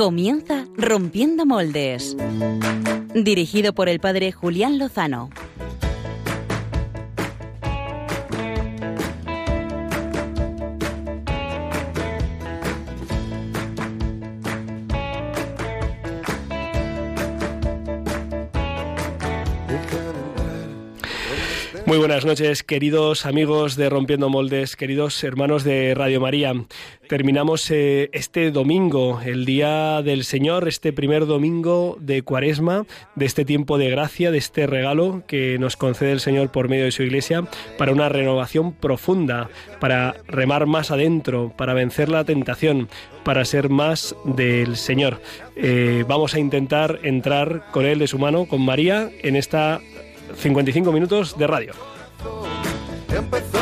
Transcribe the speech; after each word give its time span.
Comienza 0.00 0.64
Rompiendo 0.78 1.44
Moldes. 1.44 2.16
Dirigido 3.14 3.74
por 3.74 3.90
el 3.90 4.00
padre 4.00 4.32
Julián 4.32 4.78
Lozano. 4.78 5.28
Muy 21.84 21.98
buenas 21.98 22.24
noches, 22.24 22.62
queridos 22.62 23.26
amigos 23.26 23.76
de 23.76 23.90
Rompiendo 23.90 24.30
Moldes, 24.30 24.76
queridos 24.76 25.22
hermanos 25.24 25.64
de 25.64 25.92
Radio 25.94 26.20
María. 26.20 26.54
Terminamos 27.10 27.68
eh, 27.72 28.08
este 28.12 28.52
domingo, 28.52 29.20
el 29.24 29.44
Día 29.44 30.00
del 30.00 30.22
Señor, 30.22 30.68
este 30.68 30.92
primer 30.92 31.26
domingo 31.26 31.96
de 31.98 32.22
Cuaresma, 32.22 32.86
de 33.16 33.26
este 33.26 33.44
tiempo 33.44 33.78
de 33.78 33.90
gracia, 33.90 34.30
de 34.30 34.38
este 34.38 34.68
regalo 34.68 35.24
que 35.26 35.58
nos 35.58 35.76
concede 35.76 36.12
el 36.12 36.20
Señor 36.20 36.52
por 36.52 36.68
medio 36.68 36.84
de 36.84 36.92
su 36.92 37.02
Iglesia 37.02 37.42
para 37.78 37.90
una 37.90 38.08
renovación 38.08 38.72
profunda, 38.72 39.50
para 39.80 40.14
remar 40.28 40.66
más 40.66 40.92
adentro, 40.92 41.52
para 41.56 41.74
vencer 41.74 42.08
la 42.10 42.22
tentación, 42.22 42.88
para 43.24 43.44
ser 43.44 43.70
más 43.70 44.14
del 44.24 44.76
Señor. 44.76 45.20
Eh, 45.56 46.04
vamos 46.06 46.34
a 46.34 46.38
intentar 46.38 47.00
entrar 47.02 47.64
con 47.72 47.86
Él 47.86 47.98
de 47.98 48.06
su 48.06 48.20
mano, 48.20 48.46
con 48.46 48.64
María, 48.64 49.10
en 49.24 49.34
esta 49.34 49.80
55 50.36 50.92
minutos 50.92 51.36
de 51.36 51.48
radio. 51.48 51.72
Empezó 53.12 53.59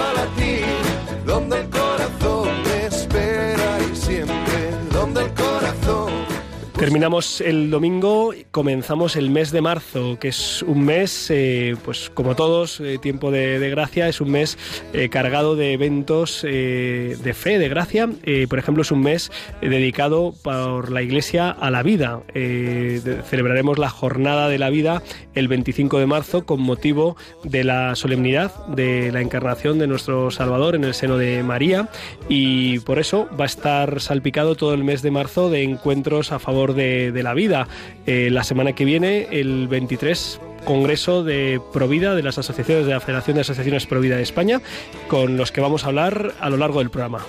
Terminamos 6.79 7.41
el 7.41 7.71
domingo, 7.71 8.33
comenzamos 8.53 9.17
el 9.17 9.31
mes 9.31 9.51
de 9.51 9.61
marzo, 9.61 10.17
que 10.21 10.29
es 10.29 10.63
un 10.63 10.85
mes, 10.85 11.29
eh, 11.29 11.75
pues 11.85 12.09
como 12.09 12.37
todos, 12.37 12.79
eh, 12.79 12.99
tiempo 12.99 13.33
de, 13.33 13.69
gracia, 13.69 14.09
es 14.09 14.21
un 14.21 14.31
mes 14.31 14.57
eh, 14.93 15.09
cargado 15.09 15.57
de 15.57 15.73
eventos 15.73 16.43
de 16.43 17.35
fe, 17.37 17.59
de 17.59 17.69
gracia. 17.69 18.09
Por 18.49 18.61
ejemplo, 18.61 18.83
es 18.83 18.93
un 18.93 19.01
mes 19.01 19.33
dedicado 19.61 20.33
por 20.45 20.93
la 20.93 21.03
Iglesia 21.03 21.51
a 21.51 21.69
la 21.73 21.83
vida. 21.83 22.23
Celebraremos 22.33 23.79
la 23.79 23.91
Jornada 23.91 24.49
de 24.49 24.59
la 24.59 24.71
Vida 24.71 25.03
el 25.35 25.49
25 25.49 25.99
de 25.99 26.07
marzo 26.07 26.47
con 26.47 26.61
motivo 26.61 27.17
de 27.43 27.65
la 27.65 27.97
solemnidad 27.97 28.55
de 28.67 29.11
la 29.11 29.21
encarnación 29.21 29.79
de 29.79 29.89
nuestro 29.89 30.31
Salvador 30.31 30.77
en 30.77 30.85
el 30.85 30.95
seno 30.95 31.19
de 31.19 31.43
María 31.43 31.89
y 32.29 32.79
por 32.81 32.99
eso 32.99 33.29
va 33.39 33.45
a 33.45 33.47
estar 33.47 34.01
salpicado 34.01 34.55
todo 34.55 34.75
el 34.75 34.85
mes 34.85 35.03
de 35.03 35.11
marzo 35.11 35.51
de 35.51 35.63
encuentros 35.63 36.33
a 36.33 36.39
favor 36.39 36.68
de, 36.75 37.21
la 37.23 37.35
vida. 37.35 37.69
Eh, 38.07 38.29
la 38.31 38.45
semana 38.45 38.73
que 38.73 38.85
viene, 38.85 39.29
el 39.31 39.69
23, 39.69 40.41
Congreso 40.65 41.25
de 41.25 41.61
Provida 41.73 42.15
de 42.15 42.23
las 42.23 42.39
asociaciones 42.39 42.87
de 42.87 42.93
la 42.93 43.01
Federación 43.01 43.37
de 43.37 43.43
Asociaciones 43.43 43.87
Provida 43.87 44.17
de 44.17 44.23
España, 44.23 44.61
con 45.09 45.37
los 45.37 45.53
que 45.53 45.61
vamos 45.61 45.85
a 45.85 45.89
hablar 45.89 46.35
a 46.41 46.51
lo 46.51 46.57
largo 46.57 46.81
del 46.81 46.91
programa. 46.91 47.25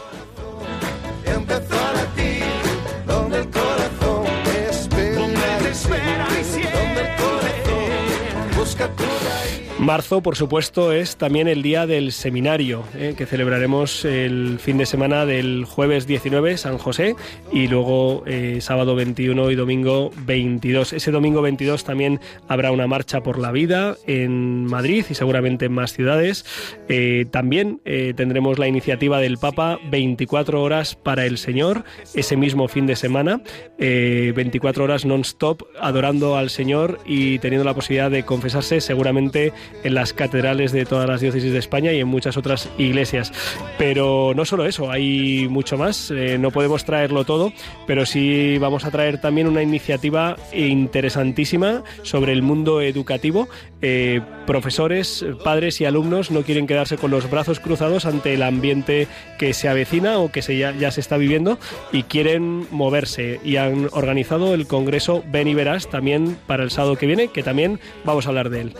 Marzo, 9.79 10.21
por 10.21 10.35
supuesto, 10.35 10.91
es 10.91 11.15
también 11.15 11.47
el 11.47 11.61
día 11.61 11.87
del 11.87 12.11
seminario, 12.11 12.83
eh, 12.95 13.13
que 13.17 13.25
celebraremos 13.25 14.03
el 14.03 14.59
fin 14.59 14.77
de 14.77 14.85
semana 14.85 15.25
del 15.25 15.63
jueves 15.63 16.05
19, 16.05 16.57
San 16.57 16.77
José, 16.77 17.15
y 17.53 17.69
luego 17.69 18.23
eh, 18.27 18.57
sábado 18.59 18.95
21 18.95 19.51
y 19.51 19.55
domingo 19.55 20.11
22. 20.25 20.91
Ese 20.91 21.11
domingo 21.11 21.41
22 21.41 21.85
también 21.85 22.19
habrá 22.49 22.71
una 22.73 22.87
marcha 22.87 23.21
por 23.21 23.39
la 23.39 23.53
vida 23.53 23.95
en 24.05 24.65
Madrid 24.65 25.05
y 25.09 25.13
seguramente 25.13 25.65
en 25.65 25.71
más 25.71 25.93
ciudades. 25.93 26.45
Eh, 26.89 27.25
también 27.31 27.79
eh, 27.85 28.13
tendremos 28.15 28.59
la 28.59 28.67
iniciativa 28.67 29.19
del 29.19 29.37
Papa 29.37 29.79
24 29.89 30.61
horas 30.61 30.95
para 30.95 31.25
el 31.25 31.37
Señor, 31.37 31.85
ese 32.13 32.35
mismo 32.35 32.67
fin 32.67 32.85
de 32.85 32.97
semana, 32.97 33.41
eh, 33.77 34.33
24 34.35 34.83
horas 34.83 35.05
non-stop 35.05 35.63
adorando 35.79 36.35
al 36.35 36.49
Señor 36.49 36.99
y 37.05 37.39
teniendo 37.39 37.63
la 37.63 37.73
posibilidad 37.73 38.11
de 38.11 38.23
confesarse 38.23 38.81
seguramente 38.81 39.53
en 39.83 39.93
las 39.93 40.13
catedrales 40.13 40.71
de 40.71 40.85
todas 40.85 41.07
las 41.07 41.21
diócesis 41.21 41.51
de 41.51 41.59
España 41.59 41.93
y 41.93 41.99
en 41.99 42.07
muchas 42.07 42.37
otras 42.37 42.69
iglesias. 42.77 43.31
Pero 43.77 44.33
no 44.35 44.45
solo 44.45 44.65
eso, 44.65 44.91
hay 44.91 45.47
mucho 45.49 45.77
más, 45.77 46.11
eh, 46.11 46.37
no 46.37 46.51
podemos 46.51 46.85
traerlo 46.85 47.25
todo, 47.25 47.53
pero 47.87 48.05
sí 48.05 48.57
vamos 48.57 48.85
a 48.85 48.91
traer 48.91 49.19
también 49.21 49.47
una 49.47 49.61
iniciativa 49.61 50.35
interesantísima 50.53 51.83
sobre 52.03 52.33
el 52.33 52.41
mundo 52.41 52.81
educativo. 52.81 53.47
Eh, 53.81 54.21
profesores, 54.45 55.25
padres 55.43 55.79
y 55.79 55.85
alumnos 55.85 56.31
no 56.31 56.41
quieren 56.41 56.67
quedarse 56.67 56.97
con 56.97 57.11
los 57.11 57.29
brazos 57.29 57.59
cruzados 57.59 58.05
ante 58.05 58.33
el 58.33 58.43
ambiente 58.43 59.07
que 59.37 59.53
se 59.53 59.69
avecina 59.69 60.19
o 60.19 60.31
que 60.31 60.41
ya 60.41 60.91
se 60.91 60.99
está 60.99 61.17
viviendo 61.17 61.57
y 61.91 62.03
quieren 62.03 62.67
moverse 62.71 63.39
y 63.43 63.55
han 63.55 63.87
organizado 63.91 64.53
el 64.53 64.67
Congreso 64.67 65.23
Ven 65.31 65.47
y 65.47 65.53
Verás 65.53 65.89
también 65.89 66.37
para 66.47 66.63
el 66.63 66.71
sábado 66.71 66.97
que 66.97 67.05
viene, 67.05 67.29
que 67.29 67.43
también 67.43 67.79
vamos 68.03 68.25
a 68.25 68.29
hablar 68.29 68.49
de 68.49 68.61
él. 68.61 68.73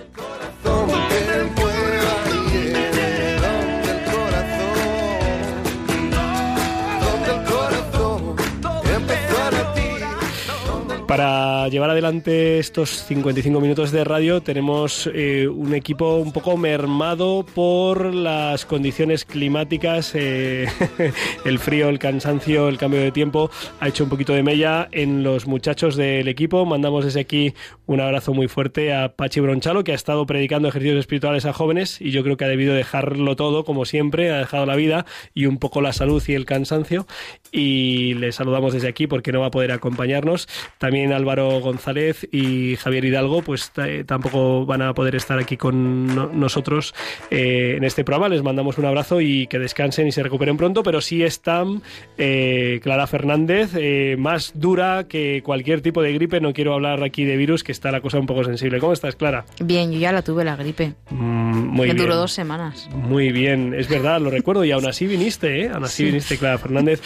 Para 11.20 11.68
llevar 11.68 11.90
adelante 11.90 12.60
estos 12.60 13.04
55 13.04 13.60
minutos 13.60 13.92
de 13.92 14.06
radio 14.06 14.42
tenemos 14.42 15.10
eh, 15.14 15.50
un 15.50 15.76
equipo 15.76 16.16
un 16.16 16.32
poco 16.32 16.56
mermado 16.56 17.46
por 17.54 18.14
las 18.14 18.66
condiciones 18.66 19.26
climáticas, 19.26 20.16
eh, 20.16 20.66
el 21.44 21.60
frío, 21.60 21.90
el 21.90 22.00
cansancio, 22.00 22.70
el 22.70 22.78
cambio 22.78 23.02
de 23.02 23.12
tiempo 23.12 23.52
ha 23.82 23.90
hecho 23.90 24.06
un 24.06 24.10
poquito 24.10 24.32
de 24.32 24.44
mella 24.44 24.88
en 24.94 25.22
los 25.22 25.46
muchachos 25.46 25.98
del 25.98 26.30
equipo. 26.30 26.66
Mandamos 26.66 27.04
desde 27.04 27.20
aquí 27.20 27.54
un 27.86 28.00
abrazo 28.00 28.34
muy 28.34 28.48
fuerte 28.48 28.94
a 28.94 29.18
Pachi 29.18 29.42
Bronchalo 29.42 29.84
que 29.84 29.92
ha 29.92 29.96
estado 29.96 30.26
predicando 30.26 30.70
ejercicios 30.70 31.00
espirituales 31.00 31.44
a 31.44 31.52
jóvenes 31.52 32.00
y 32.00 32.12
yo 32.12 32.24
creo 32.24 32.38
que 32.38 32.46
ha 32.46 32.48
debido 32.48 32.74
dejarlo 32.74 33.36
todo 33.36 33.66
como 33.66 33.84
siempre, 33.84 34.32
ha 34.32 34.38
dejado 34.38 34.66
la 34.66 34.78
vida 34.78 35.06
y 35.34 35.48
un 35.48 35.58
poco 35.58 35.82
la 35.82 35.92
salud 35.92 36.24
y 36.30 36.34
el 36.34 36.46
cansancio 36.46 37.08
y 37.52 38.14
le 38.14 38.32
saludamos 38.32 38.72
desde 38.72 38.88
aquí 38.88 39.06
porque 39.06 39.34
no 39.34 39.42
va 39.42 39.48
a 39.48 39.52
poder 39.52 39.74
acompañarnos. 39.74 40.48
También 40.78 41.09
Álvaro 41.14 41.60
González 41.60 42.28
y 42.32 42.76
Javier 42.78 43.06
Hidalgo 43.06 43.42
pues 43.42 43.72
eh, 43.78 44.04
tampoco 44.06 44.66
van 44.66 44.82
a 44.82 44.94
poder 44.94 45.16
estar 45.16 45.40
aquí 45.40 45.58
con 45.58 46.08
no- 46.16 46.30
nosotros 46.34 46.94
eh, 47.32 47.76
en 47.78 47.84
este 47.84 48.04
programa. 48.04 48.30
Les 48.30 48.44
mandamos 48.44 48.78
un 48.78 48.86
abrazo 48.86 49.22
y 49.22 49.48
que 49.48 49.60
descansen 49.60 50.08
y 50.08 50.12
se 50.12 50.24
recuperen 50.24 50.58
pronto, 50.58 50.84
pero 50.84 51.02
sí 51.02 51.24
están 51.24 51.82
eh, 52.18 52.80
Clara 52.84 53.08
Fernández, 53.08 53.72
eh, 53.76 54.16
más 54.18 54.54
dura 54.56 55.06
que 55.08 55.42
cualquier 55.44 55.82
tipo 55.82 56.02
de 56.02 56.14
gripe. 56.14 56.40
No 56.42 56.54
quiero 56.54 56.74
hablar 56.74 57.04
aquí 57.04 57.26
de 57.26 57.38
virus, 57.38 57.64
que 57.64 57.72
está 57.72 57.92
la 57.92 58.02
cosa 58.02 58.20
un 58.20 58.26
poco 58.26 58.44
sensible. 58.44 58.80
¿Cómo 58.80 58.94
estás, 58.94 59.16
Clara? 59.16 59.46
Bien, 59.64 59.92
yo 59.92 60.00
ya 60.00 60.12
la 60.12 60.22
tuve 60.22 60.44
la 60.44 60.56
gripe. 60.56 60.94
Mm, 61.10 61.68
muy 61.68 61.88
Me 61.88 61.94
bien. 61.94 61.98
duró 62.06 62.16
dos 62.16 62.32
semanas. 62.32 62.90
Muy 62.94 63.32
bien, 63.32 63.74
es 63.74 63.88
verdad, 63.90 64.20
lo 64.22 64.30
recuerdo 64.30 64.64
y 64.66 64.72
aún 64.72 64.88
así 64.88 65.08
viniste, 65.08 65.62
¿eh? 65.66 65.70
Aún 65.74 65.84
así 65.84 66.04
viniste, 66.06 66.38
Clara 66.38 66.58
Fernández. 66.58 67.02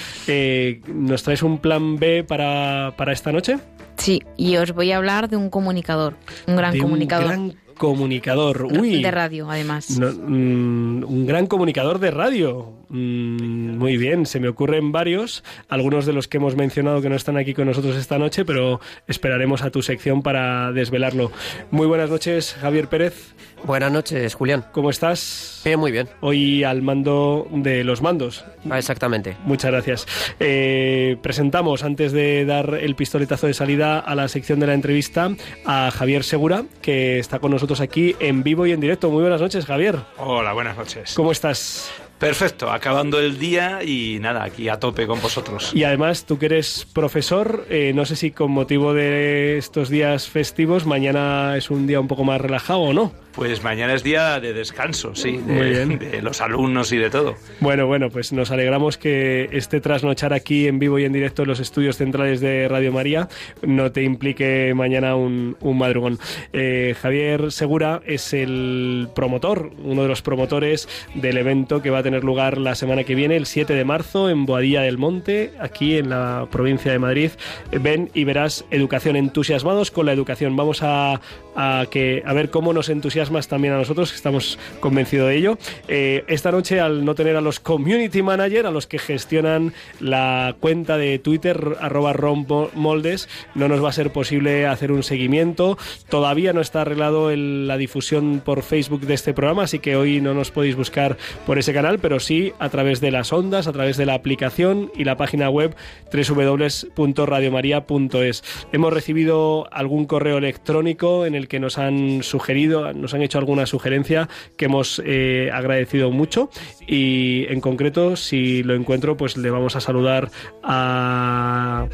¿Nos 0.87 1.23
traes 1.23 1.43
un 1.43 1.57
plan 1.59 1.97
B 1.97 2.23
para, 2.23 2.93
para 2.97 3.11
esta 3.13 3.31
noche? 3.31 3.57
Sí, 3.97 4.21
y 4.37 4.57
os 4.57 4.73
voy 4.73 4.91
a 4.91 4.97
hablar 4.97 5.29
de 5.29 5.37
un 5.37 5.49
comunicador, 5.49 6.15
un 6.47 6.55
gran 6.55 6.73
De 6.73 6.79
comunicador 6.79 7.25
Un 7.25 7.49
gran 7.49 7.63
comunicador. 7.75 8.65
Uy. 8.65 9.01
de 9.01 9.11
radio, 9.11 9.49
además. 9.49 9.97
No, 9.99 10.11
mm, 10.11 11.03
un 11.03 11.25
gran 11.25 11.47
comunicador 11.47 11.99
de 11.99 12.11
radio. 12.11 12.71
Mm, 12.89 13.77
muy 13.77 13.97
bien, 13.97 14.25
se 14.25 14.39
me 14.39 14.47
ocurren 14.47 14.91
varios, 14.91 15.43
algunos 15.69 16.05
de 16.05 16.13
los 16.13 16.27
que 16.27 16.37
hemos 16.37 16.55
mencionado 16.55 17.01
que 17.01 17.09
no 17.09 17.15
están 17.15 17.37
aquí 17.37 17.53
con 17.53 17.67
nosotros 17.67 17.95
esta 17.95 18.19
noche, 18.19 18.45
pero 18.45 18.79
esperaremos 19.07 19.63
a 19.63 19.71
tu 19.71 19.81
sección 19.81 20.21
para 20.21 20.71
desvelarlo. 20.71 21.31
Muy 21.71 21.87
buenas 21.87 22.09
noches, 22.09 22.55
Javier 22.59 22.87
Pérez. 22.87 23.33
Buenas 23.65 23.93
noches, 23.93 24.35
Julián. 24.35 24.65
¿Cómo 24.73 24.89
estás? 24.89 25.61
Bien, 25.63 25.79
muy 25.79 25.91
bien. 25.91 26.09
Hoy 26.19 26.65
al 26.65 26.81
mando 26.81 27.47
de 27.49 27.85
los 27.85 28.01
mandos. 28.01 28.43
Ah, 28.69 28.77
exactamente. 28.77 29.37
Muchas 29.45 29.71
gracias. 29.71 30.05
Eh, 30.39 31.15
presentamos, 31.21 31.83
antes 31.83 32.11
de 32.11 32.43
dar 32.43 32.73
el 32.75 32.95
pistoletazo 32.95 33.47
de 33.47 33.53
salida 33.53 33.99
a 33.99 34.15
la 34.15 34.27
sección 34.27 34.59
de 34.59 34.67
la 34.67 34.73
entrevista, 34.73 35.29
a 35.65 35.91
Javier 35.91 36.25
Segura, 36.25 36.65
que 36.81 37.19
está 37.19 37.39
con 37.39 37.51
nosotros 37.51 37.79
aquí 37.79 38.17
en 38.19 38.43
vivo 38.43 38.65
y 38.65 38.73
en 38.73 38.81
directo. 38.81 39.09
Muy 39.09 39.21
buenas 39.21 39.39
noches, 39.39 39.65
Javier. 39.65 39.97
Hola, 40.17 40.51
buenas 40.51 40.75
noches. 40.75 41.13
¿Cómo 41.15 41.31
estás? 41.31 41.89
Perfecto, 42.19 42.69
acabando 42.69 43.19
el 43.19 43.37
día 43.37 43.81
y 43.83 44.17
nada, 44.19 44.43
aquí 44.43 44.69
a 44.69 44.79
tope 44.79 45.07
con 45.07 45.21
vosotros. 45.21 45.71
Y 45.73 45.83
además, 45.83 46.25
tú 46.25 46.37
que 46.37 46.45
eres 46.45 46.85
profesor, 46.93 47.65
eh, 47.69 47.91
no 47.95 48.05
sé 48.05 48.15
si 48.15 48.31
con 48.31 48.51
motivo 48.51 48.93
de 48.93 49.57
estos 49.57 49.89
días 49.89 50.29
festivos, 50.29 50.85
mañana 50.85 51.57
es 51.57 51.69
un 51.69 51.87
día 51.87 51.99
un 51.99 52.07
poco 52.07 52.23
más 52.23 52.39
relajado 52.39 52.79
o 52.79 52.93
no. 52.93 53.22
Pues 53.33 53.63
mañana 53.63 53.93
es 53.95 54.03
día 54.03 54.39
de 54.39 54.53
descanso, 54.53 55.15
sí, 55.15 55.37
de, 55.47 56.21
los 56.21 56.39
alumnos 56.39 56.91
y 56.91 56.97
de 56.97 57.09
todo. 57.09 57.35
Bueno, 57.59 57.87
bueno, 57.87 58.09
pues 58.09 58.31
nos 58.31 58.51
alegramos 58.51 58.97
que 58.97 59.49
este 59.51 59.81
trasnochar 59.81 60.33
aquí 60.33 60.67
en 60.67 60.77
vivo 60.77 60.99
y 60.99 61.05
en 61.05 61.13
directo 61.13 61.41
en 61.41 61.47
los 61.47 61.59
estudios 61.59 61.97
centrales 61.97 62.41
de 62.41 62.67
Radio 62.67 62.91
María 62.91 63.27
no 63.63 63.91
te 63.91 64.03
implique 64.03 64.73
mañana 64.75 65.15
un, 65.15 65.57
un 65.61 65.77
madrugón. 65.77 66.19
Eh, 66.53 66.95
Javier 67.01 67.51
Segura 67.51 68.01
es 68.05 68.33
el 68.33 69.09
promotor, 69.15 69.71
uno 69.83 70.03
de 70.03 70.07
los 70.07 70.21
promotores 70.21 70.87
del 71.15 71.37
evento 71.37 71.81
que 71.81 71.89
va 71.89 71.99
a 71.99 72.03
tener 72.03 72.23
lugar 72.23 72.57
la 72.59 72.75
semana 72.75 73.03
que 73.03 73.15
viene, 73.15 73.35
el 73.35 73.47
7 73.47 73.73
de 73.73 73.85
marzo, 73.85 74.29
en 74.29 74.45
Boadilla 74.45 74.81
del 74.81 74.97
Monte, 74.97 75.53
aquí 75.59 75.97
en 75.97 76.09
la 76.09 76.47
provincia 76.51 76.91
de 76.91 76.99
Madrid. 76.99 77.31
Ven 77.71 78.11
y 78.13 78.25
verás 78.25 78.65
educación 78.69 79.15
entusiasmados 79.15 79.89
con 79.89 80.05
la 80.05 80.13
educación. 80.13 80.55
Vamos 80.55 80.83
a, 80.83 81.19
a 81.55 81.85
que, 81.89 82.23
a 82.25 82.33
ver 82.33 82.49
cómo 82.49 82.73
nos 82.73 82.89
entusiasmas 83.23 83.47
también 83.47 83.73
a 83.73 83.77
nosotros, 83.77 84.13
estamos 84.13 84.59
convencidos 84.79 85.29
de 85.29 85.37
ello. 85.37 85.57
Eh, 85.87 86.23
esta 86.27 86.51
noche, 86.51 86.79
al 86.79 87.05
no 87.05 87.15
tener 87.15 87.37
a 87.37 87.41
los 87.41 87.59
community 87.59 88.21
manager, 88.21 88.65
a 88.65 88.71
los 88.71 88.87
que 88.87 88.97
gestionan 88.99 89.73
la 89.99 90.55
cuenta 90.59 90.97
de 90.97 91.19
Twitter, 91.19 91.77
arroba 91.79 92.13
rompomoldes, 92.13 93.29
no 93.55 93.67
nos 93.67 93.83
va 93.83 93.89
a 93.89 93.93
ser 93.93 94.11
posible 94.11 94.67
hacer 94.67 94.91
un 94.91 95.03
seguimiento. 95.03 95.77
Todavía 96.09 96.53
no 96.53 96.61
está 96.61 96.81
arreglado 96.81 97.31
la 97.35 97.77
difusión 97.77 98.41
por 98.43 98.63
Facebook 98.63 99.01
de 99.01 99.13
este 99.13 99.33
programa, 99.33 99.63
así 99.63 99.79
que 99.79 99.95
hoy 99.95 100.19
no 100.19 100.33
nos 100.33 100.51
podéis 100.51 100.75
buscar 100.75 101.17
por 101.45 101.57
ese 101.57 101.73
canal, 101.73 101.99
pero 101.99 102.19
sí 102.19 102.51
a 102.59 102.67
través 102.69 102.99
de 102.99 103.11
las 103.11 103.31
ondas, 103.31 103.67
a 103.67 103.71
través 103.71 103.95
de 103.97 104.05
la 104.05 104.15
aplicación 104.15 104.91
y 104.95 105.05
la 105.05 105.15
página 105.15 105.49
web 105.49 105.75
www.radiomaria.es. 106.11 108.43
Hemos 108.71 108.93
recibido 108.93 109.67
algún 109.71 110.05
correo 110.05 110.37
electrónico 110.37 111.25
en 111.25 111.35
el 111.35 111.47
que 111.47 111.59
nos 111.59 111.77
han 111.77 112.23
sugerido, 112.23 112.91
nos 112.93 113.12
han 113.13 113.21
hecho 113.21 113.37
alguna 113.37 113.65
sugerencia 113.65 114.29
que 114.57 114.65
hemos 114.65 115.01
eh, 115.05 115.49
agradecido 115.53 116.11
mucho 116.11 116.49
y 116.87 117.45
en 117.49 117.61
concreto, 117.61 118.15
si 118.15 118.63
lo 118.63 118.75
encuentro, 118.75 119.17
pues 119.17 119.37
le 119.37 119.49
vamos 119.49 119.75
a 119.75 119.81
saludar 119.81 120.29
a, 120.63 121.87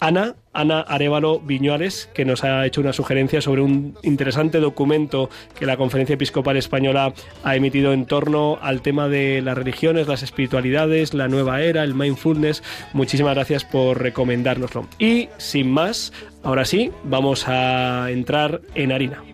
Ana. 0.00 0.34
Ana 0.56 0.82
Arevalo 0.82 1.40
Viñuales, 1.40 2.08
que 2.14 2.24
nos 2.24 2.44
ha 2.44 2.64
hecho 2.64 2.80
una 2.80 2.92
sugerencia 2.92 3.40
sobre 3.40 3.60
un 3.60 3.98
interesante 4.04 4.60
documento 4.60 5.28
que 5.58 5.66
la 5.66 5.76
Conferencia 5.76 6.14
Episcopal 6.14 6.56
Española 6.56 7.12
ha 7.42 7.56
emitido 7.56 7.92
en 7.92 8.06
torno 8.06 8.60
al 8.62 8.80
tema 8.80 9.08
de 9.08 9.42
las 9.42 9.58
religiones, 9.58 10.06
las 10.06 10.22
espiritualidades, 10.22 11.12
la 11.12 11.26
nueva 11.26 11.60
era, 11.62 11.82
el 11.82 11.94
mindfulness. 11.94 12.62
Muchísimas 12.92 13.34
gracias 13.34 13.64
por 13.64 14.00
recomendárnoslo. 14.00 14.86
Y 15.00 15.28
sin 15.38 15.72
más, 15.72 16.12
ahora 16.44 16.64
sí, 16.64 16.92
vamos 17.02 17.48
a 17.48 18.12
entrar 18.12 18.60
en 18.76 18.92
harina. 18.92 19.33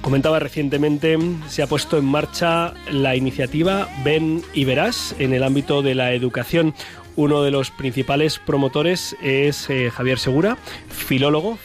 comentaba 0.00 0.38
recientemente, 0.38 1.18
se 1.48 1.62
ha 1.62 1.66
puesto 1.66 1.98
en 1.98 2.04
marcha 2.04 2.74
la 2.90 3.16
iniciativa 3.16 3.88
Ven 4.04 4.42
y 4.54 4.64
Verás 4.64 5.14
en 5.18 5.32
el 5.32 5.42
ámbito 5.42 5.82
de 5.82 5.94
la 5.94 6.12
educación. 6.12 6.74
Uno 7.16 7.42
de 7.42 7.50
los 7.50 7.70
principales 7.70 8.38
promotores 8.38 9.16
es 9.22 9.68
eh, 9.68 9.90
Javier 9.90 10.18
Segura, 10.18 10.56
filólogo, 10.88 11.58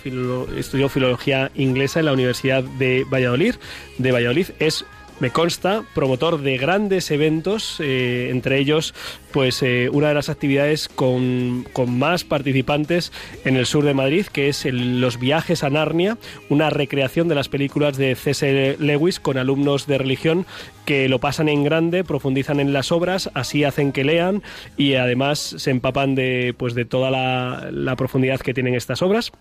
estudió 0.57 0.89
filología 0.89 1.51
inglesa 1.55 1.99
en 1.99 2.07
la 2.07 2.13
Universidad 2.13 2.63
de 2.63 3.05
Valladolid. 3.09 3.55
De 3.97 4.11
Valladolid 4.11 4.47
es 4.59 4.85
me 5.19 5.29
consta, 5.29 5.83
promotor 5.93 6.41
de 6.41 6.57
grandes 6.57 7.09
eventos, 7.09 7.77
eh, 7.79 8.29
entre 8.31 8.59
ellos, 8.59 8.93
pues 9.31 9.63
eh, 9.63 9.89
una 9.91 10.09
de 10.09 10.13
las 10.13 10.29
actividades 10.29 10.89
con, 10.89 11.65
más 11.87 12.23
participantes 12.23 13.11
en 13.45 13.55
el 13.55 13.65
sur 13.65 13.85
de 13.85 13.93
Madrid, 13.93 14.25
que 14.25 14.49
es 14.49 14.65
el- 14.65 14.99
los 14.99 15.19
viajes 15.19 15.63
a 15.63 15.69
Narnia, 15.69 16.17
una 16.49 16.69
recreación 16.69 17.27
de 17.27 17.35
las 17.35 17.47
películas 17.49 17.95
de 17.97 18.15
C.S. 18.15 18.75
Lewis 18.79 19.19
con 19.19 19.37
alumnos 19.37 19.87
de 19.87 19.97
religión 19.97 20.45
que 20.85 21.07
lo 21.09 21.19
pasan 21.19 21.47
en 21.49 21.63
grande, 21.63 22.03
profundizan 22.03 22.59
en 22.59 22.73
las 22.73 22.91
obras, 22.91 23.29
así 23.33 23.63
hacen 23.63 23.91
que 23.91 24.03
lean 24.03 24.43
y 24.77 24.95
además 24.95 25.39
se 25.57 25.71
empapan 25.71 26.15
de, 26.15 26.53
pues, 26.57 26.75
de 26.75 26.85
toda 26.85 27.09
la 27.71 27.95
profundidad 27.95 28.39
que 28.41 28.53
tienen 28.53 28.75
estas 28.75 29.01
obras. 29.01 29.31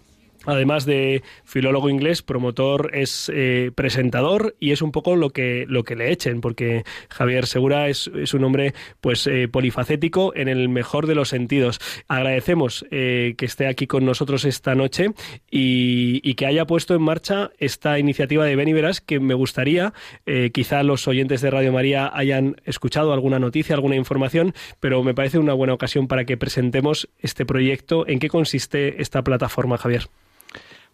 Además 0.47 0.85
de 0.85 1.23
filólogo 1.45 1.89
inglés, 1.89 2.23
promotor 2.23 2.91
es 2.95 3.31
eh, 3.35 3.71
presentador 3.75 4.57
y 4.61 4.73
es 4.73 4.83
un 4.83 4.93
poco 4.93 5.17
lo 5.17 5.31
que, 5.31 5.65
lo 5.69 5.85
que 5.85 5.97
le 5.97 6.11
echen, 6.11 6.41
porque 6.41 6.85
Javier 7.09 7.47
Segura 7.47 7.89
es, 7.89 8.11
es 8.15 8.35
un 8.35 8.45
hombre 8.45 8.75
pues 9.01 9.27
eh, 9.27 9.49
polifacético 9.49 10.35
en 10.35 10.49
el 10.49 10.69
mejor 10.69 11.07
de 11.07 11.15
los 11.15 11.29
sentidos. 11.29 11.81
Agradecemos 12.09 12.85
eh, 12.91 13.35
que 13.37 13.47
esté 13.47 13.67
aquí 13.67 13.87
con 13.87 14.05
nosotros 14.05 14.45
esta 14.45 14.75
noche 14.75 15.11
y, 15.51 16.21
y 16.23 16.35
que 16.35 16.47
haya 16.47 16.67
puesto 16.67 16.95
en 16.95 17.03
marcha 17.03 17.51
esta 17.59 17.99
iniciativa 17.99 18.45
de 18.45 18.57
Beni 18.57 18.73
Verás 18.73 19.01
que 19.01 19.21
me 19.21 19.35
gustaría, 19.35 19.93
quizá 20.53 20.83
los 20.83 21.07
oyentes 21.09 21.41
de 21.41 21.51
Radio 21.51 21.73
María 21.73 22.11
hayan 22.13 22.57
escuchado 22.65 23.13
alguna 23.13 23.39
noticia, 23.39 23.75
alguna 23.75 23.97
información, 23.97 24.55
pero 24.81 25.03
me 25.03 25.15
parece 25.15 25.39
una 25.39 25.55
buena 25.55 25.75
ocasión 25.75 26.09
para 26.09 26.25
que 26.25 26.37
presentemos 26.37 27.09
este 27.19 27.47
proyecto. 27.47 28.07
¿En 28.07 28.19
qué 28.19 28.29
consiste 28.29 29.01
esta 29.01 29.23
plataforma, 29.23 29.79
Javier? 29.79 30.09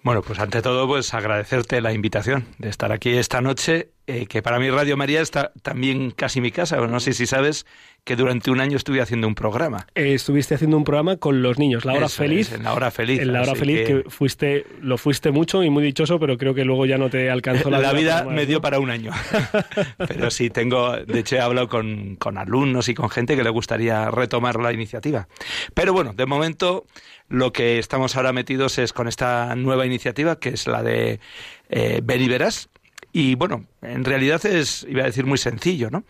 Bueno, 0.02 0.22
pues 0.22 0.38
ante 0.38 0.62
todo, 0.62 0.86
pues 0.86 1.12
agradecerte 1.12 1.82
la 1.82 1.92
invitación 1.92 2.46
de 2.56 2.70
estar 2.70 2.90
aquí 2.90 3.10
esta 3.10 3.42
noche, 3.42 3.90
eh, 4.06 4.24
que 4.26 4.40
para 4.40 4.58
mí 4.58 4.70
Radio 4.70 4.96
María 4.96 5.20
está 5.20 5.52
también 5.62 6.10
casi 6.10 6.40
mi 6.40 6.50
casa. 6.50 6.76
No 6.78 7.00
sé 7.00 7.12
si 7.12 7.26
sabes 7.26 7.66
que 8.04 8.16
durante 8.16 8.50
un 8.50 8.60
año 8.60 8.76
estuve 8.76 9.00
haciendo 9.00 9.26
un 9.28 9.34
programa. 9.34 9.86
Eh, 9.94 10.14
estuviste 10.14 10.54
haciendo 10.54 10.76
un 10.76 10.84
programa 10.84 11.16
con 11.16 11.42
los 11.42 11.58
niños, 11.58 11.84
La 11.84 11.92
Hora 11.92 12.06
Eso 12.06 12.16
Feliz. 12.16 12.48
es, 12.48 12.58
en 12.58 12.64
la 12.64 12.72
hora 12.72 12.90
feliz. 12.90 13.20
En 13.20 13.32
la 13.32 13.42
hora 13.42 13.54
feliz, 13.54 13.86
que... 13.86 14.04
fuiste, 14.08 14.66
lo 14.80 14.98
fuiste 14.98 15.30
mucho 15.30 15.62
y 15.62 15.70
muy 15.70 15.82
dichoso, 15.82 16.18
pero 16.18 16.36
creo 16.38 16.54
que 16.54 16.64
luego 16.64 16.86
ya 16.86 16.98
no 16.98 17.10
te 17.10 17.30
alcanzó 17.30 17.70
la, 17.70 17.78
la 17.78 17.92
vida 17.92 18.24
me 18.24 18.46
dio 18.46 18.60
para 18.60 18.78
un 18.78 18.90
año. 18.90 19.12
Pero 20.08 20.30
sí, 20.30 20.50
tengo, 20.50 20.96
de 20.96 21.18
hecho 21.20 21.36
he 21.36 21.40
hablado 21.40 21.68
con, 21.68 22.16
con 22.16 22.38
alumnos 22.38 22.88
y 22.88 22.94
con 22.94 23.10
gente 23.10 23.36
que 23.36 23.44
le 23.44 23.50
gustaría 23.50 24.10
retomar 24.10 24.60
la 24.60 24.72
iniciativa. 24.72 25.28
Pero 25.74 25.92
bueno, 25.92 26.12
de 26.12 26.26
momento 26.26 26.86
lo 27.28 27.52
que 27.52 27.78
estamos 27.78 28.16
ahora 28.16 28.32
metidos 28.32 28.78
es 28.78 28.92
con 28.92 29.08
esta 29.08 29.54
nueva 29.56 29.86
iniciativa, 29.86 30.38
que 30.38 30.50
es 30.50 30.66
la 30.66 30.82
de 30.82 31.20
eh, 31.68 32.00
Ven 32.02 32.22
y 32.22 32.28
Verás. 32.28 32.68
Y 33.12 33.34
bueno, 33.34 33.64
en 33.82 34.04
realidad 34.04 34.44
es, 34.46 34.86
iba 34.88 35.02
a 35.02 35.06
decir, 35.06 35.26
muy 35.26 35.38
sencillo, 35.38 35.90
¿no? 35.90 36.04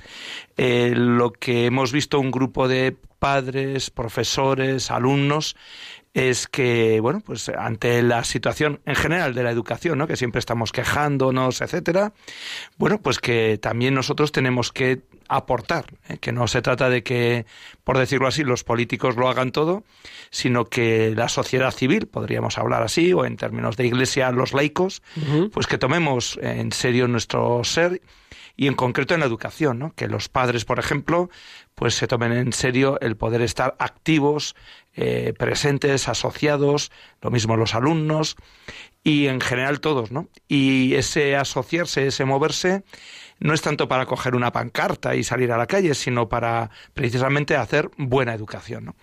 Eh, 0.56 0.92
lo 0.94 1.32
que 1.32 1.66
hemos 1.66 1.92
visto 1.92 2.20
un 2.20 2.30
grupo 2.30 2.68
de 2.68 2.94
padres, 3.18 3.90
profesores, 3.90 4.90
alumnos, 4.90 5.56
es 6.12 6.48
que, 6.48 6.98
bueno, 7.00 7.20
pues 7.24 7.48
ante 7.48 8.02
la 8.02 8.24
situación 8.24 8.80
en 8.84 8.96
general 8.96 9.34
de 9.34 9.44
la 9.44 9.50
educación, 9.50 9.98
¿no? 9.98 10.08
Que 10.08 10.16
siempre 10.16 10.40
estamos 10.40 10.72
quejándonos, 10.72 11.60
etcétera, 11.60 12.12
bueno, 12.78 13.00
pues 13.00 13.18
que 13.18 13.58
también 13.58 13.94
nosotros 13.94 14.32
tenemos 14.32 14.72
que 14.72 15.02
aportar, 15.28 15.84
¿eh? 16.08 16.18
que 16.18 16.32
no 16.32 16.48
se 16.48 16.62
trata 16.62 16.90
de 16.90 17.04
que, 17.04 17.46
por 17.84 17.96
decirlo 17.96 18.26
así, 18.26 18.42
los 18.42 18.64
políticos 18.64 19.16
lo 19.16 19.28
hagan 19.28 19.52
todo, 19.52 19.84
sino 20.30 20.64
que 20.64 21.14
la 21.14 21.28
sociedad 21.28 21.70
civil, 21.70 22.08
podríamos 22.08 22.58
hablar 22.58 22.82
así, 22.82 23.12
o 23.12 23.24
en 23.24 23.36
términos 23.36 23.76
de 23.76 23.86
iglesia, 23.86 24.32
los 24.32 24.52
laicos, 24.52 25.02
pues 25.52 25.68
que 25.68 25.78
tomemos 25.78 26.38
en 26.42 26.72
serio 26.72 27.06
nuestro 27.06 27.62
ser 27.62 28.00
y 28.56 28.66
en 28.66 28.74
concreto 28.74 29.14
en 29.14 29.20
la 29.20 29.26
educación, 29.26 29.78
¿no? 29.78 29.94
Que 29.94 30.08
los 30.08 30.28
padres, 30.28 30.64
por 30.64 30.78
ejemplo, 30.78 31.30
pues 31.74 31.94
se 31.94 32.06
tomen 32.06 32.32
en 32.32 32.52
serio 32.52 32.98
el 33.00 33.16
poder 33.16 33.42
estar 33.42 33.76
activos, 33.78 34.54
eh, 34.94 35.32
presentes, 35.38 36.08
asociados, 36.08 36.90
lo 37.22 37.30
mismo 37.30 37.56
los 37.56 37.74
alumnos 37.74 38.36
y 39.02 39.28
en 39.28 39.40
general 39.40 39.80
todos, 39.80 40.10
¿no? 40.10 40.28
Y 40.48 40.94
ese 40.94 41.36
asociarse, 41.36 42.08
ese 42.08 42.24
moverse, 42.24 42.82
no 43.38 43.54
es 43.54 43.62
tanto 43.62 43.88
para 43.88 44.04
coger 44.04 44.34
una 44.34 44.52
pancarta 44.52 45.14
y 45.14 45.24
salir 45.24 45.50
a 45.52 45.56
la 45.56 45.66
calle, 45.66 45.94
sino 45.94 46.28
para 46.28 46.70
precisamente 46.92 47.56
hacer 47.56 47.90
buena 47.96 48.34
educación, 48.34 48.84
¿no? 48.84 48.96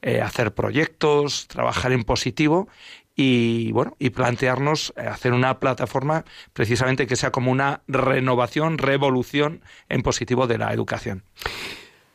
Eh, 0.00 0.22
hacer 0.22 0.54
proyectos, 0.54 1.46
trabajar 1.48 1.92
en 1.92 2.04
positivo 2.04 2.68
y 3.14 3.72
bueno 3.72 3.96
y 3.98 4.10
plantearnos 4.10 4.92
eh, 4.96 5.02
hacer 5.06 5.32
una 5.32 5.58
plataforma 5.60 6.24
precisamente 6.52 7.06
que 7.06 7.16
sea 7.16 7.30
como 7.30 7.50
una 7.50 7.82
renovación 7.88 8.78
revolución 8.78 9.60
en 9.88 10.02
positivo 10.02 10.46
de 10.46 10.58
la 10.58 10.72
educación 10.72 11.24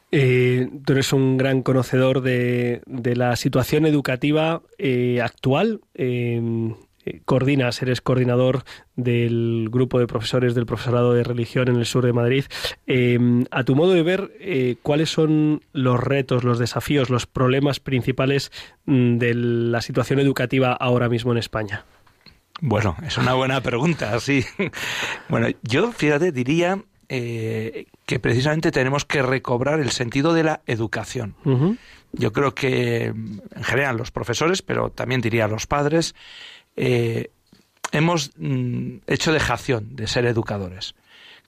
Eh, 0.10 0.70
tú 0.86 0.94
eres 0.94 1.12
un 1.12 1.36
gran 1.38 1.64
conocedor 1.64 2.22
de, 2.22 2.82
de 2.86 3.16
la 3.18 3.36
situación 3.36 3.86
educativa 3.86 4.62
eh, 4.78 5.20
actual. 5.22 5.82
eh, 5.96 6.42
coordinas, 7.26 7.82
eres 7.82 8.02
coordinador 8.02 8.64
del 8.96 9.70
grupo 9.72 10.00
de 10.00 10.08
profesores 10.08 10.56
del 10.56 10.66
profesorado 10.66 11.14
de 11.14 11.24
religión 11.24 11.68
en 11.68 11.76
el 11.78 11.86
sur 11.86 12.06
de 12.06 12.14
Madrid. 12.14 12.46
Eh, 12.86 13.20
a 13.52 13.64
tu 13.64 13.76
modo 13.76 13.94
de 13.94 14.04
ver, 14.04 14.32
eh, 14.40 14.78
¿cuáles 14.82 15.10
son 15.10 15.62
los 15.74 16.00
retos, 16.00 16.44
los 16.44 16.60
desafíos, 16.60 17.10
los 17.10 17.26
problemas 17.26 17.80
principales 17.80 18.52
mm, 18.86 19.18
de 19.18 19.34
la 19.34 19.82
situación 19.82 20.20
educativa 20.20 20.74
ahora 20.74 21.10
mismo 21.10 21.32
en 21.32 21.38
España? 21.38 21.86
Bueno, 22.60 22.96
es 23.06 23.18
una 23.18 23.34
buena 23.34 23.62
pregunta, 23.62 24.20
sí. 24.20 24.44
Bueno, 25.30 25.48
yo, 25.62 25.92
fíjate, 25.92 26.32
diría 26.32 26.80
eh, 27.10 27.86
que 28.06 28.20
precisamente 28.20 28.72
tenemos 28.72 29.06
que 29.06 29.22
recobrar 29.22 29.80
el 29.80 29.92
sentido 29.92 30.34
de 30.34 30.44
la 30.44 30.62
educación. 30.66 31.36
Yo 32.14 32.34
creo 32.34 32.56
que, 32.56 33.06
en 33.06 33.64
general, 33.64 33.98
los 33.98 34.12
profesores, 34.12 34.62
pero 34.62 34.90
también 34.90 35.22
diría 35.22 35.48
los 35.48 35.68
padres, 35.68 36.16
eh, 36.78 37.32
hemos 37.92 38.32
mm, 38.38 39.00
hecho 39.08 39.34
dejación 39.34 39.96
de 39.96 40.08
ser 40.08 40.26
educadores. 40.26 40.96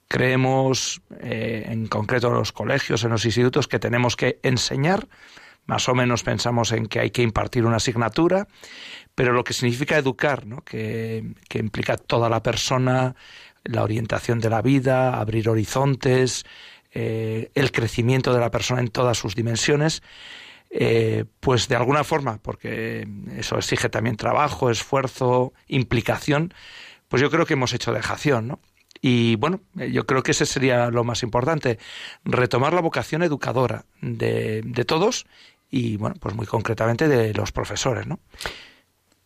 Creemos, 0.08 1.02
eh, 1.22 1.66
en 1.68 1.88
concreto 1.88 2.28
en 2.28 2.34
los 2.34 2.52
colegios, 2.52 3.04
en 3.04 3.12
los 3.12 3.26
institutos, 3.26 3.68
que 3.68 3.80
tenemos 3.80 4.16
que 4.16 4.40
enseñar, 4.42 5.08
más 5.68 5.88
o 5.88 5.94
menos 5.94 6.24
pensamos 6.24 6.72
en 6.72 6.88
que 6.88 7.00
hay 7.00 7.12
que 7.12 7.22
impartir 7.22 7.64
una 7.64 7.76
asignatura, 7.76 8.48
pero 9.14 9.34
lo 9.34 9.44
que 9.44 9.54
significa 9.54 9.98
educar, 9.98 10.48
¿no? 10.48 10.62
que, 10.62 11.24
implica 11.54 11.96
toda 11.96 12.28
la 12.28 12.42
persona, 12.42 13.16
la 13.64 13.84
orientación 13.84 14.40
de 14.40 14.50
la 14.50 14.64
vida, 14.64 15.20
abrir 15.20 15.48
horizontes, 15.48 16.44
eh, 16.92 17.52
el 17.54 17.72
crecimiento 17.72 18.34
de 18.34 18.40
la 18.40 18.50
persona 18.50 18.82
en 18.82 18.88
todas 18.88 19.20
sus 19.20 19.36
dimensiones, 19.36 20.02
eh, 20.70 21.26
pues 21.40 21.68
de 21.68 21.76
alguna 21.76 22.04
forma, 22.04 22.40
porque 22.42 23.08
eso 23.36 23.58
exige 23.58 23.90
también 23.90 24.18
trabajo, 24.18 24.70
esfuerzo, 24.70 25.54
implicación, 25.68 26.54
pues 27.08 27.22
yo 27.22 27.32
creo 27.32 27.46
que 27.46 27.54
hemos 27.54 27.74
hecho 27.74 27.92
dejación, 27.92 28.48
¿no? 28.48 28.60
Y 29.02 29.36
bueno, 29.38 29.62
eh, 29.80 29.92
yo 29.92 30.06
creo 30.06 30.24
que 30.24 30.32
ese 30.32 30.46
sería 30.46 30.92
lo 30.92 31.04
más 31.04 31.24
importante, 31.24 31.80
retomar 32.24 32.74
la 32.74 32.82
vocación 32.82 33.24
educadora 33.24 33.86
de, 34.02 34.62
de 34.64 34.86
todos 34.86 35.26
y 35.72 35.98
bueno, 35.98 36.16
pues 36.20 36.36
muy 36.36 36.46
concretamente 36.46 37.08
de 37.08 37.34
los 37.34 37.52
profesores, 37.52 38.08
¿no? 38.08 38.20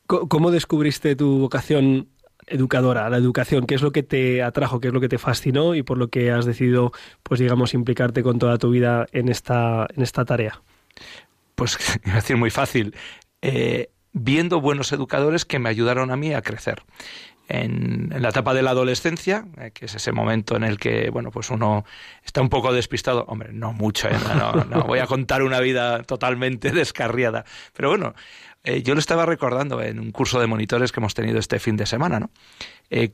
¿Cómo 0.06 0.52
descubriste 0.52 1.16
tu 1.16 1.40
vocación 1.40 2.10
educadora, 2.48 3.10
la 3.10 3.18
educación? 3.18 3.66
¿Qué 3.66 3.76
es 3.76 3.82
lo 3.82 3.92
que 3.92 4.04
te 4.04 4.44
atrajo, 4.44 4.80
qué 4.80 4.90
es 4.90 4.94
lo 4.94 5.00
que 5.00 5.10
te 5.10 5.18
fascinó 5.18 5.76
y 5.76 5.84
por 5.84 5.98
lo 5.98 6.10
que 6.10 6.30
has 6.30 6.46
decidido, 6.46 6.92
pues 7.24 7.40
digamos, 7.40 7.74
implicarte 7.74 8.22
con 8.22 8.38
toda 8.38 8.58
tu 8.58 8.70
vida 8.70 9.08
en 9.12 9.30
esta, 9.30 9.88
en 9.96 10.04
esta 10.04 10.26
tarea? 10.26 10.62
Pues 11.64 11.78
iba 12.06 12.12
a 12.12 12.16
decir 12.18 12.36
muy 12.36 12.50
fácil, 12.50 12.94
eh, 13.42 13.90
viendo 14.12 14.60
buenos 14.60 14.92
educadores 14.92 15.46
que 15.46 15.60
me 15.60 15.70
ayudaron 15.70 16.12
a 16.12 16.18
mí 16.18 16.34
a 16.34 16.42
crecer. 16.42 16.84
En, 17.48 18.10
la 18.22 18.30
etapa 18.30 18.54
de 18.54 18.62
la 18.62 18.72
adolescencia, 18.72 19.46
eh, 19.58 19.72
que 19.74 19.86
es 19.86 19.96
ese 19.96 20.12
momento 20.12 20.58
en 20.58 20.66
el 20.66 20.78
que, 20.78 21.10
bueno, 21.10 21.32
pues 21.32 21.50
uno 21.52 21.86
está 22.22 22.42
un 22.42 22.50
poco 22.50 22.74
despistado. 22.74 23.24
Hombre, 23.30 23.54
no 23.54 23.72
mucho, 23.72 24.10
¿eh? 24.10 24.18
no, 24.70 24.84
voy 24.84 25.00
a 25.00 25.08
contar 25.08 25.42
una 25.42 25.62
vida 25.62 26.04
totalmente 26.04 26.72
descarriada. 26.74 27.46
Pero 27.72 27.88
bueno, 27.88 28.14
yo 28.84 28.94
lo 28.94 29.00
estaba 29.00 29.26
recordando 29.26 29.82
en 29.82 30.02
un 30.02 30.12
curso 30.12 30.42
de 30.42 30.48
monitores 30.48 30.92
que 30.92 31.00
hemos 31.00 31.14
tenido 31.14 31.40
este 31.40 31.60
fin 31.60 31.78
de 31.78 31.86
semana, 31.86 32.20
¿no? 32.20 32.30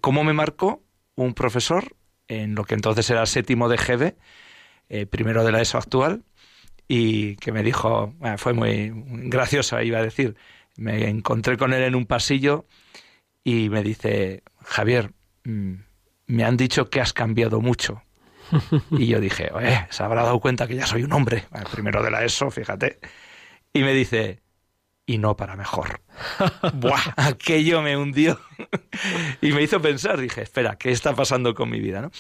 Cómo 0.02 0.24
me 0.24 0.34
marcó 0.34 0.82
un 1.14 1.36
profesor 1.36 1.96
en 2.28 2.56
lo 2.56 2.64
que 2.64 2.74
entonces 2.74 3.08
era 3.12 3.28
séptimo 3.28 3.70
de 3.70 3.78
GB, 3.78 5.08
primero 5.12 5.44
de 5.44 5.52
la 5.52 5.62
ESO 5.62 5.78
actual, 5.78 6.24
y 6.92 7.36
que 7.36 7.52
me 7.52 7.62
dijo, 7.62 8.16
bueno, 8.18 8.38
fue 8.40 8.54
muy 8.54 8.92
gracioso, 9.30 9.80
iba 9.80 10.00
a 10.00 10.04
decir, 10.04 10.36
me 10.76 11.08
encontré 11.08 11.56
con 11.56 11.72
él 11.72 11.84
en 11.84 11.94
un 11.94 12.08
pasillo 12.08 12.66
y 13.44 13.70
me 13.70 13.84
dice, 13.84 14.44
Javier, 14.64 15.14
mm, 15.46 15.74
me 16.26 16.44
han 16.44 16.58
dicho 16.58 16.90
que 16.90 17.00
has 17.00 17.14
cambiado 17.14 17.62
mucho. 17.62 18.02
Y 18.90 19.06
yo 19.06 19.20
dije, 19.20 19.52
oye, 19.54 19.86
se 19.92 20.02
habrá 20.02 20.24
dado 20.24 20.40
cuenta 20.40 20.68
que 20.68 20.76
ya 20.76 20.88
soy 20.88 21.04
un 21.04 21.14
hombre, 21.14 21.46
primero 21.72 22.02
de 22.02 22.10
la 22.10 22.24
ESO, 22.24 22.50
fíjate. 22.50 22.98
Y 23.72 23.84
me 23.84 23.94
dice, 23.94 24.42
y 25.10 25.18
no 25.18 25.36
para 25.36 25.56
mejor. 25.56 26.02
Buah, 26.76 27.14
aquello 27.16 27.82
me 27.82 27.98
hundió 27.98 28.40
y 29.42 29.52
me 29.54 29.64
hizo 29.64 29.82
pensar, 29.82 30.22
dije, 30.22 30.44
espera, 30.44 30.76
¿qué 30.76 30.92
está 30.92 31.16
pasando 31.16 31.56
con 31.56 31.68
mi 31.68 31.80
vida? 31.80 32.00
¿no? 32.00 32.12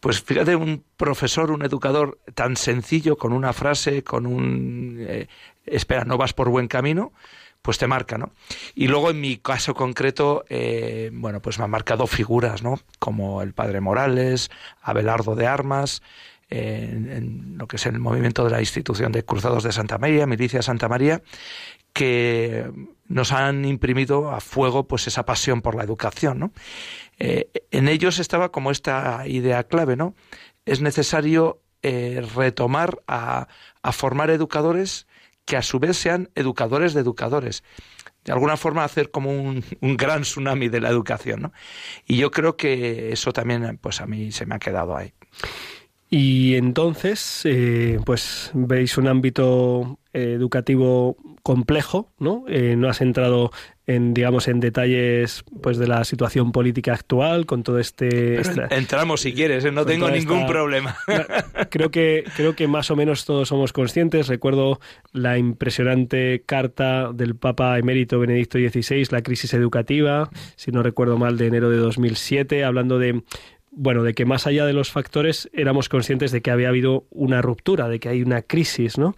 Pues 0.00 0.22
fíjate, 0.22 0.56
un 0.56 0.82
profesor, 0.96 1.50
un 1.50 1.62
educador 1.62 2.18
tan 2.34 2.56
sencillo, 2.56 3.18
con 3.18 3.34
una 3.34 3.52
frase, 3.52 4.02
con 4.02 4.24
un, 4.24 4.96
eh, 5.06 5.28
espera, 5.66 6.06
no 6.06 6.16
vas 6.16 6.32
por 6.32 6.48
buen 6.48 6.68
camino, 6.68 7.12
pues 7.60 7.76
te 7.76 7.86
marca, 7.86 8.16
¿no? 8.16 8.32
Y 8.74 8.88
luego 8.88 9.10
en 9.10 9.20
mi 9.20 9.36
caso 9.36 9.74
concreto, 9.74 10.46
eh, 10.48 11.10
bueno, 11.12 11.42
pues 11.42 11.58
me 11.58 11.64
han 11.64 11.70
marcado 11.70 12.06
figuras, 12.06 12.62
¿no? 12.62 12.80
Como 12.98 13.42
el 13.42 13.52
padre 13.52 13.82
Morales, 13.82 14.50
Abelardo 14.80 15.34
de 15.34 15.46
Armas, 15.46 16.00
eh, 16.50 16.88
en, 16.92 17.12
en 17.12 17.58
lo 17.58 17.66
que 17.66 17.76
es 17.76 17.84
el 17.84 17.98
movimiento 17.98 18.42
de 18.42 18.50
la 18.50 18.60
institución 18.60 19.12
de 19.12 19.22
Cruzados 19.22 19.64
de 19.64 19.72
Santa 19.72 19.98
María, 19.98 20.26
Milicia 20.26 20.62
Santa 20.62 20.88
María, 20.88 21.20
que 21.92 22.70
nos 23.06 23.32
han 23.32 23.64
imprimido 23.64 24.30
a 24.30 24.40
fuego 24.40 24.86
pues 24.86 25.06
esa 25.06 25.24
pasión 25.24 25.62
por 25.62 25.74
la 25.74 25.82
educación, 25.82 26.38
¿no? 26.38 26.52
Eh, 27.18 27.50
en 27.70 27.88
ellos 27.88 28.18
estaba 28.18 28.52
como 28.52 28.70
esta 28.70 29.26
idea 29.26 29.64
clave, 29.64 29.96
¿no? 29.96 30.14
Es 30.66 30.80
necesario 30.80 31.62
eh, 31.82 32.22
retomar 32.34 33.02
a, 33.06 33.48
a 33.82 33.92
formar 33.92 34.30
educadores 34.30 35.06
que 35.44 35.56
a 35.56 35.62
su 35.62 35.78
vez 35.78 35.96
sean 35.96 36.30
educadores 36.34 36.92
de 36.92 37.00
educadores. 37.00 37.64
De 38.24 38.32
alguna 38.32 38.58
forma 38.58 38.84
hacer 38.84 39.10
como 39.10 39.30
un, 39.30 39.64
un 39.80 39.96
gran 39.96 40.22
tsunami 40.22 40.68
de 40.68 40.80
la 40.80 40.90
educación, 40.90 41.40
¿no? 41.40 41.52
Y 42.04 42.18
yo 42.18 42.30
creo 42.30 42.56
que 42.56 43.12
eso 43.12 43.32
también, 43.32 43.78
pues 43.80 44.02
a 44.02 44.06
mí 44.06 44.30
se 44.32 44.44
me 44.44 44.54
ha 44.54 44.58
quedado 44.58 44.94
ahí. 44.96 45.14
Y 46.10 46.54
entonces, 46.54 47.42
eh, 47.44 47.98
pues 48.04 48.50
veis 48.54 48.96
un 48.96 49.08
ámbito 49.08 49.98
educativo 50.14 51.16
complejo, 51.42 52.10
¿no? 52.18 52.44
Eh, 52.48 52.76
no 52.76 52.88
has 52.88 53.00
entrado 53.00 53.50
en, 53.86 54.12
digamos, 54.12 54.48
en 54.48 54.60
detalles, 54.60 55.44
pues, 55.62 55.78
de 55.78 55.86
la 55.86 56.04
situación 56.04 56.52
política 56.52 56.92
actual 56.94 57.46
con 57.46 57.62
todo 57.62 57.78
este. 57.78 58.40
Esta- 58.40 58.66
entramos 58.70 59.20
si 59.22 59.32
quieres, 59.32 59.64
¿eh? 59.64 59.70
no 59.72 59.84
tengo 59.86 60.10
ningún 60.10 60.38
esta- 60.40 60.46
problema. 60.48 60.96
Creo 61.70 61.90
que, 61.90 62.24
creo 62.36 62.54
que 62.56 62.68
más 62.68 62.90
o 62.90 62.96
menos 62.96 63.24
todos 63.26 63.48
somos 63.48 63.72
conscientes. 63.74 64.28
Recuerdo 64.28 64.80
la 65.12 65.36
impresionante 65.38 66.42
carta 66.46 67.12
del 67.12 67.36
Papa 67.36 67.78
emérito 67.78 68.18
Benedicto 68.18 68.58
XVI, 68.58 69.06
la 69.10 69.22
crisis 69.22 69.52
educativa, 69.54 70.30
si 70.56 70.70
no 70.70 70.82
recuerdo 70.82 71.18
mal, 71.18 71.36
de 71.36 71.46
enero 71.46 71.68
de 71.70 71.76
2007, 71.78 72.64
hablando 72.64 72.98
de 72.98 73.22
bueno, 73.78 74.02
de 74.02 74.14
que 74.14 74.24
más 74.24 74.46
allá 74.46 74.66
de 74.66 74.72
los 74.72 74.90
factores 74.90 75.48
éramos 75.52 75.88
conscientes 75.88 76.32
de 76.32 76.42
que 76.42 76.50
había 76.50 76.68
habido 76.68 77.04
una 77.10 77.42
ruptura, 77.42 77.88
de 77.88 78.00
que 78.00 78.08
hay 78.08 78.22
una 78.22 78.42
crisis, 78.42 78.98
¿no? 78.98 79.16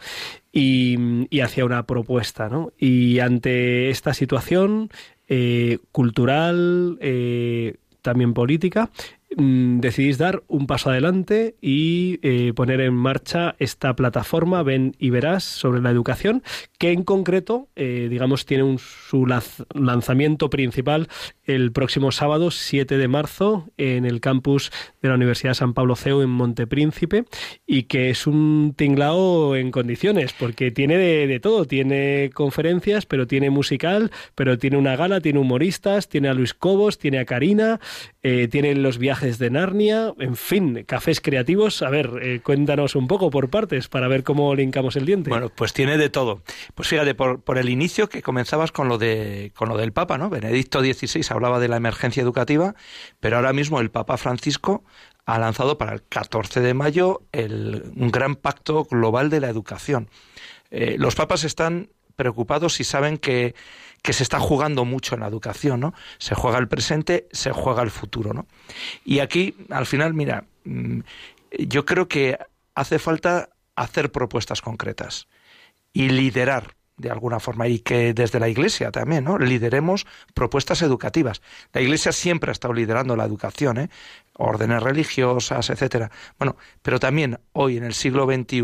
Y, 0.52 1.26
y 1.30 1.40
hacia 1.40 1.64
una 1.64 1.86
propuesta, 1.86 2.48
¿no? 2.48 2.72
Y 2.78 3.20
ante 3.20 3.90
esta 3.90 4.14
situación 4.14 4.90
eh, 5.32 5.78
cultural, 5.92 6.98
eh, 7.00 7.76
también 8.02 8.34
política, 8.34 8.90
mm, 9.36 9.78
decidís 9.78 10.18
dar 10.18 10.42
un 10.48 10.66
paso 10.66 10.90
adelante 10.90 11.54
y 11.62 12.18
eh, 12.22 12.52
poner 12.52 12.80
en 12.80 12.94
marcha 12.94 13.54
esta 13.60 13.94
plataforma 13.94 14.64
Ven 14.64 14.96
y 14.98 15.10
Verás 15.10 15.44
sobre 15.44 15.82
la 15.82 15.90
educación, 15.92 16.42
que 16.78 16.90
en 16.90 17.04
concreto, 17.04 17.68
digamos, 17.76 18.44
tiene 18.44 18.64
un, 18.64 18.80
su 18.80 19.24
lanzamiento 19.72 20.50
principal 20.50 21.06
el 21.54 21.72
próximo 21.72 22.12
sábado 22.12 22.50
7 22.50 22.96
de 22.98 23.08
marzo 23.08 23.68
en 23.76 24.04
el 24.04 24.20
campus 24.20 24.70
de 25.02 25.08
la 25.08 25.14
Universidad 25.14 25.54
San 25.54 25.74
Pablo 25.74 25.96
CEU 25.96 26.22
en 26.22 26.30
Montepríncipe 26.30 27.24
y 27.66 27.84
que 27.84 28.10
es 28.10 28.26
un 28.26 28.74
tinglao 28.76 29.56
en 29.56 29.70
condiciones 29.70 30.32
porque 30.32 30.70
tiene 30.70 30.96
de, 30.96 31.40
todo, 31.40 31.64
tiene 31.64 32.30
conferencias, 32.34 33.06
pero 33.06 33.26
tiene 33.26 33.50
musical, 33.50 34.10
pero 34.34 34.58
tiene 34.58 34.76
una 34.76 34.96
gala, 34.96 35.20
tiene 35.20 35.38
humoristas, 35.38 36.08
tiene 36.08 36.28
a 36.28 36.34
Luis 36.34 36.54
Cobos, 36.54 36.98
tiene 36.98 37.18
a 37.18 37.24
Karina, 37.24 37.80
eh, 38.22 38.48
tiene 38.48 38.74
los 38.74 38.98
viajes 38.98 39.38
de 39.38 39.50
Narnia, 39.50 40.12
en 40.18 40.36
fin, 40.36 40.84
cafés 40.86 41.20
creativos. 41.20 41.82
A 41.82 41.90
ver, 41.90 42.10
eh, 42.22 42.40
cuéntanos 42.42 42.94
un 42.94 43.06
poco 43.06 43.30
por 43.30 43.50
partes 43.50 43.88
para 43.88 44.08
ver 44.08 44.22
cómo 44.22 44.54
linkamos 44.54 44.96
el 44.96 45.06
diente. 45.06 45.30
Bueno, 45.30 45.50
pues 45.54 45.72
tiene 45.72 45.98
de 45.98 46.10
todo. 46.10 46.42
Pues 46.74 46.88
fíjate, 46.88 47.14
por, 47.14 47.40
por 47.42 47.58
el 47.58 47.68
inicio 47.68 48.08
que 48.08 48.22
comenzabas 48.22 48.72
con 48.72 48.88
lo 48.88 48.98
de 48.98 49.52
con 49.54 49.68
lo 49.68 49.76
del 49.76 49.92
Papa, 49.92 50.18
¿no? 50.18 50.30
Benedicto 50.30 50.80
XVI 50.80 51.22
hablaba 51.40 51.58
de 51.58 51.68
la 51.68 51.76
emergencia 51.76 52.22
educativa, 52.22 52.74
pero 53.18 53.36
ahora 53.36 53.52
mismo 53.52 53.80
el 53.80 53.90
Papa 53.90 54.16
Francisco 54.16 54.84
ha 55.24 55.38
lanzado 55.38 55.78
para 55.78 55.92
el 55.92 56.02
14 56.02 56.60
de 56.60 56.74
mayo 56.74 57.22
el, 57.32 57.92
un 57.96 58.10
gran 58.10 58.36
pacto 58.36 58.84
global 58.84 59.30
de 59.30 59.40
la 59.40 59.48
educación. 59.48 60.08
Eh, 60.70 60.96
los 60.98 61.14
papas 61.14 61.44
están 61.44 61.88
preocupados 62.16 62.80
y 62.80 62.84
saben 62.84 63.16
que, 63.16 63.54
que 64.02 64.12
se 64.12 64.22
está 64.22 64.38
jugando 64.38 64.84
mucho 64.84 65.14
en 65.14 65.22
la 65.22 65.28
educación, 65.28 65.80
¿no? 65.80 65.94
Se 66.18 66.34
juega 66.34 66.58
el 66.58 66.68
presente, 66.68 67.28
se 67.32 67.52
juega 67.52 67.82
el 67.82 67.90
futuro, 67.90 68.34
¿no? 68.34 68.46
Y 69.04 69.20
aquí, 69.20 69.54
al 69.70 69.86
final, 69.86 70.14
mira, 70.14 70.44
mm, 70.64 71.00
yo 71.58 71.86
creo 71.86 72.08
que 72.08 72.38
hace 72.74 72.98
falta 72.98 73.50
hacer 73.74 74.12
propuestas 74.12 74.60
concretas 74.60 75.28
y 75.92 76.10
liderar 76.10 76.74
de 77.00 77.10
alguna 77.10 77.40
forma 77.40 77.66
y 77.68 77.80
que 77.80 78.14
desde 78.14 78.38
la 78.38 78.48
Iglesia 78.48 78.90
también, 78.90 79.24
¿no? 79.24 79.38
Lideremos 79.38 80.06
propuestas 80.34 80.82
educativas. 80.82 81.42
La 81.72 81.80
Iglesia 81.80 82.12
siempre 82.12 82.50
ha 82.50 82.52
estado 82.52 82.74
liderando 82.74 83.16
la 83.16 83.24
educación, 83.24 83.78
¿eh? 83.78 83.88
órdenes 84.34 84.82
religiosas, 84.82 85.70
etcétera. 85.70 86.10
Bueno, 86.38 86.56
pero 86.82 86.98
también 86.98 87.40
hoy 87.52 87.76
en 87.76 87.84
el 87.84 87.94
siglo 87.94 88.24
XXI 88.24 88.62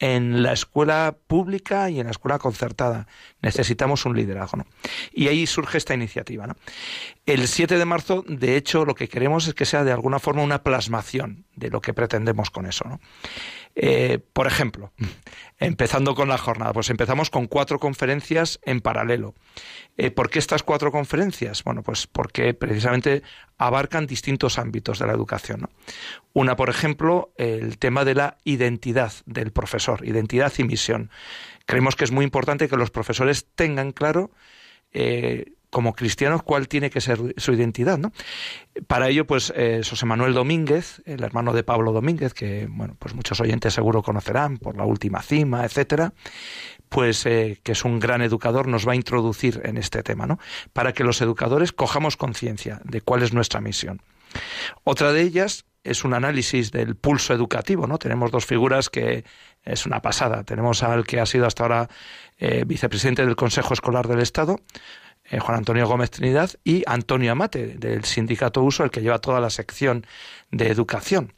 en 0.00 0.42
la 0.42 0.54
escuela 0.54 1.14
pública 1.26 1.90
y 1.90 2.00
en 2.00 2.06
la 2.06 2.10
escuela 2.10 2.38
concertada. 2.38 3.06
Necesitamos 3.42 4.06
un 4.06 4.16
liderazgo. 4.16 4.56
¿no? 4.56 4.66
Y 5.12 5.28
ahí 5.28 5.46
surge 5.46 5.76
esta 5.78 5.94
iniciativa. 5.94 6.46
¿no? 6.46 6.56
El 7.26 7.46
7 7.46 7.78
de 7.78 7.84
marzo, 7.84 8.24
de 8.26 8.56
hecho, 8.56 8.86
lo 8.86 8.94
que 8.94 9.08
queremos 9.08 9.46
es 9.46 9.54
que 9.54 9.66
sea 9.66 9.84
de 9.84 9.92
alguna 9.92 10.18
forma 10.18 10.42
una 10.42 10.62
plasmación 10.62 11.44
de 11.54 11.68
lo 11.68 11.82
que 11.82 11.92
pretendemos 11.92 12.50
con 12.50 12.64
eso. 12.64 12.86
¿no? 12.88 12.98
Eh, 13.74 14.18
por 14.32 14.46
ejemplo, 14.46 14.92
empezando 15.58 16.14
con 16.14 16.28
la 16.28 16.38
jornada, 16.38 16.72
pues 16.72 16.90
empezamos 16.90 17.30
con 17.30 17.46
cuatro 17.46 17.78
conferencias 17.78 18.60
en 18.64 18.80
paralelo. 18.80 19.34
Eh, 19.96 20.10
¿Por 20.10 20.30
qué 20.30 20.38
estas 20.38 20.62
cuatro 20.62 20.90
conferencias? 20.90 21.62
Bueno, 21.62 21.82
pues 21.82 22.06
porque 22.06 22.52
precisamente 22.54 23.22
abarcan 23.58 24.06
distintos 24.06 24.58
ámbitos 24.58 24.98
de 24.98 25.06
la 25.06 25.12
educación. 25.12 25.68
Una, 26.32 26.56
por 26.56 26.68
ejemplo, 26.68 27.32
el 27.36 27.78
tema 27.78 28.04
de 28.04 28.14
la 28.14 28.38
identidad 28.44 29.12
del 29.26 29.52
profesor, 29.52 30.06
identidad 30.06 30.52
y 30.58 30.64
misión. 30.64 31.10
Creemos 31.66 31.94
que 31.94 32.04
es 32.04 32.10
muy 32.10 32.24
importante 32.24 32.68
que 32.68 32.76
los 32.76 32.90
profesores 32.90 33.46
tengan 33.54 33.92
claro 33.92 34.30
eh, 34.92 35.52
como 35.70 35.94
cristianos 35.94 36.42
cuál 36.42 36.68
tiene 36.68 36.90
que 36.90 37.00
ser 37.00 37.18
su 37.36 37.52
identidad, 37.52 37.96
¿no? 37.98 38.12
Para 38.86 39.08
ello, 39.08 39.26
pues 39.26 39.52
eh, 39.56 39.82
José 39.88 40.04
Manuel 40.04 40.34
Domínguez, 40.34 41.00
el 41.06 41.22
hermano 41.22 41.52
de 41.52 41.62
Pablo 41.62 41.92
Domínguez, 41.92 42.34
que 42.34 42.66
bueno, 42.68 42.96
pues 42.98 43.14
muchos 43.14 43.40
oyentes 43.40 43.74
seguro 43.74 44.02
conocerán 44.02 44.58
por 44.58 44.76
la 44.76 44.84
última 44.84 45.22
cima, 45.22 45.64
etcétera, 45.64 46.12
pues 46.88 47.24
eh, 47.26 47.60
que 47.62 47.72
es 47.72 47.84
un 47.84 48.00
gran 48.00 48.20
educador, 48.20 48.66
nos 48.66 48.86
va 48.86 48.92
a 48.92 48.96
introducir 48.96 49.60
en 49.64 49.76
este 49.76 50.02
tema, 50.02 50.26
¿no? 50.26 50.38
Para 50.72 50.92
que 50.92 51.04
los 51.04 51.20
educadores 51.22 51.72
cojamos 51.72 52.16
conciencia 52.16 52.80
de 52.84 53.00
cuál 53.00 53.22
es 53.22 53.32
nuestra 53.32 53.60
misión. 53.60 54.02
Otra 54.84 55.12
de 55.12 55.22
ellas 55.22 55.64
es 55.82 56.04
un 56.04 56.14
análisis 56.14 56.72
del 56.72 56.96
pulso 56.96 57.32
educativo, 57.32 57.86
¿no? 57.86 57.98
Tenemos 57.98 58.30
dos 58.30 58.44
figuras 58.44 58.90
que 58.90 59.24
es 59.62 59.86
una 59.86 60.02
pasada. 60.02 60.44
Tenemos 60.44 60.82
al 60.82 61.06
que 61.06 61.20
ha 61.20 61.26
sido 61.26 61.46
hasta 61.46 61.62
ahora 61.62 61.88
eh, 62.38 62.64
vicepresidente 62.66 63.24
del 63.24 63.36
Consejo 63.36 63.74
Escolar 63.74 64.08
del 64.08 64.20
Estado, 64.20 64.60
eh, 65.30 65.38
Juan 65.38 65.58
Antonio 65.58 65.86
Gómez 65.86 66.10
Trinidad, 66.10 66.50
y 66.64 66.82
Antonio 66.86 67.32
Amate, 67.32 67.76
del 67.78 68.04
Sindicato 68.04 68.62
Uso, 68.62 68.84
el 68.84 68.90
que 68.90 69.00
lleva 69.00 69.20
toda 69.20 69.40
la 69.40 69.50
sección 69.50 70.06
de 70.50 70.68
educación. 70.68 71.32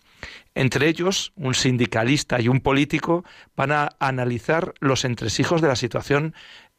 Entre 0.55 0.89
ellos, 0.89 1.33
un 1.37 1.55
sindicalista 1.55 2.41
y 2.41 2.49
un 2.49 2.61
político 2.61 3.25
van 3.57 3.73
a 3.73 3.91
analizar 3.99 4.75
los 4.81 5.05
entresijos 5.05 5.63
de 5.63 5.69
la 5.69 5.77
situación 5.77 6.35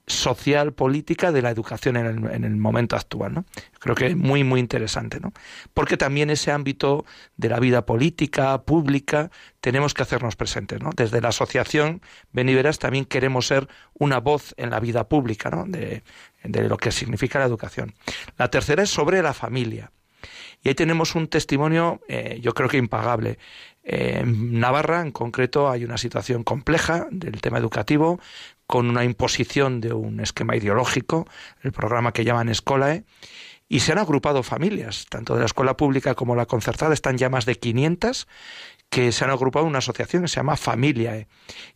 social, 0.05 0.73
política 0.73 1.31
de 1.31 1.41
la 1.41 1.49
educación 1.49 1.95
en 1.95 2.05
el, 2.05 2.31
en 2.31 2.43
el, 2.43 2.57
momento 2.57 2.95
actual. 2.95 3.33
¿no? 3.33 3.45
Creo 3.79 3.95
que 3.95 4.07
es 4.07 4.15
muy, 4.17 4.43
muy 4.43 4.59
interesante, 4.59 5.19
¿no? 5.21 5.31
Porque 5.73 5.95
también 5.95 6.29
ese 6.29 6.51
ámbito 6.51 7.05
de 7.37 7.49
la 7.49 7.59
vida 7.59 7.85
política, 7.85 8.63
pública, 8.63 9.31
tenemos 9.61 9.93
que 9.93 10.03
hacernos 10.03 10.35
presentes, 10.35 10.81
¿no? 10.81 10.89
Desde 10.95 11.21
la 11.21 11.29
asociación 11.29 12.01
Beniveras 12.33 12.79
también 12.79 13.05
queremos 13.05 13.47
ser 13.47 13.69
una 13.93 14.19
voz 14.19 14.53
en 14.57 14.71
la 14.71 14.81
vida 14.81 15.07
pública, 15.07 15.49
¿no? 15.49 15.65
De 16.43 16.67
lo 16.67 16.77
que 16.77 16.91
significa 16.91 17.39
la 17.39 17.45
educación. 17.45 17.93
La 18.37 18.49
tercera 18.49 18.83
es 18.83 18.89
sobre 18.89 19.21
la 19.21 19.33
familia. 19.33 19.91
Y 20.63 20.69
ahí 20.69 20.75
tenemos 20.75 21.15
un 21.15 21.27
testimonio, 21.27 22.01
eh, 22.07 22.39
yo 22.41 22.53
creo 22.53 22.69
que 22.69 22.77
impagable. 22.77 23.37
Eh, 23.83 24.19
en 24.21 24.59
Navarra, 24.59 25.01
en 25.01 25.11
concreto, 25.11 25.69
hay 25.69 25.83
una 25.83 25.97
situación 25.97 26.43
compleja 26.43 27.07
del 27.11 27.41
tema 27.41 27.57
educativo, 27.57 28.19
con 28.65 28.89
una 28.89 29.03
imposición 29.03 29.81
de 29.81 29.91
un 29.91 30.21
esquema 30.21 30.55
ideológico, 30.55 31.27
el 31.63 31.73
programa 31.73 32.13
que 32.13 32.23
llaman 32.23 32.47
Escolae, 32.47 33.03
y 33.67 33.79
se 33.81 33.91
han 33.91 33.97
agrupado 33.97 34.43
familias, 34.43 35.05
tanto 35.09 35.33
de 35.33 35.41
la 35.41 35.47
escuela 35.47 35.75
pública 35.75 36.15
como 36.15 36.35
la 36.35 36.45
concertada, 36.45 36.93
están 36.93 37.17
ya 37.17 37.29
más 37.29 37.45
de 37.45 37.55
500 37.55 38.27
que 38.93 39.11
se 39.11 39.25
han 39.25 39.31
agrupado 39.31 39.65
en 39.65 39.69
una 39.69 39.79
asociación 39.79 40.21
que 40.21 40.27
se 40.27 40.35
llama 40.35 40.55
Familiae 40.55 41.27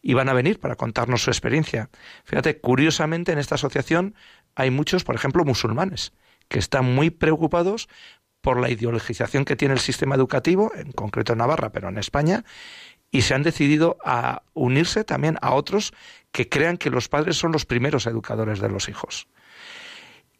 y 0.04 0.14
van 0.14 0.30
a 0.30 0.34
venir 0.34 0.60
para 0.60 0.76
contarnos 0.76 1.24
su 1.24 1.32
experiencia. 1.32 1.90
Fíjate, 2.26 2.60
curiosamente 2.60 3.32
en 3.32 3.40
esta 3.40 3.56
asociación 3.56 4.14
hay 4.54 4.70
muchos, 4.70 5.04
por 5.04 5.16
ejemplo, 5.16 5.44
musulmanes, 5.44 6.14
que 6.48 6.60
están 6.60 6.86
muy 6.86 7.10
preocupados 7.10 7.90
por 8.40 8.60
la 8.60 8.70
ideologización 8.70 9.46
que 9.46 9.56
tiene 9.56 9.74
el 9.74 9.80
sistema 9.80 10.14
educativo, 10.14 10.72
en 10.76 10.92
concreto 10.92 11.34
en 11.34 11.40
Navarra, 11.40 11.72
pero 11.72 11.90
en 11.90 11.98
España, 11.98 12.46
y 13.10 13.24
se 13.24 13.34
han 13.34 13.42
decidido 13.42 13.98
a 14.06 14.44
unirse 14.54 15.04
también 15.04 15.40
a 15.42 15.56
otros 15.56 15.94
que 16.32 16.50
crean 16.50 16.78
que 16.78 16.92
los 16.92 17.10
padres 17.10 17.36
son 17.36 17.52
los 17.52 17.66
primeros 17.66 18.06
educadores 18.06 18.60
de 18.60 18.70
los 18.70 18.90
hijos. 18.90 19.28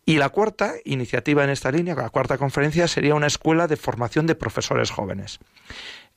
Y 0.06 0.18
la 0.18 0.30
cuarta 0.30 0.76
iniciativa 0.86 1.44
en 1.44 1.50
esta 1.50 1.72
línea, 1.72 1.96
la 1.96 2.12
cuarta 2.12 2.38
conferencia, 2.38 2.88
sería 2.88 3.16
una 3.16 3.28
escuela 3.28 3.68
de 3.68 3.78
formación 3.78 4.28
de 4.28 4.36
profesores 4.36 4.92
jóvenes. 4.92 5.40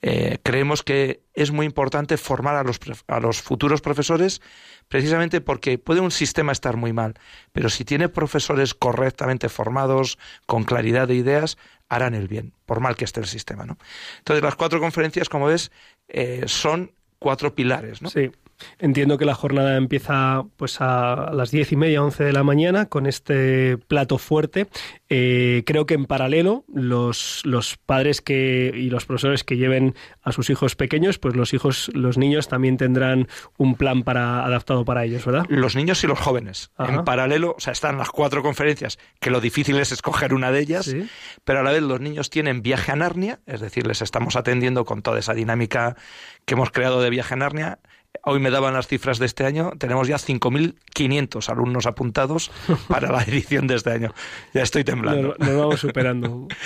Eh, 0.02 0.38
creemos 0.42 0.82
que 0.82 1.22
es 1.34 1.50
muy 1.50 1.66
importante 1.66 2.16
formar 2.16 2.56
a 2.56 2.62
los, 2.62 2.80
a 3.06 3.20
los 3.20 3.42
futuros 3.42 3.82
profesores 3.82 4.40
precisamente 4.88 5.40
porque 5.40 5.78
puede 5.78 6.00
un 6.00 6.10
sistema 6.10 6.52
estar 6.52 6.76
muy 6.76 6.92
mal, 6.92 7.14
pero 7.52 7.68
si 7.68 7.84
tiene 7.84 8.08
profesores 8.08 8.74
correctamente 8.74 9.48
formados, 9.48 10.18
con 10.46 10.64
claridad 10.64 11.06
de 11.06 11.14
ideas, 11.14 11.58
harán 11.88 12.14
el 12.14 12.28
bien, 12.28 12.54
por 12.66 12.80
mal 12.80 12.96
que 12.96 13.04
esté 13.04 13.20
el 13.20 13.26
sistema. 13.26 13.64
¿no? 13.66 13.76
Entonces, 14.18 14.42
las 14.42 14.56
cuatro 14.56 14.80
conferencias, 14.80 15.28
como 15.28 15.46
ves, 15.46 15.70
eh, 16.08 16.44
son 16.46 16.92
cuatro 17.18 17.54
pilares. 17.54 18.00
¿no? 18.00 18.08
Sí. 18.10 18.30
Entiendo 18.78 19.18
que 19.18 19.24
la 19.24 19.34
jornada 19.34 19.76
empieza 19.76 20.44
pues 20.56 20.80
a 20.80 21.30
las 21.32 21.50
diez 21.50 21.72
y 21.72 21.76
media, 21.76 22.02
once 22.02 22.24
de 22.24 22.32
la 22.32 22.42
mañana 22.42 22.86
con 22.86 23.06
este 23.06 23.78
plato 23.78 24.18
fuerte. 24.18 24.68
Eh, 25.08 25.62
creo 25.66 25.86
que 25.86 25.94
en 25.94 26.06
paralelo 26.06 26.64
los, 26.72 27.42
los 27.44 27.76
padres 27.78 28.20
que 28.20 28.72
y 28.74 28.90
los 28.90 29.06
profesores 29.06 29.44
que 29.44 29.56
lleven 29.56 29.94
a 30.22 30.32
sus 30.32 30.50
hijos 30.50 30.76
pequeños, 30.76 31.18
pues 31.18 31.34
los 31.36 31.52
hijos, 31.54 31.90
los 31.94 32.16
niños 32.18 32.48
también 32.48 32.76
tendrán 32.76 33.28
un 33.58 33.74
plan 33.74 34.02
para 34.02 34.44
adaptado 34.44 34.84
para 34.84 35.04
ellos, 35.04 35.24
¿verdad? 35.24 35.46
Los 35.48 35.74
niños 35.76 36.02
y 36.04 36.06
los 36.06 36.18
jóvenes. 36.18 36.70
Ajá. 36.76 36.94
En 36.94 37.04
paralelo, 37.04 37.54
o 37.56 37.60
sea, 37.60 37.72
están 37.72 37.98
las 37.98 38.10
cuatro 38.10 38.42
conferencias, 38.42 38.98
que 39.18 39.30
lo 39.30 39.40
difícil 39.40 39.76
es 39.78 39.92
escoger 39.92 40.34
una 40.34 40.52
de 40.52 40.60
ellas, 40.60 40.86
Sí. 40.86 41.08
pero 41.44 41.60
a 41.60 41.62
la 41.62 41.72
vez 41.72 41.82
los 41.82 42.00
niños 42.00 42.30
tienen 42.30 42.62
viaje 42.62 42.92
a 42.92 42.96
Narnia, 42.96 43.40
es 43.46 43.60
decir, 43.60 43.86
les 43.86 44.02
estamos 44.02 44.36
atendiendo 44.36 44.84
con 44.84 45.02
toda 45.02 45.18
esa 45.18 45.34
dinámica 45.34 45.96
que 46.44 46.54
hemos 46.54 46.70
creado 46.70 47.00
de 47.02 47.10
viaje 47.10 47.34
a 47.34 47.36
Narnia. 47.36 47.78
Hoy 48.22 48.38
me 48.40 48.50
daban 48.50 48.74
las 48.74 48.86
cifras 48.86 49.18
de 49.18 49.26
este 49.26 49.44
año, 49.46 49.72
tenemos 49.78 50.06
ya 50.06 50.16
5.500 50.16 51.48
alumnos 51.48 51.86
apuntados 51.86 52.50
para 52.88 53.10
la 53.10 53.22
edición 53.22 53.66
de 53.66 53.76
este 53.76 53.90
año. 53.92 54.14
Ya 54.52 54.62
estoy 54.62 54.84
temblando. 54.84 55.28
Nos, 55.28 55.38
nos 55.38 55.56
vamos 55.56 55.80
superando. 55.80 56.48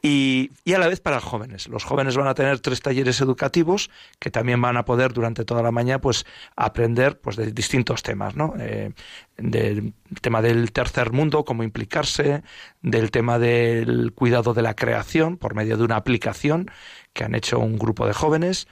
Y, 0.00 0.52
y, 0.64 0.74
a 0.74 0.78
la 0.78 0.86
vez 0.86 1.00
para 1.00 1.20
jóvenes. 1.20 1.66
Los 1.66 1.82
jóvenes 1.82 2.16
van 2.16 2.28
a 2.28 2.34
tener 2.34 2.60
tres 2.60 2.80
talleres 2.80 3.20
educativos 3.20 3.90
que 4.20 4.30
también 4.30 4.60
van 4.60 4.76
a 4.76 4.84
poder 4.84 5.12
durante 5.12 5.44
toda 5.44 5.60
la 5.60 5.72
mañana 5.72 6.00
pues 6.00 6.24
aprender 6.54 7.18
pues 7.18 7.34
de 7.34 7.50
distintos 7.50 8.04
temas, 8.04 8.36
¿no? 8.36 8.54
Eh, 8.60 8.92
del 9.36 9.94
tema 10.20 10.40
del 10.40 10.70
tercer 10.70 11.10
mundo, 11.10 11.44
cómo 11.44 11.64
implicarse, 11.64 12.44
del 12.80 13.10
tema 13.10 13.40
del 13.40 14.12
cuidado 14.12 14.54
de 14.54 14.62
la 14.62 14.74
creación 14.74 15.36
por 15.36 15.56
medio 15.56 15.76
de 15.76 15.82
una 15.82 15.96
aplicación 15.96 16.70
que 17.12 17.24
han 17.24 17.34
hecho 17.34 17.58
un 17.58 17.78
grupo 17.78 18.06
de 18.06 18.12
jóvenes, 18.12 18.68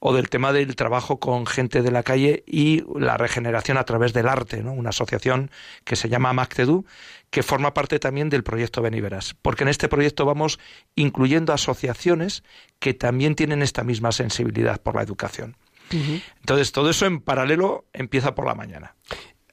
o 0.00 0.14
del 0.14 0.28
tema 0.28 0.52
del 0.52 0.76
trabajo 0.76 1.18
con 1.18 1.46
gente 1.46 1.82
de 1.82 1.90
la 1.90 2.02
calle 2.02 2.44
y 2.46 2.84
la 2.98 3.16
regeneración 3.16 3.76
a 3.76 3.84
través 3.84 4.12
del 4.12 4.28
arte, 4.28 4.62
¿no? 4.62 4.72
Una 4.72 4.90
asociación 4.90 5.50
que 5.84 5.96
se 5.96 6.08
llama 6.08 6.32
MACTEDU, 6.32 6.84
que 7.30 7.42
forma 7.42 7.74
parte 7.74 7.98
también 7.98 8.30
del 8.30 8.44
proyecto 8.44 8.82
Beniveras, 8.82 9.34
porque 9.42 9.64
en 9.64 9.68
este 9.68 9.88
proyecto 9.88 10.24
vamos 10.24 10.58
incluyendo 10.94 11.52
asociaciones 11.52 12.42
que 12.78 12.94
también 12.94 13.34
tienen 13.34 13.62
esta 13.62 13.84
misma 13.84 14.12
sensibilidad 14.12 14.80
por 14.80 14.94
la 14.94 15.02
educación. 15.02 15.56
Uh 15.92 15.96
-huh. 15.96 16.22
Entonces, 16.40 16.72
todo 16.72 16.90
eso 16.90 17.06
en 17.06 17.20
paralelo 17.20 17.86
empieza 17.92 18.34
por 18.34 18.46
la 18.46 18.54
mañana. 18.54 18.94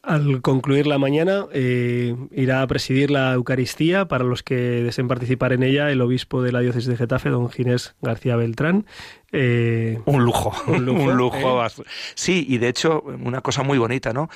Al 0.06 0.44
concluir 0.44 0.86
la 0.86 1.00
mañana, 1.00 1.48
eh, 1.52 2.16
irá 2.32 2.62
a 2.62 2.68
presidir 2.68 3.10
la 3.10 3.34
Eucaristía 3.34 4.08
para 4.08 4.24
los 4.24 4.44
que 4.44 4.56
deseen 4.56 5.08
participar 5.08 5.52
en 5.52 5.64
ella 5.64 5.90
el 5.90 6.00
obispo 6.00 6.44
de 6.44 6.52
la 6.52 6.60
diócesis 6.60 6.88
de 6.88 6.96
Getafe, 6.96 7.30
don 7.30 7.50
Ginés 7.50 7.96
García 8.04 8.36
Beltrán. 8.36 8.86
Eh, 9.32 10.00
un 10.06 10.24
lujo, 10.24 10.54
un 10.68 10.86
lujo. 10.86 11.04
Un 11.10 11.18
lujo. 11.18 11.66
¿eh? 11.66 11.70
Sí, 12.14 12.46
y 12.48 12.60
de 12.60 12.68
hecho, 12.68 13.02
una 13.02 13.42
cosa 13.42 13.64
muy 13.64 13.80
bonita, 13.80 14.14
¿no? 14.14 14.30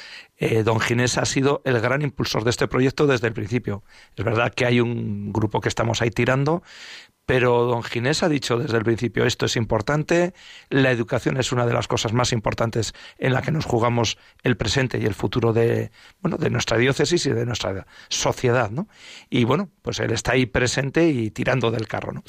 Don 0.63 0.79
Ginés 0.79 1.17
ha 1.17 1.25
sido 1.25 1.62
el 1.65 1.79
gran 1.82 2.01
impulsor 2.01 2.45
de 2.45 2.49
este 2.49 2.67
proyecto 2.67 3.05
desde 3.05 3.27
el 3.27 3.34
principio. 3.34 3.84
Es 4.15 4.23
verdad 4.25 4.53
que 4.53 4.65
hay 4.65 4.79
un 4.79 5.32
grupo 5.34 5.62
que 5.62 5.69
estamos 5.69 6.01
ahí 6.01 6.10
tirando, 6.10 6.63
pero 7.30 7.65
don 7.65 7.84
Ginés 7.84 8.24
ha 8.24 8.28
dicho 8.28 8.58
desde 8.58 8.76
el 8.76 8.84
principio 8.84 9.24
esto 9.24 9.46
es 9.46 9.56
importante, 9.56 10.34
la 10.72 10.89
educación 10.89 11.38
es 11.38 11.52
una 11.52 11.68
de 11.68 11.74
las 11.74 11.88
cosas 11.88 12.12
más 12.12 12.32
importantes 12.34 12.94
en 13.20 13.34
la 13.34 13.44
que 13.44 13.52
nos 13.52 13.65
jugamos 13.65 14.18
el 14.42 14.58
presente 14.58 14.98
y 14.98 15.06
el 15.06 15.13
futuro 15.13 15.54
de 15.54 15.92
bueno 16.22 16.38
de 16.38 16.50
nuestra 16.50 16.78
diócesis 16.78 17.28
y 17.28 17.30
de 17.30 17.46
nuestra 17.46 17.86
sociedad, 18.08 18.72
¿no? 18.72 18.88
Y 19.30 19.44
bueno, 19.44 19.70
pues 19.84 20.00
él 20.00 20.12
está 20.12 20.32
ahí 20.32 20.48
presente 20.48 21.08
y 21.10 21.30
tirando 21.30 21.70
del 21.70 21.88
carro, 21.88 22.13
¿no? 22.13 22.24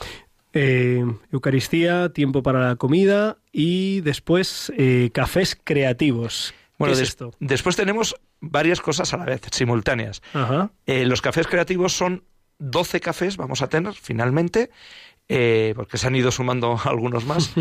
Eh, 0.53 1.03
Eucaristía, 1.33 2.11
tiempo 2.13 2.43
para 2.43 2.69
la 2.69 2.77
comida 2.77 3.39
y 3.53 4.03
después 4.03 4.71
eh, 4.77 5.09
cafés 5.15 5.59
creativos. 5.65 6.53
¿Qué 6.53 6.75
Bueno, 6.79 6.93
es 6.93 6.99
des- 6.99 7.09
esto? 7.09 7.33
después 7.41 7.75
tenemos 7.77 8.17
varias 8.41 8.81
cosas 8.83 9.15
a 9.15 9.17
la 9.17 9.25
vez, 9.25 9.41
simultáneas. 9.51 10.21
Ajá. 10.35 10.71
Eh, 10.87 11.07
los 11.07 11.23
cafés 11.23 11.47
creativos 11.47 11.95
son 11.97 12.25
12 12.61 13.01
cafés, 13.01 13.37
vamos 13.37 13.63
a 13.63 13.69
tener 13.69 13.95
finalmente, 13.95 14.71
eh, 15.29 15.73
porque 15.75 15.99
se 15.99 16.07
han 16.07 16.15
ido 16.15 16.31
sumando 16.31 16.79
algunos 16.85 17.25
más. 17.25 17.53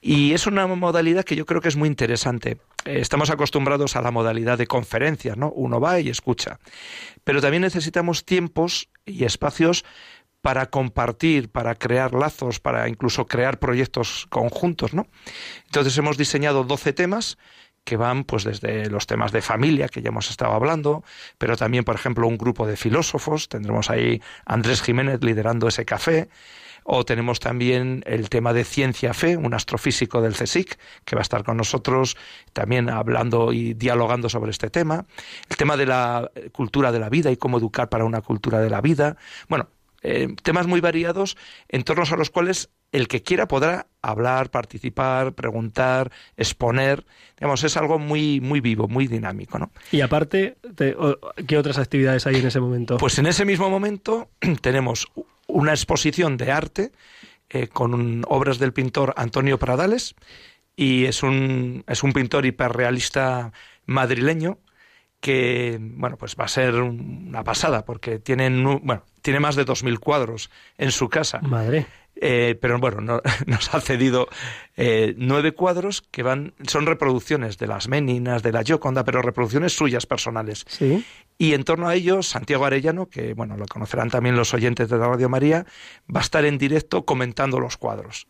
y 0.00 0.32
es 0.32 0.46
una 0.46 0.66
modalidad 0.66 1.24
que 1.24 1.36
yo 1.36 1.46
creo 1.46 1.60
que 1.60 1.68
es 1.68 1.76
muy 1.76 1.88
interesante. 1.88 2.58
Eh, 2.84 2.98
estamos 3.00 3.30
acostumbrados 3.30 3.96
a 3.96 4.02
la 4.02 4.10
modalidad 4.10 4.58
de 4.58 4.66
conferencias, 4.66 5.36
¿no? 5.36 5.50
Uno 5.52 5.80
va 5.80 6.00
y 6.00 6.10
escucha. 6.10 6.58
Pero 7.24 7.40
también 7.40 7.62
necesitamos 7.62 8.24
tiempos 8.24 8.88
y 9.06 9.24
espacios 9.24 9.84
para 10.40 10.70
compartir, 10.70 11.50
para 11.50 11.74
crear 11.74 12.14
lazos, 12.14 12.60
para 12.60 12.88
incluso 12.88 13.26
crear 13.26 13.58
proyectos 13.58 14.26
conjuntos, 14.30 14.94
¿no? 14.94 15.06
Entonces 15.66 15.96
hemos 15.98 16.16
diseñado 16.16 16.64
12 16.64 16.92
temas 16.92 17.38
que 17.84 17.96
van 17.96 18.24
pues 18.24 18.44
desde 18.44 18.88
los 18.88 19.06
temas 19.06 19.32
de 19.32 19.42
familia 19.42 19.88
que 19.88 20.02
ya 20.02 20.08
hemos 20.08 20.30
estado 20.30 20.52
hablando, 20.52 21.02
pero 21.38 21.56
también 21.56 21.84
por 21.84 21.94
ejemplo 21.94 22.26
un 22.26 22.38
grupo 22.38 22.66
de 22.66 22.76
filósofos, 22.76 23.48
tendremos 23.48 23.90
ahí 23.90 24.22
Andrés 24.44 24.82
Jiménez 24.82 25.22
liderando 25.22 25.68
ese 25.68 25.84
café, 25.84 26.28
o 26.84 27.04
tenemos 27.04 27.40
también 27.40 28.02
el 28.06 28.28
tema 28.30 28.52
de 28.52 28.64
ciencia 28.64 29.14
fe, 29.14 29.36
un 29.36 29.54
astrofísico 29.54 30.22
del 30.22 30.34
CSIC 30.34 30.78
que 31.04 31.16
va 31.16 31.20
a 31.20 31.22
estar 31.22 31.44
con 31.44 31.56
nosotros 31.56 32.16
también 32.52 32.88
hablando 32.88 33.52
y 33.52 33.74
dialogando 33.74 34.28
sobre 34.28 34.50
este 34.50 34.70
tema, 34.70 35.06
el 35.48 35.56
tema 35.56 35.76
de 35.76 35.86
la 35.86 36.30
cultura 36.52 36.92
de 36.92 37.00
la 37.00 37.08
vida 37.08 37.30
y 37.30 37.36
cómo 37.36 37.58
educar 37.58 37.88
para 37.88 38.04
una 38.04 38.22
cultura 38.22 38.60
de 38.60 38.70
la 38.70 38.80
vida, 38.80 39.16
bueno, 39.48 39.68
eh, 40.02 40.28
temas 40.42 40.66
muy 40.66 40.80
variados 40.80 41.36
en 41.68 41.82
torno 41.84 42.04
a 42.10 42.16
los 42.16 42.30
cuales 42.30 42.70
el 42.92 43.06
que 43.06 43.22
quiera 43.22 43.46
podrá 43.46 43.86
hablar, 44.02 44.50
participar, 44.50 45.32
preguntar, 45.34 46.10
exponer. 46.36 47.04
Digamos, 47.38 47.62
es 47.64 47.76
algo 47.76 47.98
muy, 47.98 48.40
muy 48.40 48.60
vivo, 48.60 48.88
muy 48.88 49.06
dinámico, 49.06 49.58
¿no? 49.58 49.70
Y 49.92 50.00
aparte, 50.00 50.56
te- 50.74 50.96
¿qué 51.46 51.56
otras 51.58 51.78
actividades 51.78 52.26
hay 52.26 52.36
en 52.36 52.46
ese 52.46 52.58
momento? 52.60 52.96
Pues 52.96 53.18
en 53.18 53.26
ese 53.26 53.44
mismo 53.44 53.70
momento 53.70 54.30
tenemos 54.60 55.06
una 55.46 55.72
exposición 55.72 56.36
de 56.36 56.50
arte 56.50 56.92
eh, 57.48 57.68
con 57.68 57.94
un- 57.94 58.24
obras 58.28 58.58
del 58.58 58.72
pintor 58.72 59.14
Antonio 59.16 59.58
Pradales 59.58 60.14
y 60.76 61.04
es 61.04 61.22
un, 61.22 61.84
es 61.86 62.02
un 62.02 62.12
pintor 62.12 62.46
hiperrealista 62.46 63.52
madrileño 63.86 64.58
que 65.20 65.78
bueno 65.80 66.16
pues 66.16 66.34
va 66.38 66.44
a 66.46 66.48
ser 66.48 66.74
una 66.76 67.44
pasada 67.44 67.84
porque 67.84 68.18
tiene 68.18 68.48
bueno 68.82 69.04
tiene 69.22 69.38
más 69.40 69.54
de 69.54 69.66
2.000 69.66 69.98
cuadros 69.98 70.50
en 70.78 70.90
su 70.90 71.08
casa 71.08 71.40
Madre. 71.42 71.86
Eh, 72.22 72.58
pero 72.60 72.78
bueno, 72.78 73.00
no- 73.00 73.22
nos 73.46 73.72
ha 73.74 73.80
cedido 73.80 74.28
eh, 74.76 75.14
nueve 75.16 75.52
cuadros 75.52 76.02
que 76.10 76.22
van, 76.22 76.52
son 76.66 76.84
reproducciones 76.84 77.56
de 77.56 77.66
las 77.66 77.88
Meninas, 77.88 78.42
de 78.42 78.52
la 78.52 78.62
Gioconda, 78.62 79.04
pero 79.04 79.22
reproducciones 79.22 79.74
suyas 79.74 80.04
personales. 80.04 80.66
Sí. 80.68 81.02
Y 81.38 81.54
en 81.54 81.64
torno 81.64 81.88
a 81.88 81.94
ellos, 81.94 82.28
Santiago 82.28 82.66
Arellano, 82.66 83.06
que 83.08 83.32
bueno, 83.32 83.56
lo 83.56 83.64
conocerán 83.64 84.10
también 84.10 84.36
los 84.36 84.52
oyentes 84.52 84.90
de 84.90 84.98
Radio 84.98 85.30
María, 85.30 85.64
va 86.14 86.20
a 86.20 86.22
estar 86.22 86.44
en 86.44 86.58
directo 86.58 87.06
comentando 87.06 87.58
los 87.58 87.78
cuadros. 87.78 88.26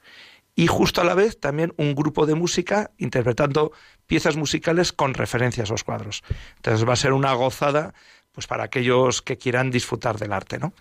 Y 0.60 0.66
justo 0.66 1.00
a 1.00 1.04
la 1.04 1.14
vez 1.14 1.40
también 1.40 1.72
un 1.78 1.94
grupo 1.94 2.26
de 2.26 2.34
música 2.34 2.90
interpretando 2.98 3.72
piezas 4.06 4.36
musicales 4.36 4.92
con 4.92 5.14
referencia 5.14 5.62
a 5.62 5.64
esos 5.64 5.84
cuadros. 5.84 6.22
Entonces 6.56 6.86
va 6.86 6.92
a 6.92 6.96
ser 6.96 7.14
una 7.14 7.32
gozada 7.32 7.94
pues 8.32 8.46
para 8.46 8.64
aquellos 8.64 9.22
que 9.22 9.38
quieran 9.38 9.70
disfrutar 9.70 10.18
del 10.18 10.34
arte, 10.34 10.58
¿no? 10.58 10.74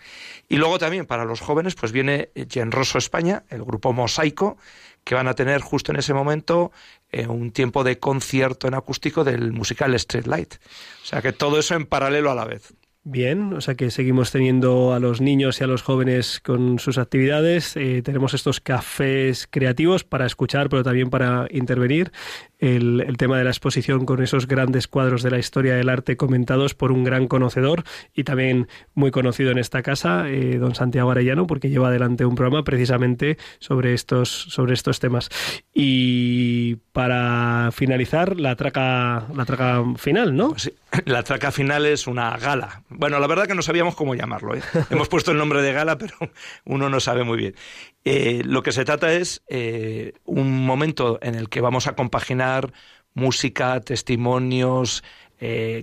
Y 0.50 0.58
luego 0.58 0.80
también 0.80 1.06
para 1.06 1.24
los 1.24 1.40
jóvenes 1.40 1.76
pues 1.76 1.94
viene 1.94 2.30
Genroso 2.50 2.98
España, 2.98 3.44
el 3.48 3.64
grupo 3.64 3.94
Mosaico, 3.94 4.58
que 5.06 5.16
van 5.16 5.30
a 5.30 5.34
tener 5.34 5.62
justo 5.62 5.94
en 5.94 6.00
ese 6.00 6.14
momento 6.14 6.74
eh, 7.10 7.28
un 7.28 7.52
tiempo 7.52 7.86
de 7.86 8.00
concierto 8.00 8.68
en 8.68 8.74
acústico 8.74 9.24
del 9.24 9.54
musical 9.54 9.96
Street 9.96 10.26
Light. 10.26 10.56
O 11.04 11.06
sea 11.06 11.22
que 11.22 11.32
todo 11.32 11.58
eso 11.58 11.76
en 11.76 11.86
paralelo 11.86 12.30
a 12.32 12.36
la 12.36 12.44
vez. 12.44 12.74
Bien, 13.12 13.54
o 13.54 13.62
sea 13.62 13.74
que 13.74 13.90
seguimos 13.90 14.32
teniendo 14.32 14.94
a 14.94 15.00
los 15.00 15.20
niños 15.20 15.60
y 15.60 15.64
a 15.64 15.68
los 15.68 15.82
jóvenes 15.82 16.40
con 16.40 16.78
sus 16.78 17.00
actividades. 17.00 17.76
Eh, 17.76 18.04
tenemos 18.04 18.36
estos 18.36 18.60
cafés 18.60 19.48
creativos 19.50 20.04
para 20.04 20.28
escuchar, 20.28 20.70
pero 20.70 20.84
también 20.84 21.10
para 21.10 21.48
intervenir. 21.50 22.12
El, 22.60 23.02
el 23.08 23.18
tema 23.18 23.38
de 23.40 23.46
la 23.46 23.50
exposición 23.50 24.06
con 24.06 24.22
esos 24.22 24.46
grandes 24.46 24.88
cuadros 24.88 25.24
de 25.24 25.32
la 25.32 25.40
historia 25.40 25.76
del 25.76 25.90
arte 25.90 26.18
comentados 26.18 26.76
por 26.76 26.92
un 26.92 27.04
gran 27.04 27.28
conocedor 27.28 27.84
y 28.14 28.26
también 28.26 28.68
muy 28.94 29.10
conocido 29.10 29.50
en 29.50 29.58
esta 29.58 29.82
casa, 29.82 30.30
eh, 30.30 30.60
don 30.60 30.76
Santiago 30.76 31.10
Arellano, 31.10 31.48
porque 31.48 31.70
lleva 31.70 31.88
adelante 31.88 32.26
un 32.26 32.36
programa 32.36 32.64
precisamente 32.64 33.38
sobre 33.58 33.96
estos, 33.96 34.30
sobre 34.30 34.74
estos 34.76 35.00
temas. 35.00 35.30
Y 35.74 36.76
para 37.00 37.72
finalizar, 37.72 38.38
la 38.42 38.58
traca, 38.58 39.26
la 39.34 39.46
traca 39.46 39.86
final, 39.96 40.36
¿no? 40.36 40.50
Pues 40.50 40.64
sí, 40.64 40.74
la 41.06 41.24
traca 41.24 41.50
final 41.50 41.86
es 41.86 42.08
una 42.08 42.36
gala. 42.36 42.84
Bueno, 42.90 43.22
la 43.22 43.28
verdad 43.28 43.48
que 43.48 43.56
no 43.56 43.62
sabíamos 43.62 43.96
cómo 43.96 44.16
llamarlo. 44.16 44.54
¿eh? 44.54 44.62
Hemos 44.90 45.08
puesto 45.08 45.32
el 45.32 45.38
nombre 45.38 45.62
de 45.62 45.72
gala, 45.72 45.98
pero 45.98 46.16
uno 46.66 46.90
no 46.90 47.00
sabe 47.00 47.24
muy 47.24 47.38
bien. 47.38 47.56
Eh, 48.04 48.42
lo 48.44 48.64
que 48.64 48.74
se 48.74 48.84
trata 48.84 49.14
es 49.14 49.44
eh, 49.48 50.12
un 50.26 50.66
momento 50.66 51.20
en 51.22 51.36
el 51.36 51.48
que 51.48 51.62
vamos 51.62 51.88
a 51.88 51.96
compaginar 51.96 52.74
música, 53.14 53.80
testimonios, 53.80 55.02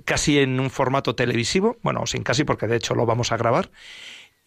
casi 0.05 0.39
en 0.39 0.61
un 0.61 0.69
formato 0.69 1.15
televisivo. 1.15 1.79
Bueno, 1.81 2.05
sin 2.05 2.25
casi, 2.25 2.45
porque 2.45 2.67
de 2.67 2.77
hecho 2.77 2.95
lo 2.95 3.07
vamos 3.07 3.33
a 3.33 3.39
grabar. 3.39 3.71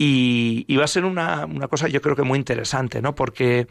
Y, 0.02 0.78
va 0.78 0.86
a 0.86 0.88
ser 0.88 1.04
una, 1.04 1.46
una 1.46 1.68
cosa 1.68 1.90
yo 1.90 2.02
creo 2.02 2.16
que 2.16 2.24
muy 2.24 2.40
interesante, 2.40 3.02
¿no? 3.02 3.16
Porque 3.16 3.68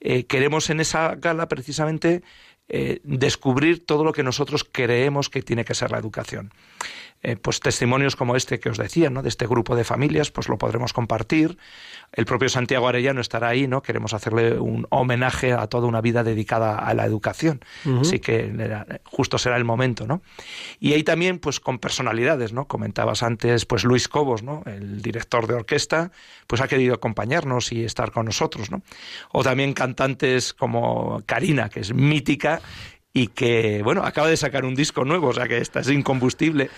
eh, 0.00 0.26
queremos 0.26 0.68
en 0.68 0.78
esa 0.80 1.14
gala 1.14 1.48
precisamente 1.48 2.22
eh, 2.68 3.00
descubrir 3.02 3.86
todo 3.86 4.04
lo 4.04 4.12
que 4.12 4.22
nosotros 4.22 4.68
creemos 4.70 5.30
que 5.30 5.42
tiene 5.42 5.64
que 5.64 5.74
ser 5.74 5.90
la 5.90 5.98
educación. 5.98 6.52
Eh, 7.22 7.36
pues 7.36 7.60
testimonios 7.60 8.16
como 8.16 8.34
este 8.34 8.60
que 8.60 8.70
os 8.70 8.78
decía, 8.78 9.10
¿no? 9.10 9.22
De 9.22 9.28
este 9.28 9.46
grupo 9.46 9.76
de 9.76 9.84
familias, 9.84 10.30
pues 10.30 10.48
lo 10.48 10.56
podremos 10.56 10.94
compartir. 10.94 11.58
El 12.12 12.24
propio 12.24 12.48
Santiago 12.48 12.88
Arellano 12.88 13.20
estará 13.20 13.48
ahí, 13.48 13.68
¿no? 13.68 13.82
Queremos 13.82 14.14
hacerle 14.14 14.58
un 14.58 14.86
homenaje 14.88 15.52
a 15.52 15.66
toda 15.66 15.86
una 15.86 16.00
vida 16.00 16.24
dedicada 16.24 16.78
a 16.78 16.94
la 16.94 17.04
educación. 17.04 17.60
Así 18.00 18.20
que 18.20 18.46
era- 18.58 18.86
justo 19.04 19.36
será 19.36 19.58
el 19.58 19.64
momento, 19.64 20.06
¿no? 20.06 20.22
Y 20.78 20.94
ahí 20.94 21.02
también, 21.02 21.38
pues 21.40 21.60
con 21.60 21.78
personalidades, 21.78 22.54
¿no? 22.54 22.66
Comentabas 22.66 23.22
antes, 23.22 23.66
pues 23.66 23.84
Luis 23.84 24.08
Cobos, 24.08 24.42
¿no? 24.42 24.62
El 24.64 25.02
director 25.02 25.46
de 25.46 25.54
orquesta, 25.54 26.12
pues 26.46 26.62
ha 26.62 26.68
querido 26.68 26.94
acompañarnos 26.94 27.70
y 27.70 27.84
estar 27.84 28.12
con 28.12 28.24
nosotros, 28.26 28.70
¿no? 28.70 28.80
O 29.30 29.42
también 29.44 29.74
cantantes 29.74 30.54
como 30.54 31.22
Karina, 31.26 31.68
que 31.68 31.80
es 31.80 31.92
mítica 31.92 32.62
y 33.12 33.28
que, 33.28 33.82
bueno, 33.82 34.04
acaba 34.04 34.28
de 34.28 34.36
sacar 34.36 34.64
un 34.64 34.74
disco 34.74 35.04
nuevo, 35.04 35.28
o 35.28 35.32
sea 35.32 35.48
que 35.48 35.58
esta 35.58 35.80
es 35.80 35.90
incombustible 35.90 36.70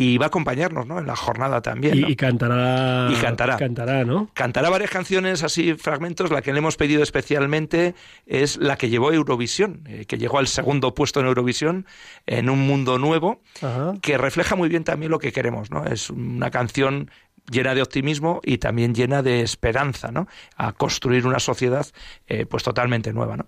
y 0.00 0.16
va 0.16 0.26
a 0.26 0.28
acompañarnos, 0.28 0.86
¿no? 0.86 1.00
En 1.00 1.06
la 1.06 1.16
jornada 1.16 1.60
también, 1.60 2.00
¿no? 2.00 2.08
Y, 2.08 2.12
y 2.12 2.16
cantará. 2.16 3.08
Y 3.10 3.16
cantará. 3.16 3.56
Cantará, 3.56 4.04
¿no? 4.04 4.30
Cantará 4.32 4.70
varias 4.70 4.90
canciones 4.90 5.42
así, 5.42 5.74
fragmentos. 5.74 6.30
La 6.30 6.40
que 6.40 6.52
le 6.52 6.58
hemos 6.60 6.76
pedido 6.76 7.02
especialmente 7.02 7.96
es 8.26 8.58
la 8.58 8.76
que 8.76 8.90
llevó 8.90 9.10
a 9.10 9.14
Eurovisión, 9.14 9.82
eh, 9.88 10.04
que 10.06 10.16
llegó 10.16 10.38
al 10.38 10.46
segundo 10.46 10.94
puesto 10.94 11.18
en 11.18 11.26
Eurovisión, 11.26 11.84
en 12.26 12.48
un 12.48 12.60
mundo 12.60 12.98
nuevo, 12.98 13.40
Ajá. 13.60 13.94
que 14.00 14.18
refleja 14.18 14.54
muy 14.54 14.68
bien 14.68 14.84
también 14.84 15.10
lo 15.10 15.18
que 15.18 15.32
queremos, 15.32 15.72
¿no? 15.72 15.84
Es 15.84 16.10
una 16.10 16.50
canción 16.52 17.10
llena 17.50 17.74
de 17.74 17.82
optimismo 17.82 18.40
y 18.44 18.58
también 18.58 18.94
llena 18.94 19.22
de 19.22 19.40
esperanza, 19.40 20.10
¿no? 20.10 20.28
A 20.56 20.72
construir 20.72 21.26
una 21.26 21.38
sociedad 21.38 21.86
eh, 22.26 22.46
pues 22.46 22.62
totalmente 22.62 23.12
nueva, 23.12 23.36
¿no? 23.36 23.46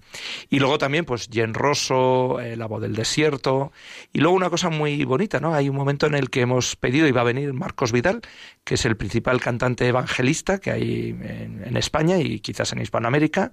Y 0.48 0.58
luego 0.58 0.78
también 0.78 1.04
pues 1.04 1.28
Jen 1.30 1.54
Rosso, 1.54 2.40
eh, 2.40 2.56
La 2.56 2.66
voz 2.66 2.80
del 2.80 2.94
desierto 2.94 3.72
y 4.12 4.20
luego 4.20 4.36
una 4.36 4.50
cosa 4.50 4.70
muy 4.70 5.04
bonita, 5.04 5.40
¿no? 5.40 5.54
Hay 5.54 5.68
un 5.68 5.76
momento 5.76 6.06
en 6.06 6.14
el 6.14 6.30
que 6.30 6.42
hemos 6.42 6.76
pedido 6.76 7.06
y 7.06 7.12
va 7.12 7.22
a 7.22 7.24
venir 7.24 7.52
Marcos 7.52 7.92
Vidal, 7.92 8.22
que 8.64 8.74
es 8.74 8.84
el 8.84 8.96
principal 8.96 9.40
cantante 9.40 9.86
evangelista 9.86 10.58
que 10.58 10.70
hay 10.70 11.10
en, 11.10 11.76
España 11.76 12.18
y 12.18 12.40
quizás 12.40 12.72
en 12.72 12.82
Hispanoamérica 12.82 13.52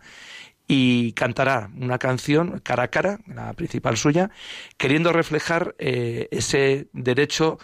y 0.67 1.13
cantará 1.13 1.69
una 1.79 1.97
canción 1.97 2.59
cara 2.59 2.83
a 2.83 2.87
cara, 2.89 3.19
la 3.25 3.53
principal 3.53 3.95
suya, 3.95 4.31
queriendo 4.77 5.13
reflejar 5.13 5.75
eh, 5.79 6.27
ese 6.31 6.89
derecho 6.91 7.57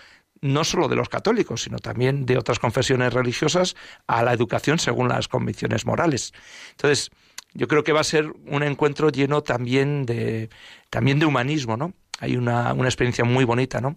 no 0.44 0.66
solo 0.66 0.90
de 0.90 0.98
los 0.98 1.08
católicos, 1.08 1.64
sino 1.64 1.80
también 1.80 2.26
de 2.26 2.38
otras 2.38 2.60
confesiones 2.60 3.14
religiosas 3.14 3.76
a 4.08 4.24
la 4.24 4.34
educación 4.34 4.78
según 4.78 5.08
las 5.08 5.30
convicciones 5.30 5.86
morales. 5.86 6.34
Entonces, 6.72 7.12
yo 7.54 7.68
creo 7.68 7.84
que 7.84 7.94
va 7.94 8.02
a 8.02 8.04
ser 8.04 8.34
un 8.48 8.62
encuentro 8.62 9.10
lleno 9.10 9.42
también 9.42 10.06
de, 10.06 10.50
también 10.90 11.20
de 11.20 11.26
humanismo, 11.26 11.78
¿no? 11.78 11.94
Hay 12.20 12.36
una, 12.36 12.74
una 12.74 12.90
experiencia 12.90 13.24
muy 13.24 13.46
bonita, 13.46 13.80
¿no? 13.80 13.96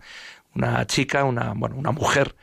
Una 0.55 0.87
chica, 0.87 1.25
una, 1.25 1.53
bueno, 1.55 1.77
una 1.77 1.91
mujer, 1.91 2.37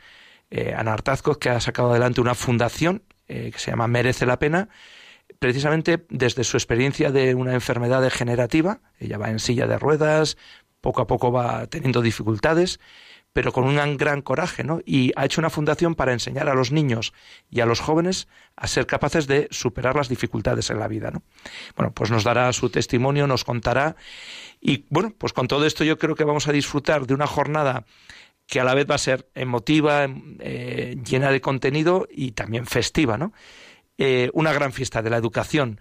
eh, 0.50 0.74
Ana 0.76 0.96
que 1.40 1.50
ha 1.50 1.60
sacado 1.60 1.90
adelante 1.90 2.20
una 2.20 2.34
fundación 2.34 3.02
eh, 3.26 3.50
que 3.52 3.58
se 3.58 3.70
llama 3.70 3.88
Merece 3.88 4.26
la 4.26 4.38
Pena, 4.38 4.68
precisamente 5.38 6.04
desde 6.10 6.44
su 6.44 6.58
experiencia 6.58 7.10
de 7.10 7.34
una 7.34 7.54
enfermedad 7.54 8.02
degenerativa, 8.02 8.80
ella 8.98 9.16
va 9.16 9.30
en 9.30 9.38
silla 9.38 9.66
de 9.66 9.78
ruedas, 9.78 10.36
poco 10.82 11.00
a 11.00 11.06
poco 11.06 11.32
va 11.32 11.66
teniendo 11.68 12.02
dificultades, 12.02 12.78
pero 13.34 13.52
con 13.52 13.64
un 13.64 13.96
gran 13.96 14.22
coraje, 14.22 14.62
¿no? 14.62 14.80
Y 14.86 15.12
ha 15.16 15.24
hecho 15.24 15.40
una 15.40 15.50
fundación 15.50 15.96
para 15.96 16.12
enseñar 16.12 16.48
a 16.48 16.54
los 16.54 16.70
niños 16.70 17.12
y 17.50 17.60
a 17.60 17.66
los 17.66 17.80
jóvenes 17.80 18.28
a 18.56 18.68
ser 18.68 18.86
capaces 18.86 19.26
de 19.26 19.48
superar 19.50 19.96
las 19.96 20.08
dificultades 20.08 20.70
en 20.70 20.78
la 20.78 20.86
vida, 20.86 21.10
¿no? 21.10 21.22
Bueno, 21.76 21.92
pues 21.92 22.12
nos 22.12 22.22
dará 22.22 22.52
su 22.52 22.70
testimonio, 22.70 23.26
nos 23.26 23.44
contará 23.44 23.96
y 24.60 24.86
bueno, 24.88 25.12
pues 25.18 25.32
con 25.32 25.48
todo 25.48 25.66
esto 25.66 25.82
yo 25.82 25.98
creo 25.98 26.14
que 26.14 26.22
vamos 26.22 26.46
a 26.46 26.52
disfrutar 26.52 27.06
de 27.06 27.14
una 27.14 27.26
jornada 27.26 27.84
que 28.46 28.60
a 28.60 28.64
la 28.64 28.74
vez 28.74 28.86
va 28.88 28.94
a 28.94 28.98
ser 28.98 29.28
emotiva, 29.34 30.06
eh, 30.38 30.96
llena 31.04 31.32
de 31.32 31.40
contenido 31.40 32.06
y 32.08 32.32
también 32.32 32.66
festiva, 32.66 33.18
¿no? 33.18 33.32
Eh, 33.98 34.30
una 34.32 34.52
gran 34.52 34.72
fiesta 34.72 35.02
de 35.02 35.10
la 35.10 35.16
educación, 35.16 35.80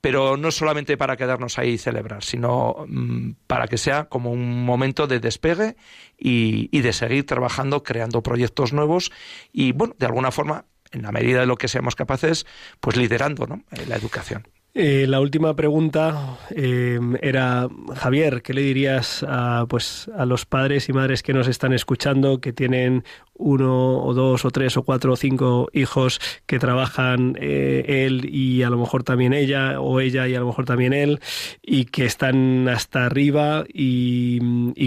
pero 0.00 0.36
no 0.36 0.50
solamente 0.50 0.96
para 0.96 1.16
quedarnos 1.16 1.58
ahí 1.58 1.70
y 1.70 1.78
celebrar, 1.78 2.22
sino 2.22 2.84
mm, 2.88 3.32
para 3.46 3.68
que 3.68 3.78
sea 3.78 4.04
como 4.04 4.30
un 4.30 4.64
momento 4.64 5.06
de 5.06 5.20
despegue 5.20 5.76
y, 6.18 6.68
y 6.76 6.80
de 6.80 6.92
seguir 6.92 7.26
trabajando, 7.26 7.82
creando 7.82 8.22
proyectos 8.22 8.72
nuevos 8.72 9.12
y, 9.52 9.72
bueno, 9.72 9.94
de 9.98 10.06
alguna 10.06 10.30
forma, 10.30 10.66
en 10.90 11.02
la 11.02 11.12
medida 11.12 11.40
de 11.40 11.46
lo 11.46 11.56
que 11.56 11.68
seamos 11.68 11.96
capaces, 11.96 12.46
pues 12.80 12.96
liderando 12.96 13.46
¿no? 13.46 13.62
La 13.86 13.96
educación. 13.96 14.46
Eh, 14.74 15.06
la 15.06 15.20
última 15.20 15.54
pregunta 15.54 16.38
eh, 16.48 16.98
era, 17.20 17.68
Javier, 17.94 18.40
¿qué 18.40 18.54
le 18.54 18.62
dirías 18.62 19.22
a, 19.28 19.66
pues, 19.68 20.10
a 20.16 20.24
los 20.24 20.46
padres 20.46 20.88
y 20.88 20.94
madres 20.94 21.22
que 21.22 21.34
nos 21.34 21.46
están 21.46 21.74
escuchando, 21.74 22.40
que 22.40 22.54
tienen 22.54 23.04
uno 23.42 23.98
o 23.98 24.14
dos 24.14 24.44
o 24.44 24.50
tres 24.50 24.76
o 24.76 24.82
cuatro 24.82 25.12
o 25.12 25.16
cinco 25.16 25.68
hijos 25.72 26.20
que 26.46 26.58
trabajan 26.58 27.36
eh, 27.40 28.06
él 28.06 28.28
y 28.30 28.62
a 28.62 28.70
lo 28.70 28.78
mejor 28.78 29.02
también 29.02 29.32
ella 29.32 29.80
o 29.80 30.00
ella 30.00 30.28
y 30.28 30.34
a 30.34 30.40
lo 30.40 30.46
mejor 30.46 30.64
también 30.64 30.92
él 30.92 31.20
y 31.62 31.86
que 31.86 32.04
están 32.04 32.68
hasta 32.68 33.06
arriba 33.06 33.64
y, 33.68 34.40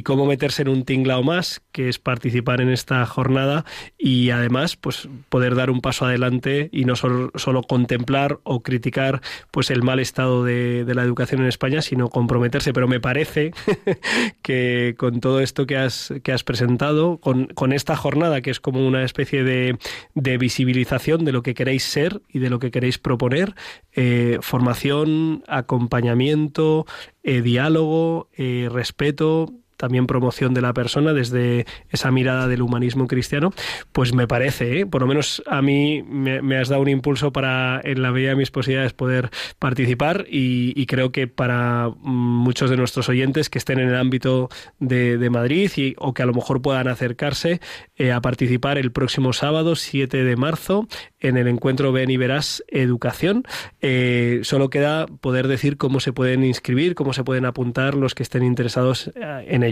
cómo 0.04 0.28
meterse 0.28 0.62
en 0.62 0.70
un 0.70 0.86
tinglao 0.86 1.24
más 1.24 1.64
que 1.72 1.90
es 1.90 1.98
participar 1.98 2.62
en 2.62 2.70
esta 2.70 3.04
jornada 3.08 3.66
y 3.98 4.30
además 4.30 4.76
pues 4.76 5.10
poder 5.30 5.56
dar 5.56 5.72
un 5.72 5.82
paso 5.82 6.06
adelante 6.06 6.70
y 6.72 6.86
no 6.86 6.96
solo, 6.96 7.32
solo 7.34 7.64
contemplar 7.64 8.38
o 8.44 8.62
criticar 8.62 9.22
pues 9.50 9.72
el 9.76 9.84
mal 9.84 10.00
estado 10.00 10.44
de, 10.44 10.86
la 10.96 11.04
educación 11.04 11.42
en 11.42 11.48
España 11.48 11.82
sino 11.82 12.10
comprometerse 12.10 12.74
pero 12.74 12.88
me 12.88 13.00
parece 13.00 13.52
que 14.42 14.96
con 14.98 15.20
todo 15.20 15.40
esto 15.42 15.66
que 15.66 15.78
has, 15.78 16.12
presentado 16.46 17.20
con, 17.20 17.74
esta 17.74 17.96
jornada 17.96 18.42
que 18.42 18.52
es 18.52 18.60
como 18.60 18.86
una 18.86 19.04
especie 19.04 19.44
de, 19.44 19.78
de, 20.14 20.38
visibilización 20.38 21.26
de 21.26 21.32
lo 21.32 21.44
que 21.44 21.54
queréis 21.54 21.84
ser 21.84 22.22
y 22.30 22.40
de 22.40 22.50
lo 22.50 22.60
que 22.60 22.72
queréis 22.72 22.98
proponer. 22.98 23.56
Eh, 23.94 24.40
formación, 24.42 25.44
acompañamiento, 25.48 26.86
eh, 27.24 27.42
diálogo, 27.42 28.30
eh, 28.36 28.68
respeto, 28.72 29.54
también 29.78 30.08
promoción 30.08 30.54
de 30.54 30.62
la 30.62 30.74
persona 30.74 31.14
desde 31.14 31.66
esa 31.90 32.12
mirada 32.12 32.48
del 32.48 32.62
humanismo 32.62 33.08
cristiano, 33.08 33.54
pues 33.92 34.14
me 34.14 34.28
parece, 34.28 34.80
¿eh? 34.80 34.86
por 34.86 35.02
lo 35.02 35.08
menos 35.08 35.44
a 35.48 35.62
mí 35.62 36.04
me, 36.04 36.58
has 36.58 36.70
dado 36.70 36.82
un 36.82 36.90
impulso 36.90 37.32
para, 37.32 37.82
en 37.84 38.02
la 38.02 38.12
medida 38.12 38.30
de 38.30 38.36
mis 38.36 38.52
posibilidades, 38.52 38.94
poder 38.94 39.30
participar 39.60 40.26
y, 40.30 40.86
creo 40.86 41.12
que 41.12 41.28
para 41.28 41.90
muchos 42.02 42.70
de 42.70 42.78
nuestros 42.78 43.10
oyentes 43.10 43.50
que 43.50 43.58
estén 43.58 43.80
en 43.80 43.90
el 43.90 43.96
ámbito 43.96 44.50
de, 44.80 45.18
de 45.18 45.30
Madrid 45.32 45.72
y, 45.76 45.96
o 45.98 46.14
que 46.14 46.22
a 46.22 46.28
lo 46.28 46.34
mejor 46.34 46.62
puedan 46.62 46.88
acercarse 46.88 47.60
eh, 47.96 48.12
a 48.12 48.22
participar 48.22 48.78
el 48.78 48.92
próximo 48.92 49.34
sábado, 49.34 49.76
7 49.76 50.24
de 50.24 50.36
marzo, 50.36 50.88
en 51.20 51.38
el 51.38 51.48
encuentro 51.48 51.92
Ven 51.92 52.12
y 52.12 52.18
Verás 52.18 52.64
Educación. 52.68 53.44
Eh, 53.82 54.42
solo 54.44 54.70
queda 54.70 55.08
poder 55.08 55.48
decir 55.48 55.78
cómo 55.78 56.00
se 56.00 56.14
pueden 56.14 56.44
inscribir, 56.44 56.94
cómo 56.94 57.14
se 57.14 57.24
pueden 57.24 57.46
apuntar 57.46 57.96
los 57.96 58.14
que 58.14 58.24
estén 58.24 58.44
interesados 58.44 59.12
en 59.16 59.64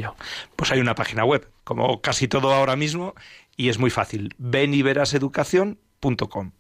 Pues 0.56 0.71
hay 0.71 0.79
una 0.79 0.95
página 0.95 1.25
web, 1.25 1.49
como 1.63 2.01
casi 2.01 2.27
todo 2.27 2.53
ahora 2.53 2.75
mismo, 2.75 3.15
y 3.56 3.69
es 3.69 3.79
muy 3.79 3.89
fácil, 3.89 4.36
beniveraseducación.com. 4.38 6.51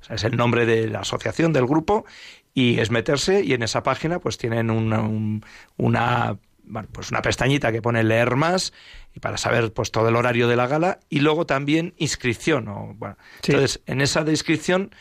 O 0.00 0.04
sea, 0.04 0.16
es 0.16 0.24
el 0.24 0.36
nombre 0.36 0.66
de 0.66 0.88
la 0.88 1.00
asociación, 1.00 1.52
del 1.52 1.66
grupo, 1.66 2.04
y 2.54 2.80
es 2.80 2.90
meterse, 2.90 3.44
y 3.44 3.52
en 3.52 3.62
esa 3.62 3.82
página 3.82 4.18
pues 4.18 4.38
tienen 4.38 4.70
una, 4.70 5.00
un, 5.00 5.44
una 5.76 6.38
pues 6.92 7.10
una 7.10 7.22
pestañita 7.22 7.72
que 7.72 7.82
pone 7.82 8.04
leer 8.04 8.36
más 8.36 8.72
y 9.14 9.20
para 9.20 9.38
saber 9.38 9.72
pues 9.72 9.90
todo 9.90 10.08
el 10.08 10.16
horario 10.16 10.48
de 10.48 10.56
la 10.56 10.66
gala 10.66 11.00
y 11.08 11.20
luego 11.20 11.46
también 11.46 11.94
inscripción 11.96 12.68
o 12.68 12.94
bueno 12.96 13.16
sí. 13.42 13.52
entonces 13.52 13.80
en 13.86 14.00
esa 14.00 14.24
de 14.24 14.32
inscripción 14.32 14.94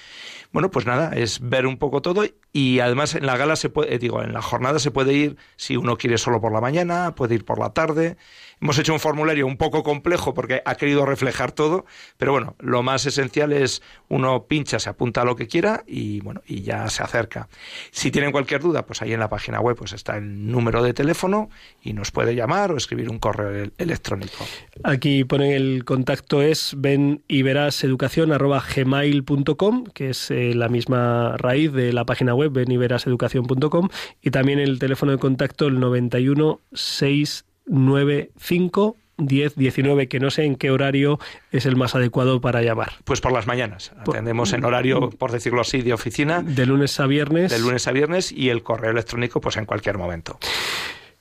bueno 0.51 0.71
pues 0.71 0.85
nada 0.85 1.11
es 1.15 1.39
ver 1.41 1.67
un 1.67 1.77
poco 1.77 2.01
todo 2.01 2.23
y 2.51 2.79
además 2.79 3.13
en 3.13 3.25
la 3.25 3.37
gala 3.37 3.55
se 3.55 3.69
puede 3.69 3.99
digo 3.99 4.23
en 4.23 4.33
la 4.33 4.41
jornada 4.41 4.79
se 4.79 4.89
puede 4.89 5.13
ir 5.13 5.37
si 5.57 5.77
uno 5.77 5.97
quiere 5.97 6.17
solo 6.17 6.41
por 6.41 6.51
la 6.51 6.61
mañana 6.61 7.13
puede 7.13 7.35
ir 7.35 7.45
por 7.45 7.59
la 7.59 7.71
tarde 7.71 8.17
hemos 8.59 8.77
hecho 8.79 8.93
un 8.93 8.99
formulario 8.99 9.45
un 9.45 9.57
poco 9.57 9.83
complejo 9.83 10.33
porque 10.33 10.63
ha 10.65 10.75
querido 10.75 11.05
reflejar 11.05 11.51
todo 11.51 11.85
pero 12.17 12.31
bueno 12.31 12.55
lo 12.59 12.81
más 12.81 13.05
esencial 13.05 13.53
es 13.53 13.83
uno 14.07 14.45
pincha 14.45 14.79
se 14.79 14.89
apunta 14.89 15.21
a 15.21 15.25
lo 15.25 15.35
que 15.35 15.47
quiera 15.47 15.83
y 15.85 16.21
bueno 16.21 16.41
y 16.47 16.63
ya 16.63 16.89
se 16.89 17.03
acerca 17.03 17.47
si 17.91 18.09
tienen 18.09 18.31
cualquier 18.31 18.61
duda 18.61 18.87
pues 18.87 19.03
ahí 19.03 19.13
en 19.13 19.19
la 19.19 19.29
página 19.29 19.59
web 19.59 19.77
pues 19.77 19.93
está 19.93 20.17
el 20.17 20.49
número 20.49 20.81
de 20.81 20.93
teléfono 20.93 21.49
y 21.83 21.93
nos 21.93 22.09
puede 22.09 22.33
llamar 22.33 22.71
o 22.71 22.77
escribir 22.77 23.09
un 23.09 23.19
correo 23.19 23.69
electrónico 23.77 23.98
electrónico. 23.99 24.45
Aquí 24.83 25.23
ponen 25.25 25.51
el 25.51 25.85
contacto 25.85 26.41
es 26.41 26.73
ven 26.77 27.21
y 27.27 27.43
verás 27.43 27.83
educación 27.83 28.31
arroba 28.31 28.63
gmail.com, 28.75 29.83
que 29.93 30.09
es 30.11 30.31
eh, 30.31 30.53
la 30.55 30.69
misma 30.69 31.35
raíz 31.37 31.73
de 31.73 31.91
la 31.93 32.05
página 32.05 32.33
web 32.33 32.51
ven 32.51 32.71
y 32.71 32.77
verás 32.77 33.05
educación.com 33.07 33.89
y 34.21 34.31
también 34.31 34.59
el 34.59 34.79
teléfono 34.79 35.11
de 35.11 35.17
contacto 35.17 35.67
el 35.67 35.79
91 35.79 36.61
695 36.73 38.95
10, 39.19 39.55
19, 39.55 40.07
que 40.07 40.19
no 40.19 40.31
sé 40.31 40.45
en 40.45 40.55
qué 40.55 40.71
horario 40.71 41.19
es 41.51 41.65
el 41.65 41.75
más 41.75 41.95
adecuado 41.95 42.41
para 42.41 42.61
llamar. 42.61 42.93
Pues 43.03 43.21
por 43.21 43.31
las 43.31 43.47
mañanas. 43.47 43.91
Atendemos 43.99 44.53
en 44.53 44.65
horario, 44.65 45.09
por 45.09 45.31
decirlo 45.31 45.61
así, 45.61 45.81
de 45.81 45.93
oficina. 45.93 46.41
De 46.41 46.65
lunes 46.65 46.99
a 46.99 47.05
viernes. 47.05 47.51
De 47.51 47.59
lunes 47.59 47.87
a 47.87 47.91
viernes 47.91 48.31
y 48.31 48.49
el 48.49 48.63
correo 48.63 48.91
electrónico, 48.91 49.41
pues 49.41 49.57
en 49.57 49.65
cualquier 49.65 49.97
momento. 49.97 50.39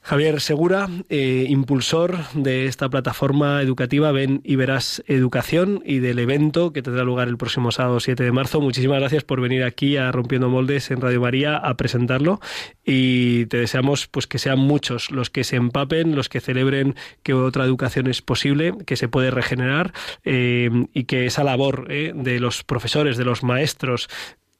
Javier 0.08 0.40
Segura, 0.40 0.88
eh, 1.10 1.44
impulsor 1.50 2.16
de 2.32 2.64
esta 2.64 2.88
plataforma 2.88 3.60
educativa 3.60 4.10
Ven 4.10 4.40
y 4.42 4.56
Verás 4.56 5.02
Educación 5.06 5.82
y 5.84 5.98
del 5.98 6.18
evento 6.18 6.72
que 6.72 6.80
tendrá 6.80 7.04
lugar 7.04 7.28
el 7.28 7.36
próximo 7.36 7.72
sábado 7.72 8.00
7 8.00 8.24
de 8.24 8.32
marzo. 8.32 8.62
Muchísimas 8.62 9.00
gracias 9.00 9.24
por 9.24 9.42
venir 9.42 9.64
aquí 9.64 9.98
a 9.98 10.10
Rompiendo 10.10 10.48
Moldes 10.48 10.90
en 10.90 11.02
Radio 11.02 11.20
María 11.20 11.58
a 11.58 11.76
presentarlo 11.76 12.40
y 12.86 13.44
te 13.46 13.58
deseamos 13.58 14.06
pues 14.06 14.26
que 14.26 14.38
sean 14.38 14.60
muchos 14.60 15.10
los 15.10 15.28
que 15.28 15.44
se 15.44 15.56
empapen, 15.56 16.16
los 16.16 16.30
que 16.30 16.40
celebren 16.40 16.94
que 17.22 17.34
otra 17.34 17.66
educación 17.66 18.06
es 18.06 18.22
posible, 18.22 18.72
que 18.86 18.96
se 18.96 19.08
puede 19.08 19.30
regenerar 19.30 19.92
eh, 20.24 20.70
y 20.94 21.04
que 21.04 21.26
esa 21.26 21.44
labor 21.44 21.86
eh, 21.90 22.12
de 22.14 22.40
los 22.40 22.64
profesores, 22.64 23.18
de 23.18 23.26
los 23.26 23.42
maestros, 23.42 24.08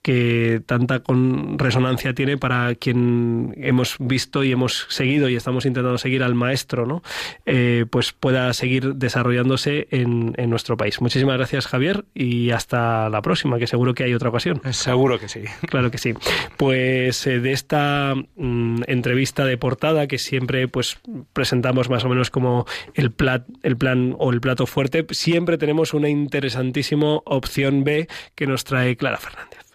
que 0.09 0.63
tanta 0.65 1.01
con 1.01 1.59
resonancia 1.59 2.15
tiene 2.15 2.39
para 2.39 2.75
quien 2.77 3.55
hemos 3.59 3.97
visto 4.01 4.43
y 4.43 4.53
hemos 4.53 4.87
seguido 4.89 5.29
y 5.29 5.37
estamos 5.37 5.67
intentando 5.67 5.99
seguir 5.99 6.23
al 6.23 6.35
maestro, 6.35 6.87
¿no? 6.87 7.03
Eh, 7.45 7.85
pues 7.91 8.15
pueda 8.15 8.51
seguir 8.55 8.95
desarrollándose 8.95 9.87
en, 9.91 10.33
en, 10.39 10.49
nuestro 10.49 10.79
país. 10.79 11.03
Muchísimas 11.03 11.37
gracias, 11.37 11.67
Javier, 11.67 12.07
y 12.15 12.53
hasta 12.53 13.11
la 13.11 13.21
próxima, 13.21 13.59
que 13.59 13.67
seguro 13.67 13.93
que 13.93 14.05
hay 14.05 14.15
otra 14.15 14.31
ocasión. 14.31 14.63
Seguro 14.71 15.19
que 15.19 15.29
sí. 15.29 15.43
Claro 15.69 15.91
que 15.91 15.99
sí. 15.99 16.15
Pues 16.57 17.27
eh, 17.27 17.41
de 17.41 17.53
esta 17.53 18.15
mm, 18.37 18.85
entrevista 18.87 19.45
de 19.45 19.59
portada 19.59 20.07
que 20.07 20.17
siempre 20.17 20.69
pues 20.69 21.01
presentamos 21.35 21.91
más 21.91 22.07
o 22.07 22.09
menos 22.09 22.31
como 22.31 22.65
el, 22.95 23.11
plat, 23.11 23.47
el 23.63 23.77
plan 23.77 24.17
o 24.19 24.33
el 24.33 24.41
plato 24.41 24.65
fuerte, 24.65 25.05
siempre 25.11 25.59
tenemos 25.59 25.93
una 25.93 26.09
interesantísima 26.09 27.17
opción 27.27 27.85
B 27.85 28.09
que 28.35 28.47
nos 28.47 28.65
trae 28.65 28.97
Clara 28.97 29.19
Fernández. 29.19 29.68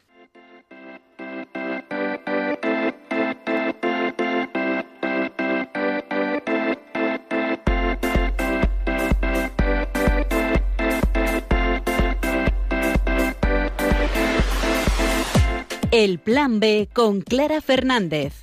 El 15.96 16.18
Plan 16.18 16.60
B 16.60 16.90
con 16.92 17.22
Clara 17.22 17.62
Fernández. 17.62 18.34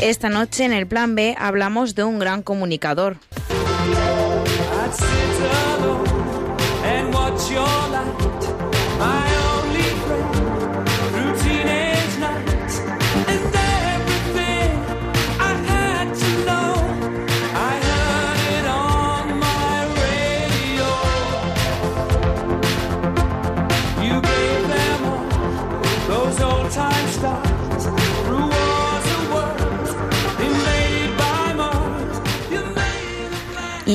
Esta 0.00 0.28
noche 0.28 0.64
en 0.64 0.72
el 0.72 0.86
Plan 0.86 1.16
B 1.16 1.34
hablamos 1.36 1.96
de 1.96 2.04
un 2.04 2.20
gran 2.20 2.44
comunicador. 2.44 3.16
my 8.96 9.33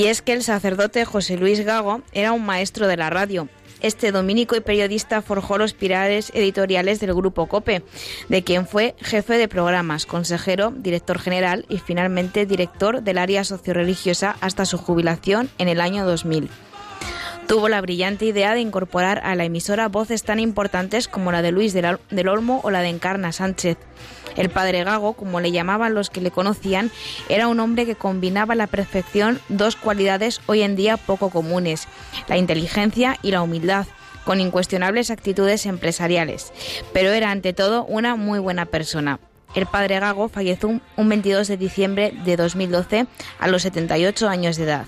es 0.09 0.23
que 0.23 0.33
el 0.33 0.43
sacerdote 0.43 1.05
José 1.05 1.37
Luis 1.37 1.59
Gago 1.61 2.01
era 2.13 2.31
un 2.31 2.43
maestro 2.43 2.87
de 2.87 2.97
la 2.97 3.11
radio. 3.11 3.47
Este 3.79 4.11
dominico 4.11 4.55
y 4.55 4.59
periodista 4.59 5.21
forjó 5.21 5.57
los 5.57 5.73
pilares 5.73 6.31
editoriales 6.33 6.99
del 6.99 7.13
grupo 7.13 7.45
COPE, 7.45 7.83
de 8.27 8.43
quien 8.43 8.67
fue 8.67 8.95
jefe 8.99 9.37
de 9.37 9.47
programas, 9.47 10.05
consejero, 10.05 10.73
director 10.75 11.19
general 11.19 11.65
y 11.69 11.77
finalmente 11.77 12.45
director 12.45 13.03
del 13.03 13.19
área 13.19 13.43
socioreligiosa 13.43 14.35
hasta 14.41 14.65
su 14.65 14.77
jubilación 14.77 15.49
en 15.59 15.69
el 15.69 15.79
año 15.79 16.05
2000. 16.05 16.49
Tuvo 17.49 17.67
la 17.67 17.81
brillante 17.81 18.25
idea 18.25 18.53
de 18.53 18.59
incorporar 18.59 19.21
a 19.23 19.33
la 19.33 19.43
emisora 19.43 19.87
voces 19.87 20.21
tan 20.21 20.39
importantes 20.39 21.07
como 21.07 21.31
la 21.31 21.41
de 21.41 21.51
Luis 21.51 21.73
del 21.73 22.27
Olmo 22.27 22.61
o 22.63 22.69
la 22.69 22.81
de 22.81 22.89
Encarna 22.89 23.31
Sánchez. 23.31 23.79
El 24.35 24.51
padre 24.51 24.83
Gago, 24.83 25.13
como 25.13 25.39
le 25.39 25.51
llamaban 25.51 25.95
los 25.95 26.11
que 26.11 26.21
le 26.21 26.29
conocían, 26.29 26.91
era 27.27 27.47
un 27.47 27.59
hombre 27.59 27.87
que 27.87 27.95
combinaba 27.95 28.53
a 28.53 28.55
la 28.55 28.67
perfección 28.67 29.39
dos 29.49 29.75
cualidades 29.75 30.41
hoy 30.45 30.61
en 30.61 30.75
día 30.75 30.97
poco 30.97 31.31
comunes, 31.31 31.87
la 32.27 32.37
inteligencia 32.37 33.17
y 33.23 33.31
la 33.31 33.41
humildad, 33.41 33.87
con 34.25 34.41
incuestionables 34.41 35.09
actitudes 35.09 35.65
empresariales, 35.65 36.53
pero 36.93 37.09
era 37.09 37.31
ante 37.31 37.53
todo 37.53 37.83
una 37.85 38.15
muy 38.15 38.37
buena 38.37 38.67
persona. 38.67 39.19
El 39.55 39.65
padre 39.65 39.99
Gago 39.99 40.29
falleció 40.29 40.69
un 40.69 41.09
22 41.09 41.47
de 41.47 41.57
diciembre 41.57 42.13
de 42.25 42.37
2012 42.37 43.07
a 43.39 43.47
los 43.47 43.63
78 43.63 44.29
años 44.29 44.55
de 44.57 44.65
edad. 44.65 44.85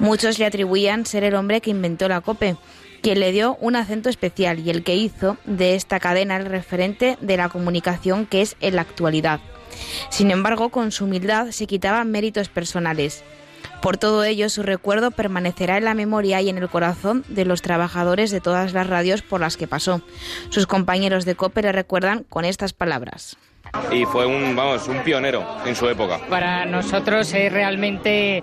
Muchos 0.00 0.38
le 0.38 0.46
atribuían 0.46 1.04
ser 1.04 1.24
el 1.24 1.34
hombre 1.34 1.60
que 1.60 1.68
inventó 1.68 2.08
la 2.08 2.22
COPE, 2.22 2.56
quien 3.02 3.20
le 3.20 3.32
dio 3.32 3.58
un 3.60 3.76
acento 3.76 4.08
especial 4.08 4.58
y 4.58 4.70
el 4.70 4.82
que 4.82 4.96
hizo 4.96 5.36
de 5.44 5.74
esta 5.74 6.00
cadena 6.00 6.38
el 6.38 6.46
referente 6.46 7.18
de 7.20 7.36
la 7.36 7.50
comunicación 7.50 8.24
que 8.24 8.40
es 8.40 8.56
en 8.62 8.76
la 8.76 8.82
actualidad. 8.82 9.40
Sin 10.08 10.30
embargo, 10.30 10.70
con 10.70 10.90
su 10.90 11.04
humildad 11.04 11.50
se 11.50 11.66
quitaba 11.66 12.02
méritos 12.04 12.48
personales. 12.48 13.22
Por 13.82 13.98
todo 13.98 14.24
ello, 14.24 14.48
su 14.48 14.62
recuerdo 14.62 15.10
permanecerá 15.10 15.76
en 15.76 15.84
la 15.84 15.94
memoria 15.94 16.40
y 16.40 16.48
en 16.48 16.56
el 16.56 16.70
corazón 16.70 17.22
de 17.28 17.44
los 17.44 17.60
trabajadores 17.60 18.30
de 18.30 18.40
todas 18.40 18.72
las 18.72 18.86
radios 18.86 19.20
por 19.20 19.42
las 19.42 19.58
que 19.58 19.68
pasó. 19.68 20.00
Sus 20.48 20.66
compañeros 20.66 21.26
de 21.26 21.34
COPE 21.34 21.60
le 21.60 21.72
recuerdan 21.72 22.24
con 22.24 22.46
estas 22.46 22.72
palabras. 22.72 23.36
Y 23.92 24.04
fue 24.04 24.26
un, 24.26 24.54
vamos, 24.54 24.86
un 24.88 24.98
pionero 25.02 25.44
en 25.64 25.74
su 25.74 25.88
época. 25.88 26.20
Para 26.28 26.64
nosotros 26.64 27.32
es 27.34 27.52
realmente 27.52 28.42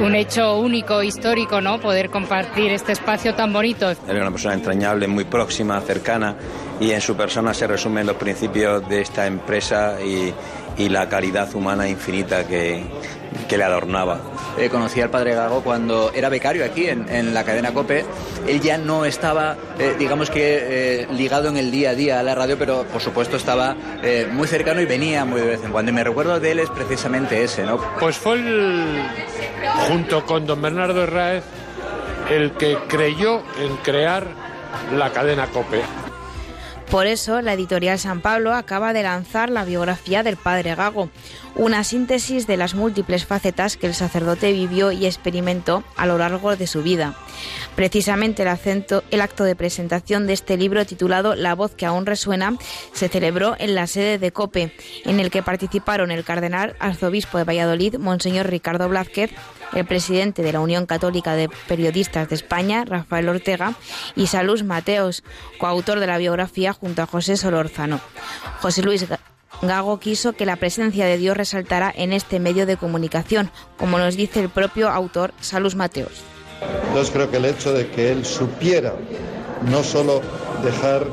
un 0.00 0.14
hecho 0.14 0.58
único, 0.58 1.02
histórico, 1.02 1.60
¿no? 1.60 1.80
Poder 1.80 2.10
compartir 2.10 2.72
este 2.72 2.92
espacio 2.92 3.34
tan 3.34 3.52
bonito. 3.52 3.90
Era 4.08 4.20
una 4.20 4.30
persona 4.30 4.54
entrañable, 4.54 5.06
muy 5.06 5.24
próxima, 5.24 5.80
cercana 5.80 6.36
y 6.80 6.90
en 6.92 7.00
su 7.00 7.16
persona 7.16 7.54
se 7.54 7.66
resumen 7.66 8.06
los 8.06 8.16
principios 8.16 8.88
de 8.88 9.02
esta 9.02 9.26
empresa 9.26 9.96
y, 10.02 10.32
y 10.76 10.88
la 10.88 11.08
caridad 11.08 11.54
humana 11.54 11.88
infinita 11.88 12.46
que, 12.46 12.84
que 13.48 13.56
le 13.58 13.64
adornaba. 13.64 14.20
Eh, 14.58 14.68
conocí 14.68 15.00
al 15.00 15.10
padre 15.10 15.34
Gago 15.34 15.62
cuando 15.62 16.10
era 16.12 16.28
becario 16.28 16.64
aquí 16.64 16.88
en, 16.88 17.08
en 17.08 17.32
la 17.32 17.44
cadena 17.44 17.72
COPE. 17.72 18.04
Él 18.46 18.60
ya 18.60 18.78
no 18.78 19.04
estaba, 19.04 19.56
eh, 19.78 19.94
digamos 19.98 20.30
que, 20.30 21.02
eh, 21.02 21.06
ligado 21.12 21.48
en 21.48 21.56
el 21.56 21.70
día 21.70 21.90
a 21.90 21.94
día 21.94 22.20
a 22.20 22.22
la 22.22 22.34
radio, 22.34 22.58
pero 22.58 22.84
por 22.84 23.00
supuesto 23.00 23.36
estaba 23.36 23.76
eh, 24.02 24.28
muy 24.30 24.48
cercano 24.48 24.80
y 24.80 24.86
venía 24.86 25.24
muy 25.24 25.40
de 25.40 25.46
vez 25.46 25.64
en 25.64 25.70
cuando. 25.70 25.90
Y 25.90 25.94
me 25.94 26.04
recuerdo 26.04 26.40
de 26.40 26.50
él 26.50 26.58
es 26.58 26.70
precisamente 26.70 27.42
ese, 27.42 27.64
¿no? 27.64 27.78
Pues 27.98 28.16
fue 28.16 28.34
el, 28.34 29.02
junto 29.88 30.26
con 30.26 30.46
don 30.46 30.60
Bernardo 30.60 31.02
Herráez, 31.02 31.44
el 32.30 32.52
que 32.52 32.76
creyó 32.88 33.42
en 33.60 33.76
crear 33.82 34.26
la 34.92 35.10
cadena 35.10 35.46
COPE. 35.46 35.82
Por 36.90 37.06
eso, 37.06 37.40
la 37.40 37.52
editorial 37.52 38.00
San 38.00 38.20
Pablo 38.20 38.52
acaba 38.52 38.92
de 38.92 39.04
lanzar 39.04 39.48
la 39.48 39.64
biografía 39.64 40.24
del 40.24 40.36
padre 40.36 40.74
Gago, 40.74 41.08
una 41.54 41.84
síntesis 41.84 42.48
de 42.48 42.56
las 42.56 42.74
múltiples 42.74 43.24
facetas 43.24 43.76
que 43.76 43.86
el 43.86 43.94
sacerdote 43.94 44.50
vivió 44.52 44.90
y 44.90 45.06
experimentó 45.06 45.84
a 45.96 46.06
lo 46.06 46.18
largo 46.18 46.56
de 46.56 46.66
su 46.66 46.82
vida. 46.82 47.14
Precisamente 47.76 48.42
el, 48.42 48.48
acento, 48.48 49.04
el 49.12 49.20
acto 49.20 49.44
de 49.44 49.54
presentación 49.54 50.26
de 50.26 50.32
este 50.32 50.56
libro 50.56 50.84
titulado 50.84 51.36
La 51.36 51.54
voz 51.54 51.76
que 51.76 51.86
aún 51.86 52.06
resuena 52.06 52.56
se 52.92 53.08
celebró 53.08 53.54
en 53.60 53.76
la 53.76 53.86
sede 53.86 54.18
de 54.18 54.32
COPE, 54.32 54.74
en 55.04 55.20
el 55.20 55.30
que 55.30 55.44
participaron 55.44 56.10
el 56.10 56.24
cardenal 56.24 56.74
arzobispo 56.80 57.38
de 57.38 57.44
Valladolid, 57.44 57.98
Monseñor 57.98 58.48
Ricardo 58.48 58.88
Blázquez, 58.88 59.30
el 59.74 59.84
presidente 59.86 60.42
de 60.42 60.52
la 60.52 60.60
Unión 60.60 60.86
Católica 60.86 61.34
de 61.34 61.48
Periodistas 61.68 62.28
de 62.28 62.34
España, 62.34 62.84
Rafael 62.84 63.28
Ortega, 63.28 63.74
y 64.16 64.26
Salus 64.26 64.64
Mateos, 64.64 65.22
coautor 65.58 66.00
de 66.00 66.06
la 66.06 66.18
biografía 66.18 66.72
junto 66.72 67.02
a 67.02 67.06
José 67.06 67.36
Solórzano. 67.36 68.00
José 68.60 68.82
Luis 68.82 69.06
Gago 69.62 70.00
quiso 70.00 70.32
que 70.32 70.46
la 70.46 70.56
presencia 70.56 71.04
de 71.04 71.18
Dios 71.18 71.36
resaltara 71.36 71.92
en 71.94 72.12
este 72.12 72.40
medio 72.40 72.64
de 72.66 72.76
comunicación, 72.76 73.50
como 73.76 73.98
nos 73.98 74.16
dice 74.16 74.40
el 74.40 74.48
propio 74.48 74.88
autor 74.88 75.32
Salus 75.40 75.74
Mateos. 75.74 76.22
Entonces 76.88 77.12
creo 77.12 77.30
que 77.30 77.36
el 77.36 77.44
hecho 77.44 77.72
de 77.72 77.88
que 77.88 78.10
él 78.10 78.24
supiera 78.24 78.94
no 79.70 79.82
solo 79.82 80.22
dejar 80.64 81.06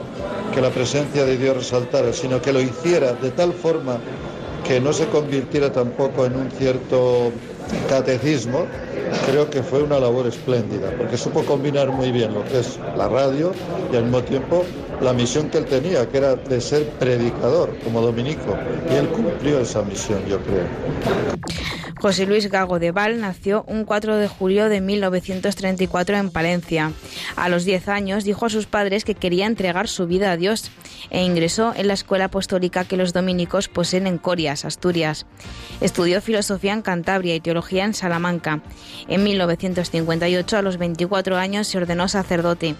que 0.53 0.61
la 0.61 0.69
presencia 0.69 1.25
de 1.25 1.37
Dios 1.37 1.57
resaltara, 1.57 2.13
sino 2.13 2.41
que 2.41 2.53
lo 2.53 2.61
hiciera 2.61 3.13
de 3.13 3.31
tal 3.31 3.53
forma 3.53 3.99
que 4.65 4.79
no 4.79 4.93
se 4.93 5.07
convirtiera 5.07 5.71
tampoco 5.71 6.25
en 6.25 6.35
un 6.35 6.51
cierto 6.51 7.31
catecismo, 7.89 8.65
creo 9.25 9.49
que 9.49 9.63
fue 9.63 9.83
una 9.83 9.99
labor 9.99 10.27
espléndida, 10.27 10.91
porque 10.97 11.17
supo 11.17 11.43
combinar 11.43 11.91
muy 11.91 12.11
bien 12.11 12.33
lo 12.33 12.43
que 12.45 12.59
es 12.59 12.79
la 12.95 13.07
radio 13.07 13.53
y 13.91 13.95
al 13.95 14.03
mismo 14.03 14.23
tiempo 14.23 14.65
la 15.01 15.13
misión 15.13 15.49
que 15.49 15.59
él 15.59 15.65
tenía, 15.65 16.07
que 16.09 16.17
era 16.17 16.35
de 16.35 16.59
ser 16.59 16.89
predicador 16.99 17.77
como 17.83 18.01
dominico, 18.01 18.57
y 18.91 18.95
él 18.95 19.07
cumplió 19.09 19.59
esa 19.59 19.81
misión, 19.83 20.19
yo 20.27 20.39
creo. 20.39 20.65
José 22.07 22.25
Luis 22.25 22.49
Gago 22.49 22.79
de 22.79 22.91
Val 22.91 23.19
nació 23.19 23.65
un 23.67 23.83
4 23.83 24.15
de 24.15 24.29
julio 24.29 24.69
de 24.69 24.79
1934 24.79 26.15
en 26.15 26.29
Palencia. 26.29 26.93
A 27.35 27.49
los 27.49 27.65
10 27.65 27.89
años 27.89 28.23
dijo 28.23 28.45
a 28.45 28.49
sus 28.49 28.65
padres 28.65 29.03
que 29.03 29.13
quería 29.13 29.45
entregar 29.45 29.89
su 29.89 30.07
vida 30.07 30.31
a 30.31 30.37
Dios 30.37 30.71
e 31.09 31.21
ingresó 31.21 31.73
en 31.75 31.89
la 31.89 31.95
escuela 31.95 32.23
apostólica 32.23 32.85
que 32.85 32.95
los 32.95 33.11
dominicos 33.11 33.67
poseen 33.67 34.07
en 34.07 34.19
Corias, 34.19 34.63
Asturias. 34.63 35.25
Estudió 35.81 36.21
filosofía 36.21 36.71
en 36.71 36.81
Cantabria 36.81 37.35
y 37.35 37.41
teología 37.41 37.83
en 37.83 37.93
Salamanca. 37.93 38.61
En 39.09 39.25
1958, 39.25 40.57
a 40.57 40.61
los 40.61 40.77
24 40.77 41.35
años, 41.35 41.67
se 41.67 41.77
ordenó 41.77 42.07
sacerdote. 42.07 42.77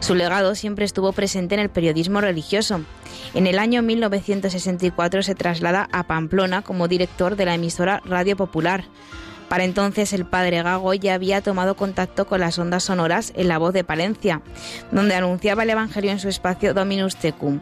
Su 0.00 0.14
legado 0.14 0.54
siempre 0.54 0.84
estuvo 0.84 1.12
presente 1.12 1.54
en 1.54 1.60
el 1.60 1.70
periodismo 1.70 2.20
religioso. 2.20 2.80
En 3.34 3.46
el 3.46 3.58
año 3.58 3.82
1964 3.82 5.22
se 5.22 5.34
traslada 5.34 5.88
a 5.92 6.04
Pamplona 6.04 6.62
como 6.62 6.88
director 6.88 7.36
de 7.36 7.46
la 7.46 7.54
emisora 7.54 8.02
Radio 8.04 8.36
Popular. 8.36 8.84
Para 9.48 9.64
entonces 9.64 10.12
el 10.12 10.24
padre 10.24 10.62
Gago 10.62 10.94
ya 10.94 11.14
había 11.14 11.40
tomado 11.40 11.76
contacto 11.76 12.26
con 12.26 12.40
las 12.40 12.58
ondas 12.58 12.84
sonoras 12.84 13.32
en 13.36 13.48
La 13.48 13.58
Voz 13.58 13.72
de 13.72 13.84
Palencia, 13.84 14.42
donde 14.90 15.14
anunciaba 15.14 15.62
el 15.62 15.70
Evangelio 15.70 16.10
en 16.10 16.18
su 16.18 16.28
espacio 16.28 16.74
Dominus 16.74 17.16
Tecum. 17.16 17.60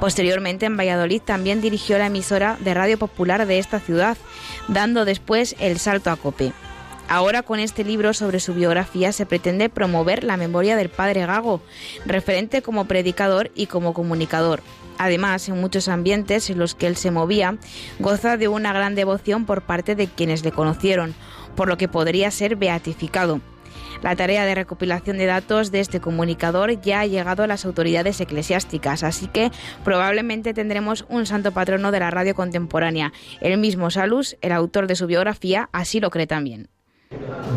Posteriormente 0.00 0.66
en 0.66 0.76
Valladolid 0.76 1.22
también 1.22 1.60
dirigió 1.60 1.96
la 1.96 2.06
emisora 2.06 2.56
de 2.60 2.74
Radio 2.74 2.98
Popular 2.98 3.46
de 3.46 3.58
esta 3.58 3.78
ciudad, 3.78 4.16
dando 4.68 5.04
después 5.04 5.54
el 5.60 5.78
salto 5.78 6.10
a 6.10 6.16
Cope. 6.16 6.52
Ahora 7.08 7.42
con 7.42 7.60
este 7.60 7.84
libro 7.84 8.14
sobre 8.14 8.40
su 8.40 8.54
biografía 8.54 9.12
se 9.12 9.26
pretende 9.26 9.68
promover 9.68 10.24
la 10.24 10.36
memoria 10.36 10.76
del 10.76 10.88
padre 10.88 11.26
Gago, 11.26 11.60
referente 12.06 12.62
como 12.62 12.86
predicador 12.86 13.50
y 13.54 13.66
como 13.66 13.92
comunicador. 13.92 14.62
Además, 14.98 15.48
en 15.48 15.60
muchos 15.60 15.88
ambientes 15.88 16.48
en 16.48 16.58
los 16.58 16.74
que 16.74 16.86
él 16.86 16.96
se 16.96 17.10
movía, 17.10 17.56
goza 17.98 18.36
de 18.36 18.48
una 18.48 18.72
gran 18.72 18.94
devoción 18.94 19.46
por 19.46 19.62
parte 19.62 19.94
de 19.94 20.06
quienes 20.06 20.44
le 20.44 20.52
conocieron, 20.52 21.14
por 21.56 21.68
lo 21.68 21.76
que 21.76 21.88
podría 21.88 22.30
ser 22.30 22.56
beatificado. 22.56 23.40
La 24.02 24.16
tarea 24.16 24.44
de 24.44 24.54
recopilación 24.54 25.18
de 25.18 25.26
datos 25.26 25.70
de 25.70 25.80
este 25.80 26.00
comunicador 26.00 26.80
ya 26.80 27.00
ha 27.00 27.06
llegado 27.06 27.44
a 27.44 27.46
las 27.46 27.64
autoridades 27.64 28.20
eclesiásticas, 28.20 29.04
así 29.04 29.28
que 29.28 29.50
probablemente 29.84 30.54
tendremos 30.54 31.04
un 31.08 31.24
santo 31.24 31.52
patrono 31.52 31.92
de 31.92 32.00
la 32.00 32.10
radio 32.10 32.34
contemporánea. 32.34 33.12
El 33.40 33.58
mismo 33.58 33.90
Salus, 33.90 34.36
el 34.40 34.52
autor 34.52 34.88
de 34.88 34.96
su 34.96 35.06
biografía, 35.06 35.68
así 35.72 36.00
lo 36.00 36.10
cree 36.10 36.26
también. 36.26 36.68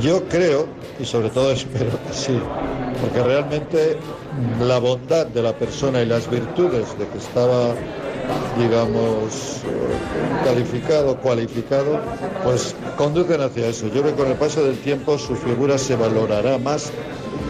Yo 0.02 0.24
creo, 0.28 0.68
y 1.00 1.06
sobre 1.06 1.30
todo 1.30 1.52
espero 1.60 1.92
que 2.08 2.14
sí, 2.14 2.40
porque 3.02 3.24
realmente 3.24 3.98
la 4.62 4.80
bondad 4.80 5.28
de 5.28 5.42
la 5.42 5.54
persona 5.54 6.02
y 6.02 6.06
las 6.06 6.30
virtudes 6.30 6.98
de 6.98 7.08
que 7.08 7.18
estaba, 7.18 7.74
digamos, 8.58 9.62
calificado, 10.44 11.18
cualificado, 11.18 12.00
pues 12.44 12.76
conducen 12.98 13.42
hacia 13.42 13.68
eso. 13.68 13.88
Yo 13.88 14.02
creo 14.02 14.16
que 14.16 14.22
con 14.22 14.32
el 14.32 14.38
paso 14.38 14.64
del 14.64 14.78
tiempo 14.80 15.18
su 15.18 15.36
figura 15.36 15.78
se 15.78 15.96
valorará 15.96 16.58
más 16.58 16.92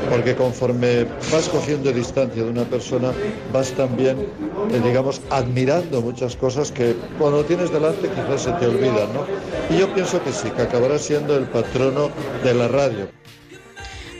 porque 0.10 0.36
conforme 0.36 1.06
vas 1.32 1.50
cogiendo 1.50 1.91
distancia 1.91 2.43
de 2.43 2.50
una 2.50 2.64
persona, 2.64 3.12
vas 3.52 3.72
también, 3.72 4.18
eh, 4.20 4.82
digamos, 4.84 5.22
admirando 5.30 6.02
muchas 6.02 6.36
cosas 6.36 6.72
que 6.72 6.96
cuando 7.18 7.43
tienes 7.46 7.72
delante 7.72 8.10
quizás 8.10 8.43
se 8.43 8.52
te 8.54 8.68
olvidan, 8.68 9.14
¿no? 9.14 9.26
Y 9.70 9.80
yo 9.80 9.93
pienso 9.93 10.24
que 10.24 10.32
sí, 10.32 10.50
que 10.52 10.62
acabará 10.64 11.00
siendo 11.00 11.36
el 11.36 11.46
patrono 11.46 12.10
de 12.43 12.54
la 12.54 12.68
radio. 12.68 13.08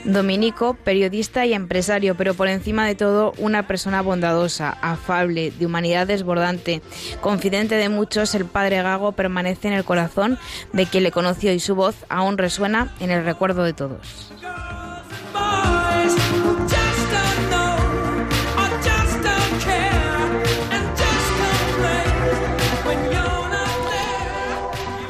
Dominico, 0.06 0.74
periodista 0.74 1.46
y 1.46 1.52
empresario, 1.52 2.14
pero 2.14 2.34
por 2.34 2.46
encima 2.46 2.86
de 2.86 2.94
todo 2.94 3.32
una 3.38 3.66
persona 3.66 4.02
bondadosa, 4.02 4.70
afable, 4.80 5.50
de 5.50 5.66
humanidad 5.66 6.06
desbordante. 6.06 6.80
Confidente 7.20 7.74
de 7.74 7.88
muchos, 7.88 8.34
el 8.36 8.44
padre 8.44 8.82
Gago 8.82 9.12
permanece 9.12 9.66
en 9.66 9.74
el 9.74 9.84
corazón 9.84 10.38
de 10.72 10.86
quien 10.86 11.02
le 11.02 11.10
conoció 11.10 11.52
y 11.52 11.58
su 11.58 11.74
voz 11.74 11.96
aún 12.08 12.38
resuena 12.38 12.94
en 13.00 13.10
el 13.10 13.24
recuerdo 13.24 13.64
de 13.64 13.72
todos. 13.72 14.32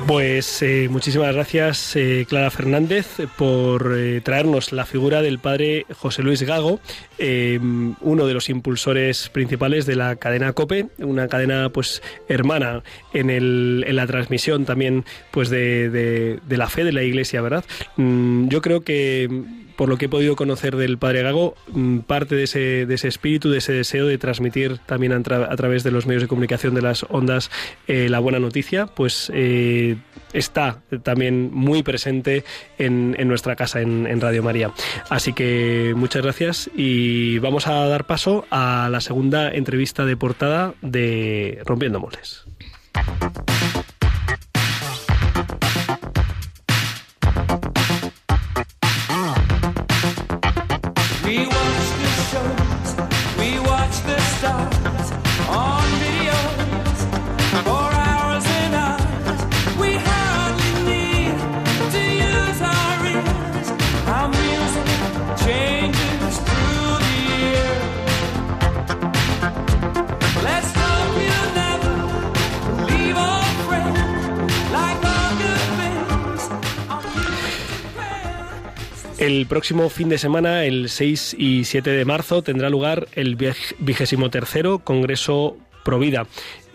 Pues 0.06 0.62
eh, 0.62 0.86
muchísimas 0.88 1.34
gracias, 1.34 1.96
eh, 1.96 2.26
Clara 2.28 2.52
Fernández, 2.52 3.08
por 3.36 3.92
eh, 3.98 4.20
traernos 4.20 4.70
la 4.70 4.86
figura 4.86 5.20
del 5.20 5.40
padre 5.40 5.84
José 5.98 6.22
Luis 6.22 6.42
Gago, 6.44 6.78
uno 7.18 8.26
de 8.26 8.34
los 8.34 8.48
impulsores 8.48 9.28
principales 9.30 9.84
de 9.84 9.96
la 9.96 10.14
cadena 10.14 10.52
COPE, 10.52 10.86
una 10.98 11.26
cadena 11.26 11.70
pues 11.70 12.02
hermana 12.28 12.84
en, 13.14 13.30
el, 13.30 13.84
en 13.86 13.96
la 13.96 14.06
transmisión 14.06 14.64
también 14.64 15.04
pues 15.32 15.50
de, 15.50 15.90
de- 15.90 16.38
de 16.46 16.56
la 16.56 16.68
fe 16.68 16.84
de 16.84 16.92
la 16.92 17.02
Iglesia, 17.02 17.40
¿verdad? 17.42 17.64
Mm, 17.96 18.46
yo 18.48 18.62
creo 18.62 18.82
que 18.82 19.28
por 19.76 19.88
lo 19.88 19.96
que 19.98 20.06
he 20.06 20.08
podido 20.08 20.36
conocer 20.36 20.76
del 20.76 20.98
Padre 20.98 21.22
Gago, 21.22 21.54
mm, 21.68 21.98
parte 22.00 22.34
de 22.34 22.44
ese, 22.44 22.86
de 22.86 22.94
ese 22.94 23.08
espíritu, 23.08 23.50
de 23.50 23.58
ese 23.58 23.72
deseo 23.72 24.06
de 24.06 24.18
transmitir 24.18 24.78
también 24.86 25.12
a, 25.12 25.20
tra- 25.20 25.46
a 25.50 25.56
través 25.56 25.82
de 25.84 25.90
los 25.90 26.06
medios 26.06 26.22
de 26.22 26.28
comunicación 26.28 26.74
de 26.74 26.82
las 26.82 27.04
ondas 27.08 27.50
eh, 27.86 28.08
la 28.08 28.18
buena 28.18 28.38
noticia, 28.38 28.86
pues 28.86 29.30
eh, 29.34 29.96
está 30.32 30.80
también 31.02 31.50
muy 31.52 31.82
presente 31.82 32.44
en, 32.78 33.14
en 33.18 33.28
nuestra 33.28 33.56
casa, 33.56 33.80
en, 33.80 34.06
en 34.06 34.20
Radio 34.20 34.42
María. 34.42 34.72
Así 35.10 35.32
que 35.32 35.92
muchas 35.96 36.22
gracias 36.22 36.70
y 36.74 37.38
vamos 37.38 37.66
a 37.66 37.86
dar 37.86 38.06
paso 38.06 38.46
a 38.50 38.88
la 38.90 39.00
segunda 39.00 39.50
entrevista 39.52 40.04
de 40.04 40.16
portada 40.16 40.74
de 40.82 41.60
Rompiendo 41.64 42.00
Moldes. 42.00 42.44
El 79.18 79.46
próximo 79.46 79.88
fin 79.88 80.10
de 80.10 80.18
semana, 80.18 80.64
el 80.64 80.90
6 80.90 81.36
y 81.38 81.64
7 81.64 81.88
de 81.90 82.04
marzo, 82.04 82.42
tendrá 82.42 82.68
lugar 82.68 83.08
el 83.14 83.36
vigésimo 83.78 84.28
tercero 84.28 84.80
Congreso 84.80 85.56
Provida. 85.84 86.26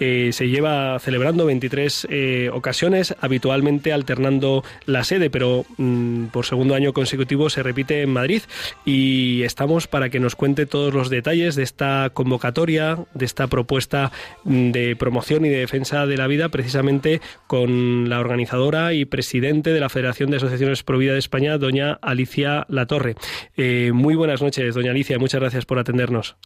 Eh, 0.03 0.31
se 0.33 0.49
lleva 0.49 0.97
celebrando 0.97 1.45
23 1.45 2.07
eh, 2.09 2.49
ocasiones, 2.51 3.15
habitualmente 3.21 3.93
alternando 3.93 4.63
la 4.87 5.03
sede, 5.03 5.29
pero 5.29 5.63
mm, 5.77 6.25
por 6.25 6.47
segundo 6.47 6.73
año 6.73 6.91
consecutivo 6.91 7.51
se 7.51 7.61
repite 7.61 8.01
en 8.01 8.09
Madrid 8.09 8.41
y 8.83 9.43
estamos 9.43 9.85
para 9.85 10.09
que 10.09 10.19
nos 10.19 10.35
cuente 10.35 10.65
todos 10.65 10.91
los 10.91 11.11
detalles 11.11 11.55
de 11.55 11.61
esta 11.61 12.09
convocatoria, 12.15 12.97
de 13.13 13.25
esta 13.25 13.45
propuesta 13.45 14.11
mm, 14.43 14.71
de 14.71 14.95
promoción 14.95 15.45
y 15.45 15.49
de 15.49 15.59
defensa 15.59 16.07
de 16.07 16.17
la 16.17 16.25
vida, 16.25 16.49
precisamente 16.49 17.21
con 17.45 18.09
la 18.09 18.19
organizadora 18.19 18.93
y 18.93 19.05
presidente 19.05 19.71
de 19.71 19.79
la 19.79 19.89
Federación 19.89 20.31
de 20.31 20.37
Asociaciones 20.37 20.81
Provida 20.81 21.13
de 21.13 21.19
España, 21.19 21.59
doña 21.59 21.99
Alicia 22.01 22.65
Latorre. 22.69 23.13
Eh, 23.55 23.91
muy 23.93 24.15
buenas 24.15 24.41
noches, 24.41 24.73
doña 24.73 24.89
Alicia, 24.89 25.19
muchas 25.19 25.41
gracias 25.41 25.67
por 25.67 25.77
atendernos. 25.77 26.37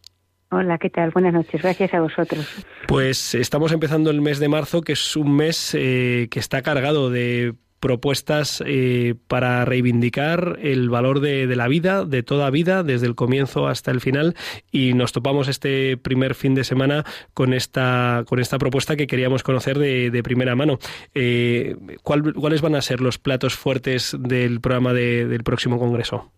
Hola, 0.56 0.78
¿qué 0.78 0.89
tal? 0.89 1.12
Buenas 1.12 1.34
noches. 1.34 1.62
Gracias 1.62 1.93
a 1.93 1.99
vosotros. 2.01 2.47
Pues 2.88 3.36
estamos 3.36 3.72
empezando 3.74 4.10
el 4.10 4.22
mes 4.22 4.39
de 4.39 4.47
marzo, 4.47 4.82
que 4.82 4.93
es 4.93 5.16
un 5.18 5.36
mes 5.36 5.72
eh, 5.74 6.28
que 6.32 6.39
está 6.39 6.62
cargado 6.62 7.10
de 7.10 7.53
propuestas 7.82 8.64
eh, 8.66 9.16
para 9.28 9.64
reivindicar 9.66 10.58
el 10.62 10.89
valor 10.89 11.20
de, 11.20 11.45
la 11.56 11.68
vida, 11.68 12.03
de 12.06 12.24
toda 12.24 12.49
vida, 12.49 12.84
desde 12.84 13.06
el 13.06 13.14
comienzo 13.16 13.68
hasta 13.68 13.91
el 13.91 14.01
final, 14.01 14.34
y 14.72 14.93
nos 14.93 15.12
topamos 15.12 15.47
este 15.49 15.95
primer 15.97 16.34
fin 16.36 16.56
de 16.56 16.64
semana 16.64 17.03
con 17.36 17.53
esta, 17.53 18.24
con 18.28 18.39
esta 18.39 18.58
propuesta 18.58 18.95
que 18.95 19.06
queríamos 19.08 19.43
conocer 19.43 19.78
de, 19.78 20.10
de 20.10 20.24
primera 20.24 20.56
mano. 20.56 20.80
Eh, 21.14 21.76
¿cuál- 22.01 22.34
¿Cuáles 22.34 22.62
van 22.62 22.76
a 22.76 22.82
ser 22.82 23.01
los 23.01 23.20
platos 23.20 23.53
fuertes 23.56 24.16
del 24.18 24.62
programa 24.62 24.93
de- 24.93 25.28
del 25.28 25.43
próximo 25.43 25.78
Congreso? 25.78 26.32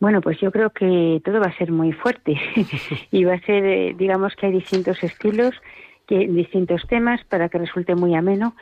Bueno, 0.00 0.20
pues 0.20 0.38
yo 0.40 0.52
creo 0.52 0.70
que 0.70 1.20
todo 1.24 1.40
va 1.40 1.46
a 1.46 1.56
ser 1.56 1.72
muy 1.72 1.92
fuerte 1.92 2.38
y 3.10 3.24
va 3.24 3.34
a 3.34 3.40
ser, 3.40 3.64
eh, 3.64 3.94
digamos 3.98 4.36
que 4.36 4.46
hay 4.46 4.52
distintos 4.52 5.02
estilos, 5.02 5.54
que, 6.06 6.26
distintos 6.28 6.86
temas 6.88 7.24
para 7.24 7.48
que 7.48 7.58
resulte 7.58 7.94
muy 7.94 8.14
ameno, 8.14 8.54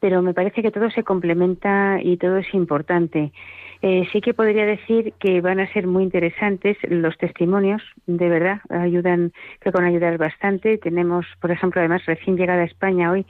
pero 0.00 0.20
me 0.20 0.34
parece 0.34 0.62
que 0.62 0.70
todo 0.70 0.90
se 0.90 1.02
complementa 1.02 1.98
y 2.02 2.16
todo 2.16 2.38
es 2.38 2.52
importante. 2.52 3.32
Eh, 3.80 4.06
sí 4.12 4.20
que 4.20 4.32
podría 4.32 4.64
decir 4.64 5.12
que 5.18 5.40
van 5.40 5.58
a 5.58 5.72
ser 5.72 5.88
muy 5.88 6.04
interesantes 6.04 6.76
los 6.88 7.18
testimonios, 7.18 7.82
de 8.06 8.28
verdad, 8.28 8.60
ayudan, 8.68 9.32
creo 9.58 9.72
que 9.72 9.78
van 9.78 9.86
a 9.86 9.90
ayudar 9.90 10.18
bastante. 10.18 10.78
Tenemos, 10.78 11.26
por 11.40 11.50
ejemplo, 11.50 11.80
además 11.80 12.04
recién 12.06 12.36
llegada 12.36 12.62
a 12.62 12.66
España 12.66 13.10
hoy, 13.10 13.26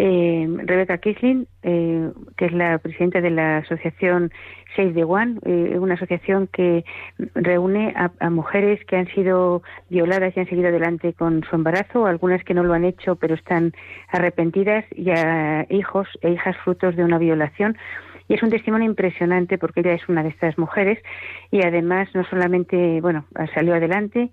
eh, 0.00 0.46
Rebecca 0.64 0.98
Kisling, 0.98 1.48
eh, 1.64 2.12
que 2.36 2.44
es 2.44 2.52
la 2.52 2.78
presidenta 2.78 3.20
de 3.20 3.30
la 3.30 3.56
asociación 3.58 4.30
Save 4.76 4.92
the 4.92 5.02
One, 5.02 5.40
eh, 5.44 5.76
una 5.76 5.94
asociación 5.94 6.46
que 6.46 6.84
reúne 7.34 7.92
a, 7.96 8.12
a 8.20 8.30
mujeres 8.30 8.78
que 8.84 8.94
han 8.94 9.08
sido 9.08 9.62
violadas 9.90 10.36
y 10.36 10.40
han 10.40 10.48
seguido 10.48 10.68
adelante 10.68 11.14
con 11.14 11.42
su 11.42 11.56
embarazo, 11.56 12.06
algunas 12.06 12.44
que 12.44 12.54
no 12.54 12.62
lo 12.62 12.74
han 12.74 12.84
hecho 12.84 13.16
pero 13.16 13.34
están 13.34 13.72
arrepentidas 14.12 14.84
y 14.94 15.10
a 15.10 15.66
hijos 15.68 16.06
e 16.20 16.30
hijas 16.30 16.56
frutos 16.58 16.94
de 16.94 17.02
una 17.02 17.18
violación. 17.18 17.76
Y 18.28 18.34
es 18.34 18.42
un 18.42 18.50
testimonio 18.50 18.86
impresionante 18.86 19.58
porque 19.58 19.80
ella 19.80 19.94
es 19.94 20.08
una 20.08 20.22
de 20.22 20.28
estas 20.28 20.58
mujeres 20.58 21.02
y 21.50 21.62
además 21.64 22.08
no 22.14 22.24
solamente, 22.24 23.00
bueno, 23.00 23.24
salió 23.52 23.74
adelante, 23.74 24.30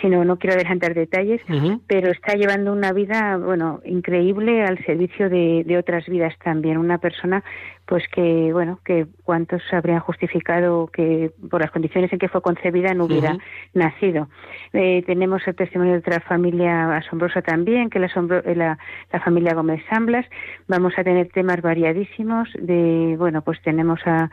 sino 0.00 0.24
no 0.24 0.38
quiero 0.38 0.56
adelantar 0.56 0.94
detalles, 0.94 1.40
pero 1.86 2.10
está 2.10 2.34
llevando 2.34 2.72
una 2.72 2.92
vida, 2.92 3.36
bueno, 3.36 3.80
increíble 3.84 4.64
al 4.64 4.78
servicio 4.84 5.28
de, 5.28 5.62
de 5.64 5.76
otras 5.78 6.06
vidas 6.06 6.34
también. 6.42 6.78
Una 6.78 6.98
persona, 6.98 7.44
pues 7.86 8.02
que, 8.08 8.52
bueno, 8.52 8.80
que 8.84 9.06
cuántos 9.22 9.62
habrían 9.72 10.00
justificado 10.00 10.86
que 10.88 11.30
por 11.50 11.60
las 11.60 11.70
condiciones 11.70 12.12
en 12.12 12.18
que 12.18 12.28
fue 12.28 12.40
concebida 12.40 12.94
no 12.94 13.04
hubiera 13.04 13.36
nacido. 13.74 14.28
Eh, 14.72 15.02
tenemos 15.06 15.46
el 15.46 15.54
testimonio 15.54 15.92
de 15.92 15.98
otra 16.00 16.20
familia 16.20 16.96
asombrosa 16.96 17.42
también, 17.42 17.90
que 17.90 17.98
es 17.98 18.02
la, 18.02 18.08
asombro- 18.08 18.42
eh, 18.44 18.54
la, 18.56 18.78
la 19.12 19.20
familia 19.20 19.54
Gómez 19.54 19.82
Samblas. 19.90 20.26
Vamos 20.68 20.94
a 20.96 21.04
tener 21.04 21.28
temas 21.28 21.60
variadísimos. 21.60 22.48
De, 22.58 23.14
bueno, 23.18 23.42
pues 23.42 23.60
tenemos 23.62 24.00
a, 24.06 24.30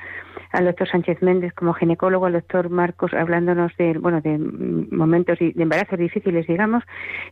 al 0.51 0.65
doctor 0.65 0.87
Sánchez 0.89 1.21
Méndez 1.21 1.53
como 1.53 1.73
ginecólogo, 1.73 2.25
al 2.25 2.33
doctor 2.33 2.69
Marcos 2.69 3.13
hablándonos 3.13 3.75
de, 3.77 3.97
bueno, 3.97 4.21
de 4.21 4.37
momentos 4.37 5.37
de 5.39 5.53
embarazos 5.55 5.99
difíciles, 5.99 6.47
digamos. 6.47 6.83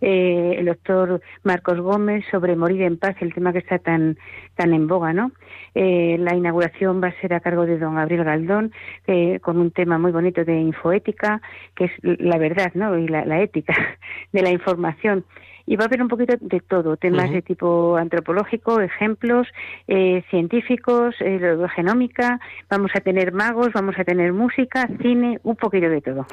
Eh, 0.01 0.55
el 0.57 0.65
doctor 0.65 1.21
Marcos 1.43 1.79
Gómez 1.79 2.25
sobre 2.29 2.55
morir 2.55 2.83
en 2.83 2.97
paz, 2.97 3.15
el 3.21 3.33
tema 3.33 3.53
que 3.53 3.59
está 3.59 3.79
tan, 3.79 4.17
tan 4.55 4.73
en 4.73 4.87
boga, 4.87 5.13
¿no? 5.13 5.31
Eh, 5.73 6.17
la 6.19 6.35
inauguración 6.35 7.01
va 7.01 7.07
a 7.07 7.21
ser 7.21 7.33
a 7.33 7.39
cargo 7.39 7.65
de 7.65 7.77
don 7.77 7.95
Gabriel 7.95 8.23
Galdón, 8.23 8.71
eh, 9.07 9.39
con 9.41 9.57
un 9.57 9.71
tema 9.71 9.97
muy 9.97 10.11
bonito 10.11 10.43
de 10.43 10.59
infoética, 10.59 11.41
que 11.75 11.85
es 11.85 11.91
la 12.01 12.37
verdad, 12.37 12.71
¿no? 12.75 12.97
Y 12.97 13.07
la 13.07 13.41
ética 13.41 13.73
de 14.31 14.41
la 14.41 14.51
información. 14.51 15.25
Y 15.67 15.75
va 15.75 15.83
a 15.83 15.87
haber 15.87 16.01
un 16.01 16.07
poquito 16.07 16.33
de 16.39 16.59
todo, 16.61 16.97
temas 16.97 17.29
de 17.29 17.43
tipo 17.43 17.97
antropológico, 17.97 18.81
ejemplos, 18.81 19.47
eh, 19.87 20.23
científicos, 20.31 21.13
eh, 21.19 21.39
genómica, 21.75 22.39
vamos 22.69 22.91
a 22.95 23.01
tener 23.01 23.33
magos, 23.33 23.73
vamos 23.73 23.95
a 23.99 24.03
tener 24.03 24.33
música, 24.33 24.89
cine, 25.01 25.39
un 25.43 25.55
poquito 25.55 25.89
de 25.89 26.01
todo. 26.01 26.25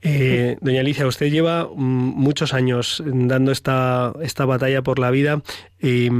Eh, 0.00 0.56
doña 0.60 0.80
Alicia, 0.80 1.08
usted 1.08 1.26
lleva 1.26 1.64
mm, 1.64 1.76
muchos 1.76 2.54
años 2.54 3.02
dando 3.04 3.50
esta, 3.50 4.12
esta 4.22 4.44
batalla 4.44 4.82
por 4.82 5.00
la 5.00 5.10
vida. 5.10 5.42
Eh, 5.80 6.10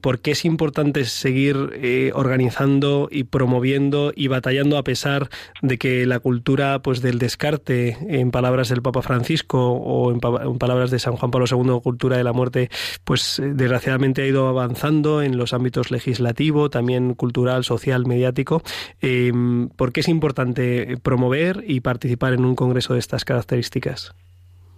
¿por 0.00 0.20
qué 0.20 0.32
es 0.32 0.44
importante 0.44 1.04
seguir 1.04 1.70
eh, 1.74 2.12
organizando 2.14 3.08
y 3.10 3.24
promoviendo 3.24 4.12
y 4.14 4.28
batallando 4.28 4.78
a 4.78 4.84
pesar 4.84 5.28
de 5.62 5.78
que 5.78 6.06
la 6.06 6.20
cultura 6.20 6.80
pues 6.82 7.02
del 7.02 7.18
descarte, 7.18 7.96
en 8.08 8.30
palabras 8.30 8.68
del 8.68 8.82
Papa 8.82 9.02
Francisco 9.02 9.72
o 9.72 10.12
en, 10.12 10.20
pa- 10.20 10.42
en 10.44 10.58
palabras 10.58 10.90
de 10.90 10.98
San 10.98 11.16
Juan 11.16 11.30
Pablo 11.30 11.46
II, 11.50 11.80
cultura 11.82 12.16
de 12.16 12.24
la 12.24 12.32
muerte, 12.32 12.70
pues 13.04 13.38
eh, 13.38 13.52
desgraciadamente 13.54 14.22
ha 14.22 14.26
ido 14.26 14.48
avanzando 14.48 15.22
en 15.22 15.36
los 15.36 15.52
ámbitos 15.52 15.90
legislativo, 15.90 16.70
también 16.70 17.14
cultural, 17.14 17.64
social, 17.64 18.06
mediático? 18.06 18.62
Eh, 19.00 19.32
¿Por 19.76 19.92
qué 19.92 20.00
es 20.00 20.08
importante 20.08 20.96
promover 21.02 21.64
y 21.66 21.80
participar 21.80 22.32
en 22.32 22.44
un 22.44 22.54
congreso 22.54 22.94
de 22.94 23.00
estas 23.00 23.24
características? 23.24 24.14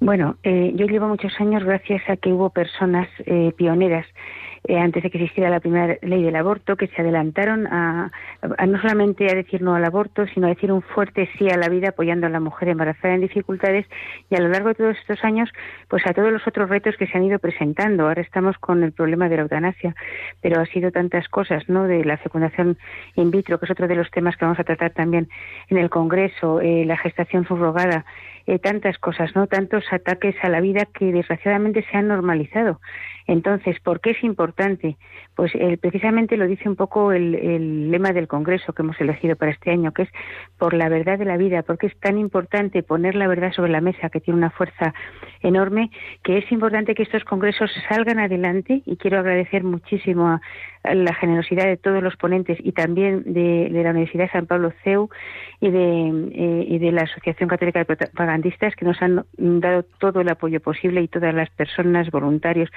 Bueno, 0.00 0.38
eh, 0.42 0.72
yo 0.76 0.86
llevo 0.86 1.08
muchos 1.08 1.38
años 1.40 1.62
gracias 1.62 2.00
a 2.08 2.16
que 2.16 2.32
hubo 2.32 2.48
personas 2.48 3.06
eh, 3.26 3.52
pioneras 3.54 4.06
eh, 4.64 4.78
antes 4.78 5.02
de 5.02 5.10
que 5.10 5.18
existiera 5.18 5.50
la 5.50 5.60
primera 5.60 5.98
ley 6.00 6.22
del 6.22 6.36
aborto 6.36 6.76
que 6.76 6.86
se 6.88 7.02
adelantaron 7.02 7.66
a, 7.66 8.10
no 8.66 8.80
solamente 8.80 9.30
a 9.30 9.34
decir 9.34 9.60
no 9.60 9.74
al 9.74 9.84
aborto, 9.84 10.26
sino 10.28 10.46
a 10.46 10.50
decir 10.50 10.72
un 10.72 10.80
fuerte 10.80 11.28
sí 11.36 11.50
a 11.50 11.58
la 11.58 11.68
vida 11.68 11.90
apoyando 11.90 12.26
a 12.26 12.30
la 12.30 12.40
mujer 12.40 12.68
embarazada 12.68 13.14
en 13.14 13.20
dificultades 13.20 13.86
y 14.30 14.36
a 14.36 14.40
lo 14.40 14.48
largo 14.48 14.68
de 14.68 14.74
todos 14.74 14.96
estos 14.98 15.22
años 15.22 15.50
pues 15.88 16.06
a 16.06 16.14
todos 16.14 16.32
los 16.32 16.46
otros 16.46 16.70
retos 16.70 16.96
que 16.96 17.06
se 17.06 17.18
han 17.18 17.24
ido 17.24 17.38
presentando. 17.38 18.06
Ahora 18.06 18.22
estamos 18.22 18.56
con 18.58 18.82
el 18.82 18.92
problema 18.92 19.28
de 19.28 19.36
la 19.36 19.42
eutanasia, 19.42 19.94
pero 20.40 20.60
ha 20.60 20.66
sido 20.66 20.90
tantas 20.92 21.28
cosas, 21.28 21.68
¿no? 21.68 21.84
De 21.84 22.04
la 22.04 22.16
fecundación 22.16 22.78
in 23.16 23.30
vitro, 23.30 23.58
que 23.58 23.66
es 23.66 23.70
otro 23.70 23.88
de 23.88 23.96
los 23.96 24.10
temas 24.10 24.36
que 24.36 24.46
vamos 24.46 24.60
a 24.60 24.64
tratar 24.64 24.92
también 24.92 25.28
en 25.68 25.76
el 25.78 25.90
Congreso, 25.90 26.60
eh, 26.60 26.84
la 26.86 26.96
gestación 26.96 27.46
subrogada, 27.46 28.04
eh, 28.46 28.58
tantas 28.58 28.98
cosas, 28.98 29.34
¿no? 29.34 29.46
Tantos 29.46 29.84
ataques 29.92 30.34
a 30.42 30.48
la 30.48 30.60
vida 30.60 30.86
que 30.86 31.12
desgraciadamente 31.12 31.84
se 31.90 31.96
han 31.96 32.08
normalizado. 32.08 32.80
Entonces, 33.26 33.78
¿por 33.80 34.00
qué 34.00 34.10
es 34.10 34.24
importante? 34.24 34.96
Pues 35.36 35.52
eh, 35.54 35.78
precisamente 35.80 36.36
lo 36.36 36.46
dice 36.48 36.68
un 36.68 36.74
poco 36.74 37.12
el, 37.12 37.34
el 37.36 37.90
lema 37.90 38.12
del 38.12 38.26
Congreso 38.26 38.72
que 38.72 38.82
hemos 38.82 39.00
elegido 39.00 39.36
para 39.36 39.52
este 39.52 39.70
año, 39.70 39.92
que 39.92 40.02
es 40.02 40.08
por 40.58 40.74
la 40.74 40.88
verdad 40.88 41.18
de 41.18 41.24
la 41.24 41.36
vida, 41.36 41.62
porque 41.62 41.86
es 41.86 41.96
tan 42.00 42.18
importante 42.18 42.82
poner 42.82 43.14
la 43.14 43.28
verdad 43.28 43.52
sobre 43.52 43.70
la 43.70 43.80
mesa, 43.80 44.10
que 44.10 44.20
tiene 44.20 44.38
una 44.38 44.50
fuerza 44.50 44.94
enorme, 45.42 45.90
que 46.24 46.38
es 46.38 46.50
importante 46.50 46.94
que 46.94 47.04
estos 47.04 47.24
congresos 47.24 47.70
salgan 47.88 48.18
adelante 48.18 48.82
y 48.84 48.96
quiero 48.96 49.20
agradecer 49.20 49.62
muchísimo 49.62 50.26
a, 50.26 50.40
la 50.82 51.14
generosidad 51.14 51.66
de 51.66 51.76
todos 51.76 52.02
los 52.02 52.16
ponentes 52.16 52.58
y 52.62 52.72
también 52.72 53.22
de, 53.26 53.68
de 53.70 53.82
la 53.82 53.90
Universidad 53.90 54.30
San 54.32 54.46
Pablo 54.46 54.72
CEU 54.82 55.10
y 55.60 55.70
de, 55.70 56.30
eh, 56.32 56.64
y 56.68 56.78
de 56.78 56.90
la 56.90 57.02
Asociación 57.02 57.48
Católica 57.50 57.80
de 57.80 57.84
Propagandistas 57.84 58.74
que 58.74 58.86
nos 58.86 59.00
han 59.02 59.24
dado 59.36 59.82
todo 59.98 60.22
el 60.22 60.28
apoyo 60.30 60.60
posible 60.60 61.02
y 61.02 61.08
todas 61.08 61.34
las 61.34 61.50
personas, 61.50 62.10
voluntarios, 62.10 62.70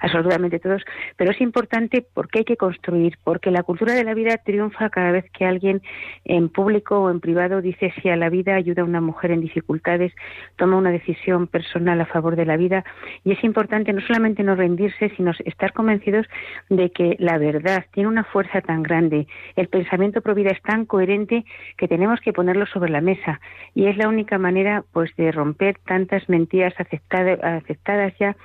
absolutamente 0.00 0.60
todos. 0.60 0.82
Pero 1.16 1.32
es 1.32 1.40
importante 1.40 2.06
porque 2.14 2.40
hay 2.40 2.44
que 2.44 2.56
construir, 2.56 3.18
porque 3.24 3.50
la 3.50 3.64
cultura 3.64 3.94
de 3.94 4.04
la 4.04 4.14
vida 4.14 4.36
triunfa 4.36 4.88
cada 4.90 5.10
vez 5.10 5.28
que 5.32 5.44
alguien 5.44 5.82
en 6.24 6.48
público 6.48 7.00
o 7.00 7.10
en 7.10 7.18
privado 7.18 7.60
dice 7.60 7.92
sí 8.00 8.08
a 8.08 8.16
la 8.16 8.28
vida, 8.28 8.54
ayuda 8.54 8.82
a 8.82 8.84
una 8.84 9.00
mujer 9.00 9.32
en 9.32 9.40
dificultades, 9.40 10.12
toma 10.56 10.76
una 10.76 10.92
decisión 10.92 11.48
personal 11.48 12.00
a 12.00 12.06
favor 12.06 12.36
de 12.36 12.46
la 12.46 12.56
vida. 12.56 12.84
Y 13.24 13.32
es 13.32 13.42
importante 13.42 13.92
no 13.92 14.00
solamente 14.02 14.44
no 14.44 14.54
rendirse, 14.54 15.10
sino 15.16 15.32
estar 15.44 15.72
convencidos 15.72 16.26
de 16.68 16.90
que 16.90 17.16
la 17.18 17.36
verdad 17.38 17.47
tiene 17.92 18.08
una 18.08 18.24
fuerza 18.24 18.60
tan 18.60 18.82
grande, 18.82 19.26
el 19.56 19.68
pensamiento 19.68 20.20
pro 20.20 20.34
vida 20.34 20.50
es 20.50 20.62
tan 20.62 20.86
coherente 20.86 21.44
que 21.76 21.88
tenemos 21.88 22.20
que 22.20 22.32
ponerlo 22.32 22.66
sobre 22.66 22.90
la 22.90 23.00
mesa. 23.00 23.40
Y 23.74 23.86
es 23.86 23.96
la 23.96 24.08
única 24.08 24.38
manera 24.38 24.84
pues 24.92 25.14
de 25.16 25.32
romper 25.32 25.78
tantas 25.86 26.28
mentiras 26.28 26.74
aceptada- 26.78 27.56
aceptadas 27.56 28.14
ya 28.18 28.36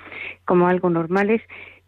como 0.45 0.67
algo 0.67 0.89
normales 0.89 1.41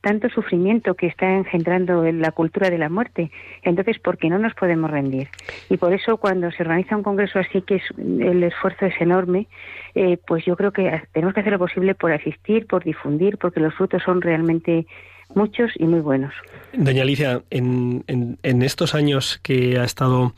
tanto 0.05 0.29
sufrimiento 0.29 0.93
que 0.93 1.07
está 1.07 1.27
engendrando 1.31 2.05
en 2.05 2.21
la 2.21 2.29
cultura 2.29 2.69
de 2.69 2.77
la 2.77 2.89
muerte. 2.89 3.31
Entonces, 3.63 3.97
¿por 3.97 4.19
qué 4.19 4.29
no 4.29 4.37
nos 4.37 4.53
podemos 4.53 4.91
rendir? 4.91 5.29
Y 5.67 5.77
por 5.77 5.93
eso, 5.93 6.17
cuando 6.17 6.51
se 6.51 6.61
organiza 6.61 6.95
un 6.95 7.01
congreso 7.01 7.39
así, 7.39 7.63
que 7.63 7.77
es, 7.77 7.83
el 7.97 8.43
esfuerzo 8.43 8.85
es 8.85 8.93
enorme, 9.01 9.47
eh, 9.95 10.19
pues 10.27 10.45
yo 10.45 10.55
creo 10.57 10.71
que 10.71 11.01
tenemos 11.11 11.33
que 11.33 11.39
hacer 11.39 11.53
lo 11.53 11.57
posible 11.57 11.95
por 11.95 12.11
asistir, 12.11 12.67
por 12.67 12.83
difundir, 12.83 13.39
porque 13.39 13.59
los 13.59 13.73
frutos 13.73 14.03
son 14.03 14.21
realmente 14.21 14.85
muchos 15.33 15.71
y 15.77 15.85
muy 15.85 15.99
buenos. 16.01 16.33
Doña 16.73 17.01
Alicia, 17.03 17.41
en, 17.49 18.03
en- 18.07 18.37
en 18.43 18.61
estos 18.61 18.93
años 18.95 19.39
que 19.41 19.79
ha 19.79 19.83
estado 19.83 20.33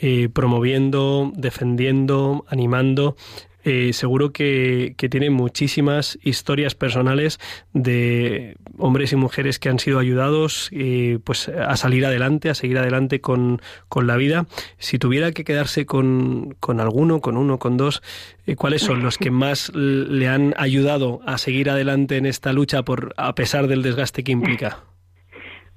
eh, 0.00 0.28
promoviendo, 0.32 1.30
defendiendo, 1.34 2.44
animando, 2.48 3.16
eh, 3.64 3.92
seguro 3.92 4.32
que, 4.32 4.94
que 4.96 5.08
tiene 5.08 5.30
muchísimas 5.30 6.18
historias 6.22 6.74
personales 6.74 7.38
de 7.72 8.56
hombres 8.78 9.12
y 9.12 9.16
mujeres 9.16 9.58
que 9.58 9.68
han 9.68 9.78
sido 9.78 9.98
ayudados 9.98 10.68
eh, 10.72 11.18
pues 11.24 11.48
a 11.48 11.76
salir 11.76 12.04
adelante, 12.06 12.50
a 12.50 12.54
seguir 12.54 12.78
adelante 12.78 13.20
con, 13.20 13.60
con 13.88 14.06
la 14.06 14.16
vida. 14.16 14.46
Si 14.78 14.98
tuviera 14.98 15.32
que 15.32 15.44
quedarse 15.44 15.86
con, 15.86 16.56
con 16.60 16.80
alguno, 16.80 17.20
con 17.20 17.36
uno, 17.36 17.58
con 17.58 17.76
dos, 17.76 18.02
eh, 18.46 18.56
¿cuáles 18.56 18.82
son 18.82 19.02
los 19.02 19.18
que 19.18 19.30
más 19.42 19.72
le 19.74 20.28
han 20.28 20.54
ayudado 20.56 21.20
a 21.26 21.38
seguir 21.38 21.70
adelante 21.70 22.16
en 22.16 22.26
esta 22.26 22.52
lucha 22.52 22.82
por 22.82 23.14
a 23.16 23.34
pesar 23.34 23.68
del 23.68 23.82
desgaste 23.82 24.24
que 24.24 24.32
implica? 24.32 24.78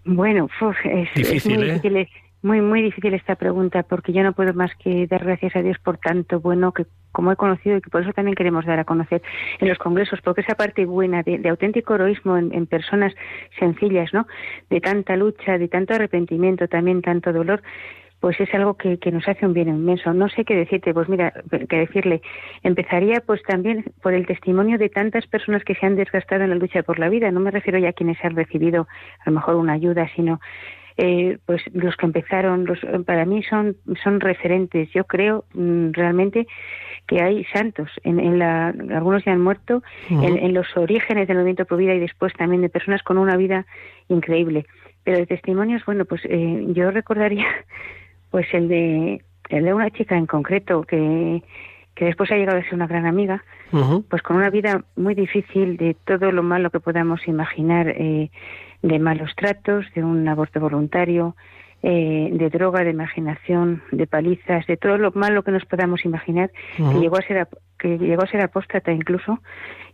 Bueno, 0.06 0.46
uf, 0.46 0.76
es, 0.86 1.10
es 1.10 1.16
Difícil, 1.16 1.58
muy 1.58 1.70
¿eh? 1.70 1.74
difícil, 1.74 1.98
es 1.98 2.10
muy, 2.46 2.62
muy 2.62 2.82
difícil 2.84 3.14
esta 3.16 3.36
pregunta, 3.36 3.84
porque 3.84 4.14
yo 4.14 4.22
no 4.22 4.34
puedo 4.34 4.54
más 4.54 4.72
que 4.76 5.08
dar 5.08 5.26
gracias 5.26 5.56
a 5.56 5.64
Dios 5.64 5.78
por 5.80 5.98
tanto 5.98 6.40
bueno 6.40 6.72
que 6.72 6.86
como 7.12 7.32
he 7.32 7.36
conocido 7.36 7.78
y 7.78 7.82
que 7.82 7.90
por 7.90 8.04
eso 8.04 8.14
también 8.14 8.36
queremos 8.36 8.66
dar 8.66 8.78
a 8.78 8.84
conocer 8.84 9.24
en 9.60 9.68
los 9.68 9.80
congresos, 9.80 10.22
porque 10.22 10.42
esa 10.42 10.56
parte 10.56 10.86
buena 10.86 11.24
de, 11.24 11.40
de 11.40 11.50
auténtico 11.50 11.96
heroísmo 11.96 12.38
en, 12.38 12.68
personas 12.68 13.14
sencillas, 13.58 14.14
¿no? 14.14 14.28
De 14.70 14.80
tanta 14.80 15.16
lucha, 15.16 15.58
de 15.58 15.68
tanto 15.68 15.96
arrepentimiento, 15.96 16.68
también 16.68 17.02
tanto 17.02 17.34
dolor, 17.34 17.64
pues 18.20 18.40
es 18.40 18.54
algo 18.54 18.76
que, 18.76 19.00
que 19.00 19.12
nos 19.12 19.28
hace 19.28 19.46
un 19.46 19.54
bien 19.54 19.70
inmenso. 19.70 20.14
No 20.14 20.30
sé 20.30 20.46
qué 20.46 20.56
decirte, 20.56 20.94
pues 20.94 21.10
mira, 21.10 21.34
qué 21.70 21.78
decirle. 21.78 22.22
Empezaría 22.64 23.22
pues 23.26 23.42
también 23.44 23.86
por 24.04 24.14
el 24.14 24.28
testimonio 24.28 24.78
de 24.78 24.90
tantas 24.90 25.26
personas 25.26 25.64
que 25.64 25.76
se 25.76 25.86
han 25.86 25.96
desgastado 25.96 26.44
en 26.44 26.50
la 26.50 26.56
lucha 26.56 26.84
por 26.84 27.00
la 27.00 27.10
vida. 27.10 27.32
No 27.32 27.40
me 27.40 27.52
refiero 27.52 27.80
ya 27.80 27.90
a 27.90 27.94
quienes 27.94 28.24
han 28.24 28.36
recibido 28.36 28.88
a 29.26 29.30
lo 29.30 29.36
mejor 29.36 29.56
una 29.56 29.74
ayuda, 29.74 30.10
sino 30.16 30.40
eh, 30.98 31.38
pues 31.46 31.62
los 31.74 31.96
que 31.98 32.06
empezaron, 32.06 32.66
los, 32.66 32.80
para 33.06 33.26
mí 33.26 33.44
son, 33.44 33.76
son 34.04 34.20
referentes. 34.20 34.90
Yo 34.94 35.04
creo 35.06 35.46
mm, 35.54 35.92
realmente 35.92 36.48
que 37.08 37.22
hay 37.22 37.44
santos, 37.46 37.90
en, 38.04 38.20
en 38.20 38.40
la, 38.40 38.70
algunos 38.70 39.24
ya 39.26 39.34
han 39.34 39.42
muerto, 39.42 39.84
en, 40.10 40.38
en 40.38 40.54
los 40.54 40.66
orígenes 40.76 41.28
del 41.28 41.38
movimiento 41.38 41.66
Pro 41.66 41.78
Vida 41.78 41.94
y 41.94 42.00
después 42.00 42.34
también 42.34 42.62
de 42.62 42.70
personas 42.70 43.04
con 43.04 43.18
una 43.18 43.38
vida 43.38 43.66
increíble. 44.08 44.66
Pero 45.04 45.18
de 45.18 45.28
testimonios, 45.28 45.86
bueno, 45.86 46.06
pues 46.06 46.22
eh, 46.26 46.66
yo 46.70 46.90
recordaría 46.92 47.46
pues 48.32 48.48
el 48.54 48.68
de, 48.68 49.22
el 49.50 49.66
de 49.66 49.74
una 49.74 49.92
chica 49.92 50.18
en 50.18 50.26
concreto 50.26 50.82
que, 50.84 51.44
que 51.94 52.06
después 52.06 52.32
ha 52.32 52.36
llegado 52.36 52.58
a 52.58 52.64
ser 52.64 52.74
una 52.74 52.88
gran 52.88 53.06
amiga, 53.06 53.44
pues 54.10 54.22
con 54.22 54.38
una 54.38 54.50
vida 54.50 54.86
muy 54.96 55.16
difícil 55.16 55.76
de 55.78 55.96
todo 56.06 56.32
lo 56.32 56.44
malo 56.44 56.70
que 56.70 56.80
podamos 56.80 57.28
imaginar, 57.28 57.90
eh, 57.90 58.30
de 58.86 59.00
malos 59.00 59.32
tratos, 59.36 59.86
de 59.96 60.04
un 60.04 60.28
aborto 60.28 60.60
voluntario, 60.60 61.36
eh, 61.82 62.30
de 62.32 62.50
droga, 62.50 62.84
de 62.84 62.92
imaginación, 62.92 63.82
de 63.92 64.06
palizas, 64.06 64.66
de 64.68 64.78
todo 64.78 64.98
lo 64.98 65.12
malo 65.12 65.44
que 65.44 65.52
nos 65.52 65.66
podamos 65.66 66.06
imaginar, 66.06 66.52
que 66.78 67.00
llegó 67.00 67.18
a 67.18 67.22
ser 67.22 67.48
que 67.80 67.98
llegó 67.98 68.24
a 68.24 68.28
ser 68.28 68.42
apóstata 68.42 68.92
incluso, 68.92 69.40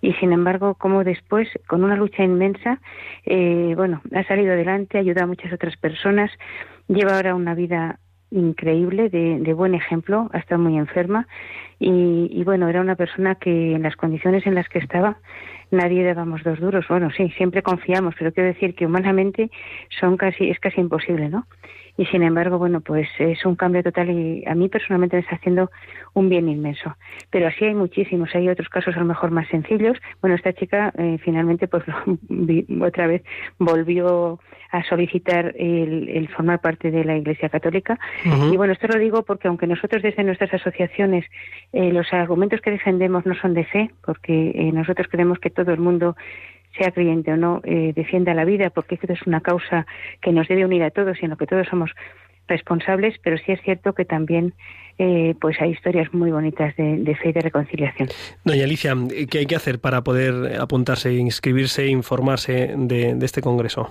y 0.02 0.14
sin 0.14 0.34
embargo, 0.34 0.76
como 0.76 1.04
después, 1.04 1.48
con 1.68 1.84
una 1.84 1.96
lucha 1.96 2.24
inmensa, 2.24 2.80
eh, 3.26 3.74
bueno, 3.76 4.02
ha 4.14 4.24
salido 4.24 4.54
adelante, 4.54 4.98
ayuda 4.98 5.24
a 5.24 5.28
muchas 5.28 5.52
otras 5.54 5.76
personas, 5.78 6.32
lleva 6.88 7.16
ahora 7.16 7.34
una 7.34 7.56
vida 7.56 8.00
increíble, 8.30 9.10
de, 9.10 9.40
de 9.40 9.54
buen 9.54 9.74
ejemplo, 9.74 10.30
ha 10.34 10.38
estado 10.38 10.62
muy 10.62 10.78
enferma. 10.78 11.28
Y, 11.80 12.30
y 12.32 12.44
bueno, 12.44 12.70
era 12.70 12.80
una 12.80 12.96
persona 12.96 13.36
que 13.36 13.74
en 13.74 13.82
las 13.82 13.96
condiciones 13.96 14.46
en 14.46 14.56
las 14.56 14.70
que 14.70 14.80
estaba 14.80 15.18
nadie 15.72 16.04
dábamos 16.04 16.44
dos 16.44 16.60
duros. 16.60 16.86
Bueno, 16.88 17.10
sí, 17.16 17.30
siempre 17.38 17.64
confiamos, 17.64 18.16
pero 18.18 18.32
quiero 18.32 18.50
decir 18.50 18.76
que 18.76 18.86
humanamente 18.86 19.50
son 20.00 20.18
casi 20.18 20.50
es 20.50 20.60
casi 20.60 20.82
imposible, 20.82 21.30
¿no? 21.30 21.48
Y 21.98 22.06
sin 22.06 22.24
embargo, 22.24 22.58
bueno, 22.58 22.82
pues 22.82 23.08
es 23.20 23.46
un 23.46 23.56
cambio 23.56 23.84
total 23.84 24.10
y 24.10 24.44
a 24.46 24.56
mí 24.56 24.70
personalmente 24.70 25.18
me 25.18 25.22
está 25.22 25.36
haciendo 25.36 25.72
un 26.14 26.30
bien 26.30 26.50
inmenso. 26.50 26.96
Pero 27.30 27.48
así 27.48 27.66
hay 27.66 27.74
muchísimos, 27.74 28.34
hay 28.34 28.50
otros 28.50 28.70
casos 28.70 28.96
a 28.96 29.00
lo 29.00 29.06
mejor 29.06 29.32
más 29.32 29.48
sencillos. 29.50 29.98
Bueno, 30.22 30.36
esta 30.36 30.54
chica 30.54 30.92
eh, 30.98 31.18
finalmente 31.24 31.68
pues 31.68 31.84
otra 32.82 33.08
vez 33.08 33.24
volvió 33.60 34.40
a 34.72 34.84
solicitar 34.86 35.54
el, 35.58 36.08
el 36.10 36.30
formar 36.30 36.62
parte 36.62 36.92
de 36.92 37.04
la 37.04 37.18
Iglesia 37.18 37.50
Católica. 37.50 38.00
Y 38.24 38.56
bueno, 38.56 38.74
esto 38.74 38.88
lo 38.88 38.98
digo 38.98 39.24
porque 39.24 39.48
aunque 39.48 39.68
nosotros 39.68 40.02
desde 40.02 40.24
nuestras 40.24 40.54
asociaciones 40.54 41.26
eh, 41.74 41.92
los 41.92 42.12
argumentos 42.14 42.62
que 42.62 42.72
defendemos 42.72 43.26
no 43.26 43.36
son 43.36 43.54
de 43.54 43.66
fe, 43.66 43.92
porque 44.06 44.52
eh, 44.56 44.72
nosotros 44.72 45.08
creemos 45.10 45.40
que 45.40 45.50
todo 45.50 45.72
el 45.72 45.80
mundo 45.80 46.16
sea 46.78 46.92
creyente 46.92 47.32
o 47.32 47.38
no, 47.38 47.62
eh, 47.64 47.94
defienda 47.96 48.34
la 48.34 48.46
vida, 48.46 48.70
porque 48.70 48.96
esto 48.96 49.12
es 49.12 49.22
una 49.26 49.42
causa 49.42 49.86
que 50.22 50.32
nos 50.32 50.48
debe 50.48 50.66
unir 50.66 50.84
a 50.84 50.92
todos 50.92 51.18
y 51.22 51.26
en 51.26 51.32
lo 51.32 51.38
que 51.38 51.48
todos 51.48 51.68
somos 51.68 51.92
responsables, 52.48 53.16
pero 53.24 53.38
sí 53.38 53.52
es 53.52 53.62
cierto 53.62 53.94
que 53.94 54.04
también 54.04 54.54
eh, 54.98 55.36
pues 55.40 55.60
hay 55.62 55.72
historias 55.72 56.14
muy 56.14 56.32
bonitas 56.32 56.76
de, 56.76 57.16
fe 57.22 57.30
y 57.30 57.34
de 57.34 57.42
reconciliación. 57.42 58.10
Doña 58.44 58.64
Alicia, 58.64 58.94
¿qué 59.30 59.40
hay 59.40 59.46
que 59.46 59.56
hacer 59.56 59.80
para 59.80 60.04
poder 60.04 60.60
apuntarse, 60.60 61.14
inscribirse 61.14 61.84
e 61.84 61.88
informarse 61.88 62.74
de 62.76 63.18
este 63.22 63.42
congreso? 63.42 63.90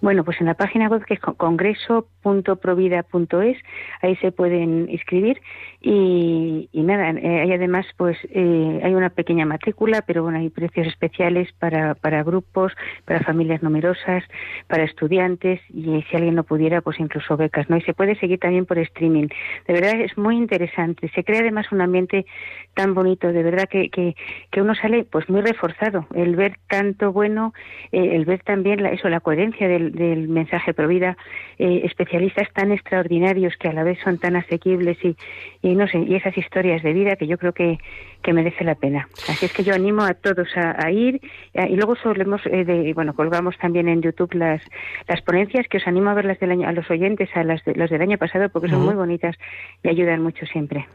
Bueno, 0.00 0.24
pues 0.24 0.40
en 0.40 0.46
la 0.46 0.54
página 0.54 0.88
web 0.88 1.04
que 1.04 1.14
es 1.14 1.20
con- 1.20 1.34
congreso.provida.es, 1.34 3.56
ahí 4.02 4.16
se 4.16 4.32
pueden 4.32 4.88
inscribir 4.90 5.40
y, 5.80 6.68
y 6.72 6.82
nada, 6.82 7.10
eh, 7.10 7.40
hay 7.42 7.52
además 7.52 7.86
pues 7.96 8.16
eh, 8.30 8.80
hay 8.82 8.94
una 8.94 9.10
pequeña 9.10 9.46
matrícula, 9.46 10.02
pero 10.02 10.22
bueno, 10.22 10.38
hay 10.38 10.50
precios 10.50 10.86
especiales 10.86 11.52
para, 11.58 11.94
para 11.94 12.22
grupos, 12.22 12.72
para 13.04 13.20
familias 13.20 13.62
numerosas, 13.62 14.24
para 14.66 14.84
estudiantes 14.84 15.60
y 15.70 16.02
si 16.02 16.16
alguien 16.16 16.34
no 16.34 16.44
pudiera, 16.44 16.80
pues 16.82 16.98
incluso 17.00 17.36
becas, 17.36 17.68
¿no? 17.70 17.76
Y 17.76 17.82
se 17.82 17.94
puede 17.94 18.16
seguir 18.16 18.38
también 18.38 18.66
por 18.66 18.78
streaming. 18.78 19.28
De 19.66 19.72
verdad 19.72 20.00
es 20.00 20.16
muy 20.18 20.36
interesante. 20.36 21.08
Se 21.14 21.24
crea 21.24 21.40
además 21.40 21.70
un 21.72 21.80
ambiente 21.80 22.26
tan 22.74 22.94
bonito, 22.94 23.32
de 23.32 23.42
verdad 23.42 23.68
que, 23.68 23.88
que, 23.90 24.14
que 24.50 24.62
uno 24.62 24.74
sale 24.74 25.04
pues 25.04 25.28
muy 25.28 25.40
reforzado. 25.40 26.06
El 26.14 26.36
ver 26.36 26.58
tanto 26.68 27.12
bueno, 27.12 27.52
eh, 27.92 28.16
el 28.16 28.24
ver 28.24 28.42
también 28.42 28.82
la, 28.82 28.90
eso, 28.90 29.08
la 29.08 29.20
coherencia 29.20 29.68
del, 29.68 29.85
del 29.92 30.28
mensaje 30.28 30.74
pro 30.74 30.88
vida, 30.88 31.16
eh, 31.58 31.82
especialistas 31.84 32.48
tan 32.52 32.72
extraordinarios 32.72 33.54
que 33.56 33.68
a 33.68 33.72
la 33.72 33.84
vez 33.84 33.98
son 34.02 34.18
tan 34.18 34.36
asequibles 34.36 34.96
y, 35.02 35.16
y 35.62 35.74
no 35.74 35.86
sé, 35.88 35.98
y 35.98 36.14
esas 36.14 36.36
historias 36.36 36.82
de 36.82 36.92
vida 36.92 37.16
que 37.16 37.26
yo 37.26 37.38
creo 37.38 37.52
que, 37.52 37.78
que 38.22 38.32
merece 38.32 38.64
la 38.64 38.74
pena. 38.74 39.08
Así 39.28 39.46
es 39.46 39.52
que 39.52 39.62
yo 39.62 39.74
animo 39.74 40.02
a 40.02 40.14
todos 40.14 40.48
a, 40.56 40.84
a 40.84 40.90
ir 40.90 41.20
eh, 41.54 41.68
y 41.70 41.76
luego 41.76 41.96
solemos, 41.96 42.40
eh, 42.46 42.64
de, 42.64 42.92
bueno, 42.94 43.14
colgamos 43.14 43.56
también 43.58 43.88
en 43.88 44.02
YouTube 44.02 44.34
las, 44.34 44.60
las 45.08 45.22
ponencias 45.22 45.66
que 45.68 45.78
os 45.78 45.86
animo 45.86 46.10
a 46.10 46.14
verlas 46.14 46.38
del 46.40 46.50
año, 46.50 46.68
a 46.68 46.72
los 46.72 46.90
oyentes, 46.90 47.28
a 47.34 47.44
las, 47.44 47.64
de, 47.64 47.74
las 47.74 47.88
del 47.90 48.02
año 48.02 48.18
pasado 48.18 48.48
porque 48.48 48.68
son 48.68 48.84
muy 48.84 48.94
bonitas 48.94 49.36
y 49.82 49.88
ayudan 49.88 50.22
mucho 50.22 50.44
siempre. 50.46 50.86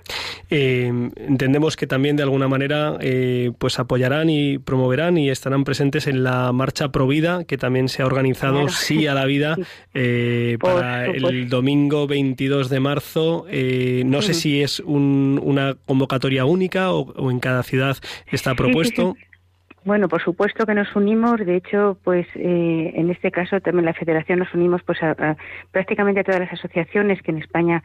Eh, 0.50 0.92
entendemos 1.16 1.78
que 1.78 1.88
también 1.88 2.18
de 2.18 2.24
alguna 2.24 2.50
manera 2.50 2.98
eh, 3.00 3.52
pues 3.58 3.80
apoyarán 3.80 4.30
y 4.30 4.58
promoverán 4.58 5.18
y 5.18 5.30
estarán 5.30 5.64
presentes 5.64 6.08
en 6.08 6.24
la 6.24 6.52
marcha 6.52 6.92
Provida 6.92 7.46
que 7.46 7.58
también 7.58 7.88
se 7.88 8.02
ha 8.02 8.06
organizado 8.06 8.52
Claro. 8.52 8.71
Sí 8.72 9.08
a 9.08 9.14
la 9.14 9.26
vida 9.26 9.58
eh, 9.94 10.58
para 10.60 11.06
el 11.06 11.50
domingo 11.50 12.08
22 12.08 12.70
de 12.70 12.80
marzo. 12.80 13.46
Eh, 13.50 14.04
no 14.06 14.22
sé 14.22 14.34
si 14.34 14.62
es 14.62 14.80
un- 14.80 15.40
una 15.44 15.76
convocatoria 15.86 16.46
única 16.46 16.92
o, 16.92 17.12
o 17.14 17.32
en 17.32 17.40
cada 17.40 17.64
ciudad 17.64 17.98
está 18.32 18.52
Sí, 18.52 18.56
sí, 18.56 18.56
propuesto. 18.56 19.18
sí. 19.20 19.26
Bueno, 19.84 20.08
por 20.08 20.22
supuesto 20.22 20.68
que 20.68 20.76
nos 20.76 20.96
unimos. 20.96 21.40
De 21.44 21.56
hecho, 21.56 21.98
pues 22.04 22.28
eh, 22.36 22.94
en 22.96 23.10
este 23.10 23.32
caso 23.32 23.60
también 23.62 23.86
la 23.86 23.96
Federación 23.96 24.38
nos 24.38 24.54
unimos 24.54 24.84
pues 24.84 25.02
a, 25.02 25.12
a 25.12 25.38
prácticamente 25.72 26.20
a 26.20 26.24
todas 26.24 26.40
las 26.40 26.54
asociaciones 26.54 27.20
que 27.24 27.32
en 27.32 27.40
España 27.40 27.82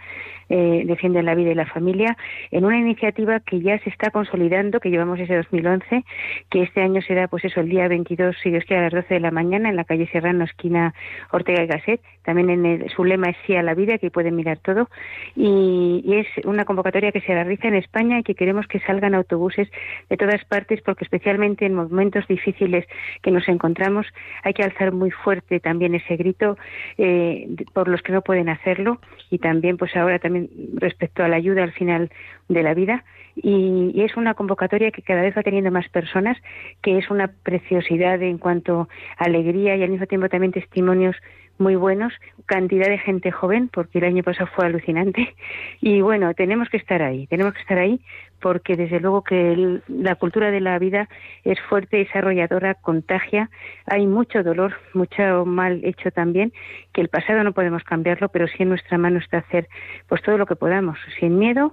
eh, 0.51 0.85
defienden 0.87 1.25
la 1.25 1.35
vida 1.35 1.53
y 1.53 1.55
la 1.55 1.65
familia 1.65 2.17
en 2.51 2.67
una 2.67 2.79
iniciativa 2.79 3.41
que 3.41 3.63
ya 3.63 3.79
se 3.79 3.89
está 3.89 4.11
consolidando, 4.11 4.79
que 4.79 4.91
llevamos 4.91 5.19
desde 5.19 5.37
2011, 5.37 6.05
que 6.51 6.63
este 6.63 6.83
año 6.83 7.01
será 7.01 7.29
pues 7.29 7.47
eso 7.47 7.61
el 7.61 7.71
día 7.71 7.89
22, 7.89 8.37
si 8.43 8.51
Dios 8.51 8.65
quiere, 8.65 8.83
a 8.83 8.85
las 8.91 8.93
12 8.93 9.15
de 9.15 9.21
la 9.21 9.31
mañana 9.31 9.71
en 9.71 9.77
la 9.77 9.85
calle 9.85 10.07
Serrano, 10.13 10.45
esquina 10.45 10.95
Ortega 11.33 11.65
y 11.65 11.67
Gasset. 11.67 12.03
También 12.27 12.51
en 12.51 12.89
su 12.91 13.05
lema 13.05 13.31
es 13.31 13.37
sí 13.47 13.57
a 13.57 13.62
la 13.62 13.74
vida, 13.74 13.97
que 13.97 14.11
pueden 14.11 14.37
mirar 14.37 14.59
todo. 14.59 14.91
Y, 15.35 16.03
y 16.05 16.14
es 16.16 16.27
una 16.45 16.66
convocatoria 16.66 17.12
que 17.12 17.22
se 17.22 17.33
realiza 17.33 17.68
en 17.68 17.77
España 17.77 18.18
y 18.18 18.22
que 18.22 18.35
queremos 18.35 18.66
que 18.66 18.81
salgan 18.81 19.14
autobuses 19.14 19.68
de 20.11 20.16
todas 20.16 20.45
partes 20.45 20.83
porque 20.83 21.05
especialmente 21.05 21.64
en 21.64 21.74
momentos 21.74 22.27
difíciles 22.27 22.85
que 23.22 23.31
nos 23.31 23.49
encontramos 23.49 24.07
hay 24.43 24.53
que 24.53 24.62
alzar 24.62 24.93
muy 24.93 25.11
fuerte 25.11 25.61
también 25.61 25.95
ese 25.95 26.16
grito 26.16 26.59
eh, 26.99 27.49
por 27.72 27.89
los 27.89 28.03
que 28.03 28.12
no 28.12 28.22
pueden 28.22 28.49
hacerlo 28.49 29.01
y 29.31 29.39
también 29.39 29.77
pues 29.77 29.95
ahora 29.97 30.18
también 30.18 30.51
respecto 30.74 31.22
a 31.22 31.29
la 31.29 31.37
ayuda 31.37 31.62
al 31.62 31.72
final 31.72 32.11
de 32.49 32.62
la 32.62 32.74
vida 32.74 33.05
y, 33.37 34.03
es 34.03 34.16
una 34.16 34.34
convocatoria 34.34 34.91
que 34.91 35.03
cada 35.03 35.22
vez 35.22 35.37
va 35.37 35.43
teniendo 35.43 35.70
más 35.70 35.89
personas 35.89 36.37
que 36.82 36.99
es 36.99 37.11
una 37.11 37.28
preciosidad 37.28 38.20
en 38.22 38.39
cuanto 38.39 38.89
a 39.18 39.24
alegría 39.24 39.76
y 39.76 39.82
al 39.82 39.91
mismo 39.91 40.07
tiempo 40.07 40.28
también 40.28 40.53
testimonios 40.53 41.16
muy 41.59 41.74
buenos, 41.74 42.12
cantidad 42.45 42.89
de 42.89 42.99
gente 42.99 43.30
joven, 43.30 43.68
porque 43.72 43.99
el 43.99 44.05
año 44.05 44.22
pasado 44.22 44.49
fue 44.55 44.66
alucinante. 44.66 45.34
Y 45.80 46.01
bueno, 46.01 46.34
tenemos 46.34 46.68
que 46.68 46.78
estar 46.78 47.03
ahí, 47.03 47.26
tenemos 47.26 47.55
que 47.55 47.61
estar 47.61 47.78
ahí, 47.78 48.01
porque 48.41 48.76
desde 48.76 48.99
luego 49.01 49.22
que 49.22 49.80
la 49.89 50.16
cultura 50.16 50.51
de 50.51 50.61
la 50.61 50.78
vida 50.78 51.09
es 51.45 51.61
fuerte, 51.61 52.01
es 52.01 52.14
arrolladora, 52.14 52.74
contagia. 52.74 53.51
Hay 53.87 54.07
mucho 54.07 54.43
dolor, 54.43 54.74
mucho 54.95 55.45
mal 55.45 55.80
hecho 55.84 56.11
también, 56.11 56.53
que 56.93 57.01
el 57.01 57.09
pasado 57.09 57.45
no 57.45 57.53
podemos 57.53 57.84
cambiarlo, 57.84 58.28
pero 58.30 58.49
sí 58.49 58.62
en 58.62 58.70
nuestra 58.70 58.99
mano 58.99 59.18
está 59.18 59.39
hacer 59.39 59.68
pues 60.09 60.22
todo 60.22 60.39
lo 60.39 60.47
que 60.47 60.57
podamos, 60.57 60.99
sin 61.20 61.39
miedo, 61.39 61.72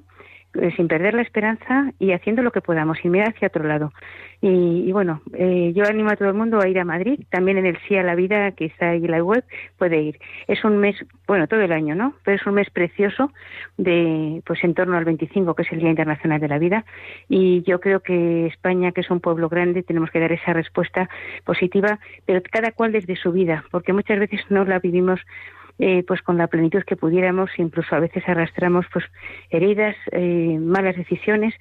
sin 0.76 0.88
perder 0.88 1.14
la 1.14 1.22
esperanza 1.22 1.92
y 2.00 2.12
haciendo 2.12 2.44
lo 2.44 2.52
que 2.52 2.62
podamos, 2.62 3.00
sin 3.00 3.12
mirar 3.12 3.30
hacia 3.30 3.48
otro 3.48 3.64
lado. 3.64 3.92
Y, 4.42 4.84
y 4.88 4.92
bueno, 4.92 5.22
eh, 5.34 5.72
yo 5.74 5.86
animo 5.86 6.10
a 6.10 6.16
todo 6.16 6.28
el 6.28 6.36
mundo 6.36 6.60
a 6.60 6.68
ir 6.68 6.78
a 6.78 6.86
Madrid, 6.86 7.20
también 7.30 7.58
en 7.58 7.66
el 7.66 7.78
Sí 7.88 7.96
a 7.96 8.04
la 8.04 8.14
Vida, 8.14 8.52
que 8.52 8.66
está 8.66 8.90
ahí 8.90 9.04
en 9.04 9.12
la 9.12 9.24
web, 9.24 9.44
puede 9.78 10.02
ir. 10.02 10.20
Es 10.48 10.64
un 10.64 10.78
mes, 10.78 10.96
bueno, 11.28 11.48
todo 11.48 11.62
el 11.62 11.72
año, 11.72 11.96
¿no? 11.96 12.14
Pero 12.24 12.38
es 12.38 12.46
un 12.46 12.56
mes 12.56 12.70
precioso, 12.70 13.32
de 13.78 14.42
pues 14.46 14.64
en 14.64 14.74
torno 14.74 14.98
al 14.98 15.06
25, 15.06 15.56
que 15.56 15.64
es 15.64 15.72
el 15.72 15.80
Día 15.80 15.90
Internacional 15.90 16.42
de 16.42 16.48
la 16.48 16.60
Vida, 16.60 16.86
y 17.30 17.64
yo 17.64 17.80
creo 17.80 18.02
que 18.02 18.48
España, 18.48 18.92
que 18.92 19.02
es 19.02 19.10
un 19.10 19.22
pueblo 19.22 19.50
grande, 19.50 19.82
tenemos 19.82 20.12
que 20.12 20.20
dar 20.20 20.32
esa 20.32 20.54
respuesta 20.54 21.10
positiva, 21.46 22.00
pero 22.26 22.42
cada 22.52 22.72
cual 22.72 22.92
desde 22.92 23.16
su 23.16 23.32
vida, 23.32 23.64
porque 23.72 23.94
muchas 23.94 24.20
veces 24.20 24.42
no 24.50 24.66
la 24.66 24.80
vivimos 24.80 25.22
eh, 25.80 26.04
pues 26.08 26.22
con 26.22 26.38
la 26.38 26.48
plenitud 26.48 26.84
que 26.84 26.96
pudiéramos, 26.96 27.50
incluso 27.58 27.96
a 27.96 28.00
veces 28.00 28.24
arrastramos 28.28 28.86
pues 28.94 29.06
heridas, 29.50 29.96
eh, 30.12 30.58
malas 30.60 30.96
decisiones, 30.96 31.54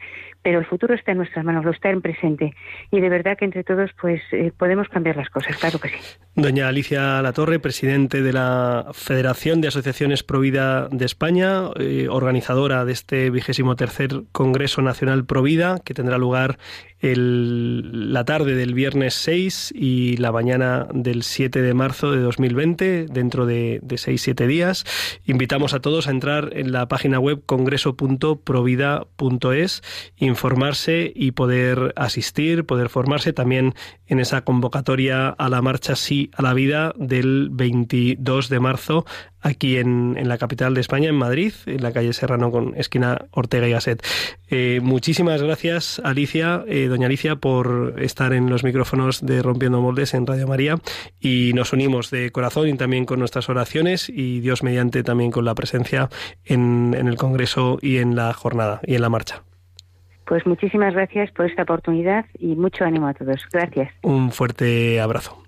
pero 0.43 0.59
el 0.59 0.67
futuro 0.67 0.95
está 0.95 1.13
en 1.13 1.19
nuestras 1.19 1.45
manos, 1.45 1.65
lo 1.65 1.71
está 1.71 1.91
en 1.91 2.03
presente 2.03 2.55
y 2.91 3.01
de 3.01 3.09
verdad 3.09 3.39
que 3.39 3.45
entre 3.45 3.65
todos 3.65 3.91
pues 4.01 4.21
eh, 4.33 4.53
podemos 4.57 4.89
cambiar 4.89 5.17
las 5.17 5.31
cosas, 5.31 5.57
claro 5.57 5.79
que 5.79 5.89
sí. 5.89 5.97
Doña 6.35 6.69
Alicia 6.69 7.23
Latorre, 7.23 7.59
presidente 7.59 8.23
de 8.23 8.33
la 8.33 8.87
Federación 8.93 9.61
de 9.61 9.69
Asociaciones 9.69 10.23
Provida 10.23 10.89
de 10.89 11.05
España, 11.05 11.65
eh, 11.79 12.09
organizadora 12.11 12.85
de 12.85 12.93
este 12.93 13.31
vigésimo 13.31 13.77
tercer 13.77 14.23
Congreso 14.33 14.83
Nacional 14.83 15.25
Provida, 15.25 15.79
que 15.85 15.95
tendrá 15.95 16.19
lugar 16.19 16.59
el- 17.03 18.13
la 18.13 18.25
tarde 18.25 18.55
del 18.55 18.73
viernes 18.75 19.15
6 19.15 19.73
y 19.75 20.17
la 20.17 20.31
mañana 20.33 20.87
del 20.95 21.23
7 21.25 21.61
de 21.61 21.75
marzo 21.75 22.13
de 22.13 22.21
2020, 22.21 23.07
dentro 23.11 23.45
de, 23.45 23.81
de 23.83 23.99
6-7 23.99 24.47
días. 24.47 24.85
Invitamos 25.27 25.75
a 25.75 25.81
todos 25.81 26.07
a 26.07 26.11
entrar 26.13 26.51
en 26.55 26.71
la 26.73 26.87
página 26.89 27.19
web 27.19 27.43
congreso.provida.es, 27.45 29.83
informarse 30.17 31.13
y 31.15 31.33
poder 31.33 31.93
asistir, 31.97 32.65
poder 32.65 32.89
formarse 32.89 33.33
también 33.33 33.75
en 34.07 34.21
esa 34.21 34.43
convocatoria 34.43 35.29
a 35.29 35.49
la 35.49 35.63
marcha 35.63 35.97
Sí 35.97 36.31
a 36.35 36.43
la 36.43 36.55
Vida 36.55 36.93
del 36.97 37.49
22 37.51 38.49
de 38.49 38.61
marzo 38.61 39.05
aquí 39.43 39.77
en, 39.77 40.17
en 40.17 40.29
la 40.29 40.39
capital 40.39 40.75
de 40.75 40.81
España, 40.81 41.09
en 41.09 41.17
Madrid, 41.17 41.53
en 41.67 41.83
la 41.83 41.93
calle 41.93 42.13
Serrano 42.13 42.51
con 42.51 42.75
esquina 42.77 43.27
Ortega 43.33 43.69
y 43.69 43.73
Gasset. 43.73 44.03
Eh, 44.49 44.81
muchísimas 44.83 45.43
gracias, 45.43 46.01
Alicia, 46.05 46.65
eh, 46.67 46.87
doña 46.87 47.07
Alicia, 47.07 47.37
por 47.37 47.97
estar 47.99 48.33
en 48.33 48.49
los 48.49 48.65
micrófonos 48.65 49.25
de 49.25 49.43
Rompiendo 49.43 49.81
Moldes 49.81 50.15
en 50.15 50.27
Radio 50.27 50.47
María 50.47 50.77
y 51.21 51.53
nos 51.55 51.73
unimos 51.73 52.11
de 52.11 52.31
corazón 52.31 52.69
y 52.69 52.77
también 52.77 53.05
con 53.05 53.19
nuestras 53.19 53.49
oraciones 53.49 54.09
y 54.09 54.41
Dios 54.41 54.63
mediante 54.63 55.03
también 55.03 55.31
con 55.31 55.45
la 55.45 55.55
presencia 55.55 56.09
en, 56.45 56.95
en 56.97 57.09
el 57.09 57.17
Congreso 57.17 57.79
y 57.83 57.99
en 57.99 58.17
la 58.17 58.33
jornada 58.33 58.81
y 58.87 58.95
en 58.95 59.03
la 59.03 59.09
marcha. 59.09 59.43
Pues 60.27 60.47
muchísimas 60.47 60.95
gracias 60.95 61.31
por 61.33 61.47
esta 61.47 61.65
oportunidad 61.65 62.25
y 62.39 62.55
mucho 62.55 62.85
ánimo 62.85 63.09
a 63.09 63.15
todos. 63.15 63.43
Gracias. 63.53 63.93
Un 64.03 64.31
fuerte 64.31 65.01
abrazo. 65.01 65.42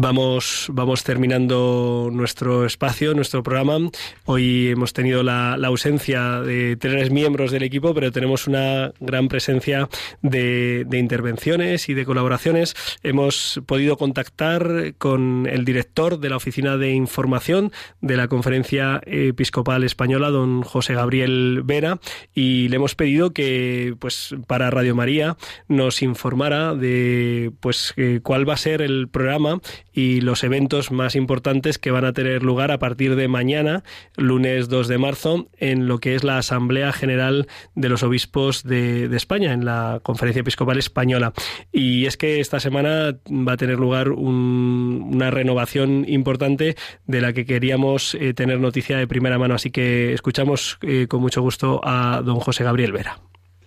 Vamos, 0.00 0.68
vamos 0.72 1.02
terminando 1.02 2.08
nuestro 2.12 2.64
espacio, 2.64 3.14
nuestro 3.14 3.42
programa. 3.42 3.90
Hoy 4.26 4.68
hemos 4.68 4.92
tenido 4.92 5.24
la, 5.24 5.54
ausencia 5.54 6.40
de 6.40 6.76
tres 6.76 7.10
miembros 7.10 7.50
del 7.50 7.64
equipo, 7.64 7.92
pero 7.94 8.12
tenemos 8.12 8.46
una 8.46 8.92
gran 9.00 9.26
presencia 9.26 9.88
de, 10.22 10.84
de 10.86 10.98
intervenciones 10.98 11.88
y 11.88 11.94
de 11.94 12.04
colaboraciones. 12.04 12.76
Hemos 13.02 13.60
podido 13.66 13.96
contactar 13.96 14.94
con 14.98 15.48
el 15.50 15.64
director 15.64 16.20
de 16.20 16.30
la 16.30 16.36
Oficina 16.36 16.76
de 16.76 16.92
Información 16.92 17.72
de 18.00 18.16
la 18.16 18.28
Conferencia 18.28 19.00
Episcopal 19.04 19.82
Española, 19.82 20.30
don 20.30 20.62
José 20.62 20.94
Gabriel 20.94 21.62
Vera, 21.64 21.98
y 22.32 22.68
le 22.68 22.76
hemos 22.76 22.94
pedido 22.94 23.32
que, 23.32 23.96
pues, 23.98 24.36
para 24.46 24.70
Radio 24.70 24.94
María 24.94 25.36
nos 25.66 26.02
informara 26.02 26.76
de, 26.76 27.50
pues, 27.58 27.94
eh, 27.96 28.20
cuál 28.22 28.48
va 28.48 28.54
a 28.54 28.58
ser 28.58 28.80
el 28.80 29.08
programa 29.08 29.60
y 29.98 30.20
los 30.20 30.44
eventos 30.44 30.92
más 30.92 31.16
importantes 31.16 31.76
que 31.78 31.90
van 31.90 32.04
a 32.04 32.12
tener 32.12 32.44
lugar 32.44 32.70
a 32.70 32.78
partir 32.78 33.16
de 33.16 33.26
mañana, 33.26 33.82
lunes 34.16 34.68
2 34.68 34.86
de 34.86 34.96
marzo, 34.96 35.48
en 35.58 35.88
lo 35.88 35.98
que 35.98 36.14
es 36.14 36.22
la 36.22 36.38
Asamblea 36.38 36.92
General 36.92 37.48
de 37.74 37.88
los 37.88 38.04
Obispos 38.04 38.62
de, 38.62 39.06
España, 39.16 39.52
en 39.52 39.64
la 39.64 39.98
Conferencia 40.04 40.40
Episcopal 40.42 40.78
Española. 40.78 41.32
Y 41.72 42.06
es 42.06 42.16
que 42.16 42.38
esta 42.38 42.60
semana 42.60 43.16
va 43.28 43.52
a 43.54 43.56
tener 43.56 43.76
lugar 43.76 44.10
un- 44.10 45.10
una 45.14 45.32
renovación 45.32 46.04
importante 46.08 46.76
de 47.06 47.20
la 47.20 47.32
que 47.32 47.44
queríamos 47.44 48.14
eh, 48.14 48.34
tener 48.34 48.60
noticia 48.60 48.98
de 48.98 49.08
primera 49.08 49.36
mano. 49.36 49.56
Así 49.56 49.72
que 49.72 50.12
escuchamos 50.12 50.78
eh, 50.82 51.06
con 51.08 51.20
mucho 51.22 51.42
gusto 51.42 51.80
a 51.82 52.22
don 52.24 52.38
José 52.38 52.62
Gabriel 52.62 52.92
Vera. 52.92 53.18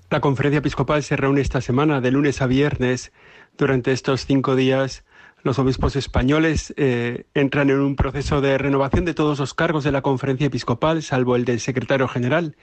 La 0.10 0.22
conferencia 0.22 0.60
episcopal 0.60 1.04
se 1.04 1.18
reúne 1.18 1.42
esta 1.42 1.60
semana, 1.60 2.00
de 2.00 2.12
lunes 2.12 2.42
a 2.42 2.48
viernes. 2.48 3.12
Durante 3.58 3.92
estos 3.92 4.26
cinco 4.26 4.56
días 4.56 5.04
Los 5.44 5.58
obispos 5.58 5.96
españoles 5.96 6.74
eh, 6.78 7.26
entran 7.34 7.70
en 7.72 7.80
un 7.80 7.96
proceso 7.96 8.42
de 8.42 8.58
renovación 8.60 9.06
de 9.06 9.14
todos 9.16 9.40
los 9.40 9.54
cargos 9.56 9.84
de 9.84 9.92
la 9.92 10.02
conferencia 10.02 10.48
episcopal, 10.48 11.02
salvo 11.02 11.36
el 11.36 11.46
del 11.46 11.60
secretario 11.60 12.08
general. 12.08 12.56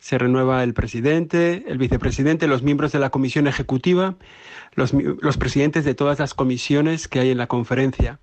Se 0.00 0.18
renueva 0.18 0.64
el 0.64 0.74
presidente, 0.74 1.64
el 1.68 1.78
vicepresidente, 1.78 2.48
los 2.48 2.62
miembros 2.62 2.90
de 2.90 2.98
la 2.98 3.10
comisión 3.10 3.46
ejecutiva, 3.46 4.16
los, 4.74 4.92
presidentes 5.38 5.84
de 5.84 5.94
todas 5.94 6.18
las 6.18 6.34
comisiones 6.34 7.06
que 7.06 7.20
hay 7.20 7.30
en 7.30 7.38
la 7.38 7.46
conferencia, 7.46 8.18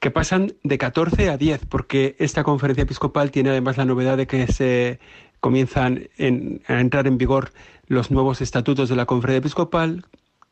que 0.00 0.10
pasan 0.10 0.52
de 0.62 0.76
14 0.76 1.30
a 1.30 1.38
10, 1.38 1.64
porque 1.66 2.14
esta 2.18 2.44
conferencia 2.44 2.82
episcopal 2.82 3.30
tiene 3.30 3.48
además 3.50 3.78
la 3.78 3.86
novedad 3.86 4.18
de 4.18 4.26
que 4.26 4.46
se 4.48 5.00
comienzan 5.40 6.08
en- 6.18 6.62
a 6.68 6.80
entrar 6.80 7.06
en 7.06 7.16
vigor 7.16 7.52
los 7.86 8.10
nuevos 8.10 8.42
estatutos 8.42 8.90
de 8.90 8.96
la 8.96 9.06
conferencia 9.06 9.38
episcopal, 9.38 10.04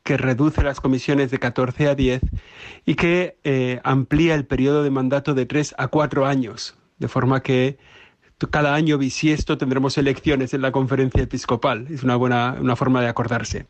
que 0.05 0.17
reduce 0.19 0.63
las 0.63 0.81
comisiones 0.81 1.31
de 1.31 1.39
14 1.39 1.89
a 1.89 1.95
10 1.95 2.21
y 2.85 2.95
que 2.95 3.39
eh, 3.43 3.81
amplía 3.83 4.35
el 4.35 4.47
periodo 4.47 4.85
de 4.85 4.91
mandato 4.91 5.35
de 5.35 5.47
3 5.47 5.75
a 5.79 5.89
4 5.89 6.27
años, 6.27 6.77
de 6.99 7.09
forma 7.09 7.43
que 7.43 7.79
cada 8.51 8.75
año 8.75 8.99
bisiesto 8.99 9.57
tendremos 9.57 9.97
elecciones 9.97 10.53
en 10.53 10.61
la 10.61 10.73
conferencia 10.73 11.23
episcopal. 11.23 11.87
Es 11.91 12.03
una 12.03 12.17
buena 12.17 12.57
una 12.61 12.77
forma 12.77 13.01
de 13.01 13.09
acordarse. 13.09 13.67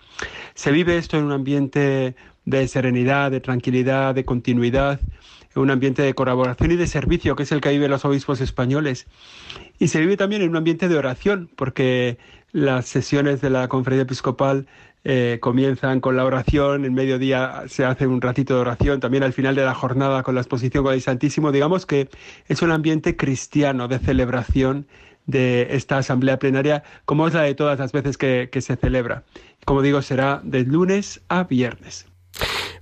Se 0.54 0.72
vive 0.72 0.98
esto 0.98 1.16
en 1.16 1.24
un 1.24 1.32
ambiente 1.32 2.16
de 2.44 2.68
serenidad, 2.68 3.30
de 3.30 3.40
tranquilidad, 3.40 4.14
de 4.14 4.24
continuidad, 4.24 5.00
en 5.54 5.62
un 5.62 5.70
ambiente 5.70 6.02
de 6.02 6.14
colaboración 6.14 6.72
y 6.72 6.76
de 6.76 6.88
servicio, 6.88 7.36
que 7.36 7.44
es 7.44 7.52
el 7.52 7.60
que 7.60 7.70
viven 7.70 7.90
los 7.90 8.04
obispos 8.04 8.40
españoles. 8.40 9.06
Y 9.78 9.88
se 9.88 10.00
vive 10.00 10.16
también 10.16 10.42
en 10.42 10.50
un 10.50 10.56
ambiente 10.56 10.88
de 10.88 10.96
oración, 10.96 11.50
porque 11.54 12.18
las 12.50 12.86
sesiones 12.86 13.40
de 13.40 13.50
la 13.50 13.68
conferencia 13.68 14.02
episcopal 14.02 14.66
eh, 15.04 15.38
comienzan 15.40 16.00
con 16.00 16.16
la 16.16 16.24
oración, 16.24 16.84
en 16.84 16.94
mediodía 16.94 17.64
se 17.68 17.84
hace 17.84 18.06
un 18.06 18.20
ratito 18.20 18.54
de 18.54 18.60
oración, 18.60 19.00
también 19.00 19.22
al 19.22 19.34
final 19.34 19.54
de 19.54 19.64
la 19.64 19.74
jornada 19.74 20.22
con 20.22 20.34
la 20.34 20.40
exposición 20.40 20.82
con 20.82 20.94
el 20.94 21.02
Santísimo. 21.02 21.52
Digamos 21.52 21.84
que 21.86 22.08
es 22.48 22.62
un 22.62 22.70
ambiente 22.70 23.16
cristiano 23.16 23.86
de 23.86 23.98
celebración 23.98 24.86
de 25.26 25.68
esta 25.70 25.98
asamblea 25.98 26.38
plenaria, 26.38 26.82
como 27.04 27.28
es 27.28 27.34
la 27.34 27.42
de 27.42 27.54
todas 27.54 27.78
las 27.78 27.92
veces 27.92 28.18
que, 28.18 28.48
que 28.50 28.60
se 28.60 28.76
celebra. 28.76 29.24
Como 29.64 29.82
digo, 29.82 30.02
será 30.02 30.40
de 30.42 30.64
lunes 30.64 31.22
a 31.28 31.44
viernes. 31.44 32.06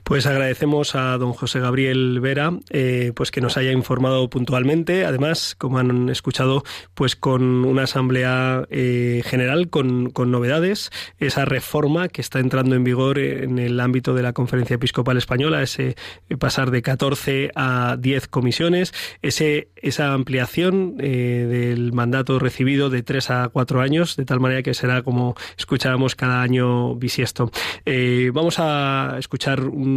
Pues 0.05 0.27
agradecemos 0.27 0.95
a 0.95 1.17
don 1.19 1.33
José 1.33 1.61
Gabriel 1.61 2.21
Vera 2.21 2.53
eh, 2.71 3.13
pues 3.15 3.31
que 3.31 3.41
nos 3.41 3.57
haya 3.57 3.73
informado 3.73 4.29
puntualmente. 4.29 5.05
Además, 5.05 5.55
como 5.57 5.79
han 5.79 6.09
escuchado, 6.09 6.65
pues 6.95 7.17
con 7.17 7.65
una 7.65 7.85
asamblea 7.85 8.67
eh, 8.71 9.23
general 9.25 9.69
con, 9.71 10.11
con 10.11 10.31
novedades, 10.31 10.91
esa 11.19 11.45
reforma 11.45 12.09
que 12.09 12.21
está 12.21 12.41
entrando 12.41 12.75
en 12.75 12.85
vigor 12.85 13.19
en 13.19 13.59
el 13.59 13.79
ámbito 13.81 14.15
de 14.15 14.23
la 14.23 14.33
Conferencia 14.33 14.75
Episcopal 14.75 15.17
Española, 15.17 15.63
ese 15.63 15.97
pasar 16.39 16.71
de 16.71 16.83
14 16.83 17.51
a 17.55 17.97
10 17.99 18.29
comisiones, 18.29 18.93
ese, 19.23 19.69
esa 19.77 20.13
ampliación 20.13 20.97
eh, 20.99 21.47
del 21.49 21.93
mandato 21.93 22.39
recibido 22.39 22.91
de 22.91 23.03
3 23.03 23.31
a 23.31 23.49
4 23.49 23.81
años, 23.81 24.17
de 24.17 24.25
tal 24.25 24.41
manera 24.41 24.63
que 24.63 24.75
será 24.75 25.03
como 25.03 25.35
escuchábamos 25.57 26.15
cada 26.15 26.43
año 26.43 26.95
bisiesto. 26.97 27.51
Eh, 27.85 28.31
vamos 28.33 28.57
a 28.59 29.17
escuchar 29.19 29.65
un 29.65 29.92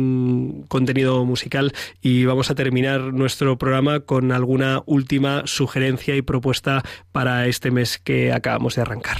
contenido 0.68 1.24
musical 1.26 1.74
y 2.02 2.26
vamos 2.26 2.50
a 2.52 2.56
terminar 2.56 3.14
nuestro 3.14 3.58
programa 3.58 4.02
con 4.02 4.32
alguna 4.32 4.82
última 4.86 5.44
sugerencia 5.46 6.16
y 6.16 6.22
propuesta 6.22 6.84
para 7.12 7.48
este 7.48 7.72
mes 7.72 7.98
que 7.98 8.32
acabamos 8.34 8.76
de 8.76 8.82
arrancar. 8.82 9.18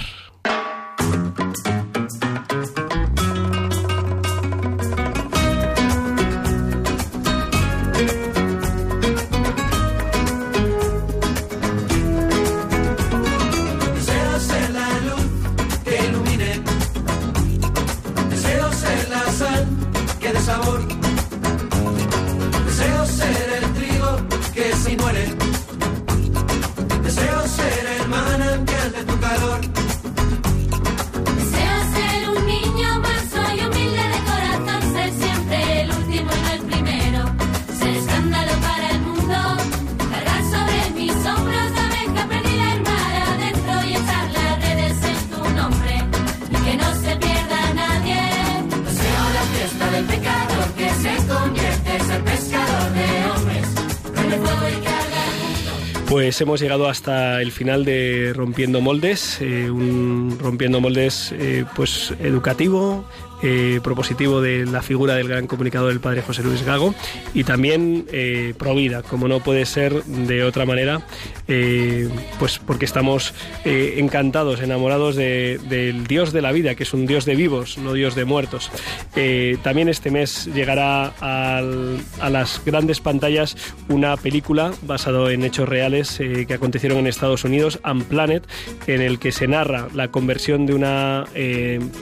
Pues 56.08 56.40
hemos 56.40 56.60
llegado 56.60 56.88
hasta 56.88 57.42
el 57.42 57.50
final 57.50 57.84
de 57.84 58.32
Rompiendo 58.34 58.80
Moldes, 58.80 59.40
eh, 59.40 59.70
un 59.70 60.38
Rompiendo 60.40 60.80
Moldes 60.80 61.32
eh, 61.32 61.64
pues 61.74 62.14
educativo, 62.20 63.04
eh, 63.42 63.80
propositivo 63.82 64.40
de 64.40 64.64
la 64.66 64.82
figura 64.82 65.14
del 65.14 65.28
gran 65.28 65.46
comunicador 65.46 65.88
del 65.90 66.00
padre 66.00 66.22
José 66.22 66.42
Luis 66.42 66.62
Gago 66.64 66.94
y 67.34 67.44
también 67.44 68.06
eh, 68.12 68.54
pro 68.58 68.74
vida, 68.74 69.02
como 69.02 69.28
no 69.28 69.40
puede 69.40 69.66
ser 69.66 70.04
de 70.04 70.42
otra 70.44 70.64
manera, 70.66 71.06
eh, 71.48 72.08
pues 72.38 72.58
porque 72.58 72.84
estamos 72.84 73.34
eh, 73.64 73.94
encantados, 73.98 74.60
enamorados 74.60 75.16
de- 75.16 75.60
del 75.68 76.06
Dios 76.06 76.32
de 76.32 76.42
la 76.42 76.52
vida, 76.52 76.74
que 76.74 76.82
es 76.82 76.92
un 76.94 77.06
Dios 77.06 77.24
de 77.24 77.34
vivos, 77.36 77.78
no 77.78 77.92
Dios 77.92 78.14
de 78.14 78.24
muertos. 78.24 78.70
Eh, 79.14 79.58
también 79.62 79.88
este 79.88 80.10
mes 80.10 80.46
llegará 80.54 81.08
al- 81.20 81.98
a 82.20 82.30
las 82.30 82.62
grandes 82.64 83.00
pantallas 83.00 83.56
una 83.88 84.16
película 84.16 84.72
basado 84.82 85.30
en 85.30 85.44
hechos 85.44 85.68
reales 85.68 86.18
eh, 86.20 86.44
que 86.46 86.54
acontecieron 86.54 86.98
en 86.98 87.06
Estados 87.06 87.44
Unidos, 87.44 87.78
Unplanet, 87.84 88.44
en 88.86 89.00
el 89.02 89.18
que 89.18 89.32
se 89.32 89.46
narra 89.46 89.88
la 89.94 90.08
conversión 90.10 90.66
de 90.66 90.74
una 90.74 91.24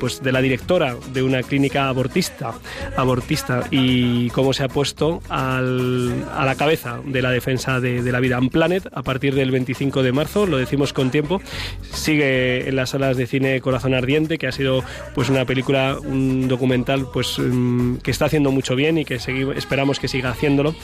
pues 0.00 0.22
de 0.22 0.32
la 0.32 0.40
directora 0.40 0.96
de 1.12 1.22
una 1.24 1.42
clínica 1.42 1.88
abortista, 1.88 2.52
abortista 2.96 3.64
y 3.70 4.30
cómo 4.30 4.52
se 4.52 4.64
ha 4.64 4.68
puesto 4.68 5.20
al- 5.28 6.24
a 6.34 6.44
la 6.44 6.54
cabeza 6.54 7.00
de 7.04 7.22
la 7.22 7.30
defensa 7.30 7.80
de, 7.80 8.02
de 8.02 8.12
la 8.12 8.20
vida. 8.20 8.38
Unplanet 8.38 8.86
a 8.92 9.02
partir 9.02 9.34
del 9.34 9.50
25 9.50 10.02
de 10.02 10.12
marzo, 10.12 10.46
lo 10.46 10.56
decimos 10.58 10.92
con 10.92 11.10
tiempo, 11.10 11.40
sigue 11.92 12.68
en 12.68 12.76
las 12.76 12.90
salas 12.90 13.16
de 13.16 13.26
cine 13.26 13.60
Corazón 13.60 13.94
Ardiente, 13.94 14.38
que 14.38 14.46
ha 14.46 14.52
sido 14.52 14.82
pues 15.14 15.28
una 15.28 15.44
película, 15.44 15.96
un 16.02 16.48
documental 16.48 17.06
pues 17.12 17.38
mm, 17.38 17.96
que 17.96 18.10
está 18.10 18.26
haciendo 18.26 18.50
mucho 18.50 18.76
bien 18.76 18.98
y 18.98 19.04
que 19.04 19.16
segui- 19.18 19.56
esperamos 19.56 19.98
que 20.00 20.08
siga 20.08 20.30
haciéndolo. 20.30 20.74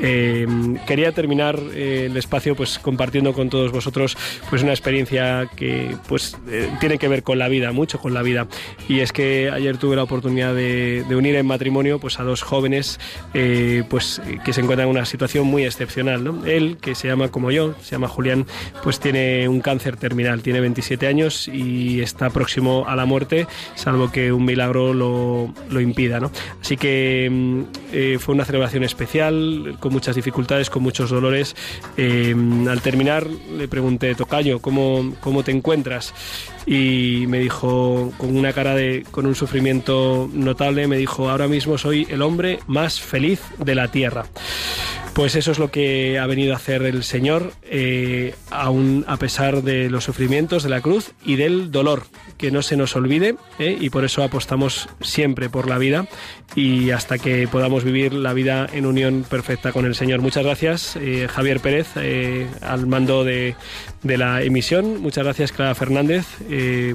Eh, 0.00 0.46
quería 0.86 1.12
terminar 1.12 1.58
eh, 1.74 2.06
el 2.10 2.16
espacio 2.16 2.54
pues 2.56 2.78
compartiendo 2.78 3.32
con 3.32 3.48
todos 3.50 3.72
vosotros 3.72 4.16
pues 4.50 4.62
una 4.62 4.72
experiencia 4.72 5.48
que 5.56 5.96
pues 6.08 6.36
eh, 6.48 6.68
tiene 6.80 6.98
que 6.98 7.08
ver 7.08 7.22
con 7.22 7.38
la 7.38 7.48
vida, 7.48 7.72
mucho 7.72 7.98
con 7.98 8.14
la 8.14 8.22
vida. 8.22 8.46
Y 8.88 9.00
es 9.00 9.12
que 9.12 9.50
ayer 9.52 9.78
tuve 9.78 9.85
la 9.94 10.02
oportunidad 10.02 10.54
de, 10.54 11.04
de 11.08 11.16
unir 11.16 11.36
en 11.36 11.46
matrimonio 11.46 11.98
pues 11.98 12.18
a 12.18 12.24
dos 12.24 12.42
jóvenes 12.42 12.98
eh, 13.34 13.84
pues 13.88 14.20
que 14.44 14.52
se 14.52 14.60
encuentran 14.60 14.88
en 14.88 14.96
una 14.96 15.04
situación 15.04 15.46
muy 15.46 15.64
excepcional. 15.64 16.24
¿no? 16.24 16.44
Él, 16.46 16.78
que 16.80 16.94
se 16.94 17.08
llama 17.08 17.28
como 17.28 17.50
yo, 17.50 17.74
se 17.82 17.92
llama 17.92 18.08
Julián, 18.08 18.46
pues 18.82 19.00
tiene 19.00 19.48
un 19.48 19.60
cáncer 19.60 19.96
terminal, 19.96 20.42
tiene 20.42 20.60
27 20.60 21.06
años 21.06 21.48
y 21.48 22.00
está 22.00 22.30
próximo 22.30 22.84
a 22.86 22.96
la 22.96 23.04
muerte, 23.04 23.46
salvo 23.74 24.10
que 24.10 24.32
un 24.32 24.44
milagro 24.44 24.94
lo, 24.94 25.52
lo 25.70 25.80
impida. 25.80 26.20
¿no? 26.20 26.30
Así 26.60 26.76
que 26.76 27.28
mm, 27.30 27.62
eh, 27.92 28.18
fue 28.18 28.34
una 28.34 28.44
celebración 28.44 28.84
especial, 28.84 29.76
con 29.80 29.92
muchas 29.92 30.16
dificultades, 30.16 30.70
con 30.70 30.82
muchos 30.82 31.10
dolores. 31.10 31.54
Eh, 31.96 32.34
al 32.68 32.80
terminar 32.80 33.26
le 33.26 33.68
pregunté, 33.68 34.14
Tocayo, 34.14 34.60
¿cómo, 34.60 35.14
cómo 35.20 35.42
te 35.42 35.52
encuentras? 35.52 36.14
Y 36.66 37.26
me 37.28 37.38
dijo, 37.38 38.12
con 38.18 38.36
una 38.36 38.52
cara 38.52 38.74
de, 38.74 39.04
con 39.10 39.26
un 39.26 39.34
sufrimiento 39.34 40.28
notable, 40.32 40.88
me 40.88 40.96
dijo, 40.96 41.30
ahora 41.30 41.46
mismo 41.46 41.78
soy 41.78 42.06
el 42.10 42.22
hombre 42.22 42.58
más 42.66 43.00
feliz 43.00 43.40
de 43.58 43.74
la 43.74 43.88
tierra. 43.88 44.26
Pues 45.16 45.34
eso 45.34 45.50
es 45.50 45.58
lo 45.58 45.70
que 45.70 46.18
ha 46.18 46.26
venido 46.26 46.52
a 46.52 46.56
hacer 46.56 46.82
el 46.82 47.02
Señor, 47.02 47.54
eh, 47.62 48.34
aún 48.50 49.02
a 49.08 49.16
pesar 49.16 49.62
de 49.62 49.88
los 49.88 50.04
sufrimientos 50.04 50.62
de 50.62 50.68
la 50.68 50.82
cruz 50.82 51.12
y 51.24 51.36
del 51.36 51.70
dolor, 51.70 52.02
que 52.36 52.50
no 52.50 52.60
se 52.60 52.76
nos 52.76 52.94
olvide, 52.96 53.36
¿eh? 53.58 53.78
y 53.80 53.88
por 53.88 54.04
eso 54.04 54.22
apostamos 54.22 54.90
siempre 55.00 55.48
por 55.48 55.70
la 55.70 55.78
vida 55.78 56.06
y 56.54 56.90
hasta 56.90 57.16
que 57.16 57.48
podamos 57.48 57.82
vivir 57.82 58.12
la 58.12 58.34
vida 58.34 58.66
en 58.70 58.84
unión 58.84 59.24
perfecta 59.26 59.72
con 59.72 59.86
el 59.86 59.94
Señor. 59.94 60.20
Muchas 60.20 60.44
gracias, 60.44 60.96
eh, 60.96 61.28
Javier 61.30 61.60
Pérez, 61.60 61.96
al 62.60 62.86
mando 62.86 63.24
de, 63.24 63.54
de 64.02 64.18
la 64.18 64.42
emisión. 64.42 65.00
Muchas 65.00 65.24
gracias, 65.24 65.50
Clara 65.50 65.74
Fernández, 65.74 66.26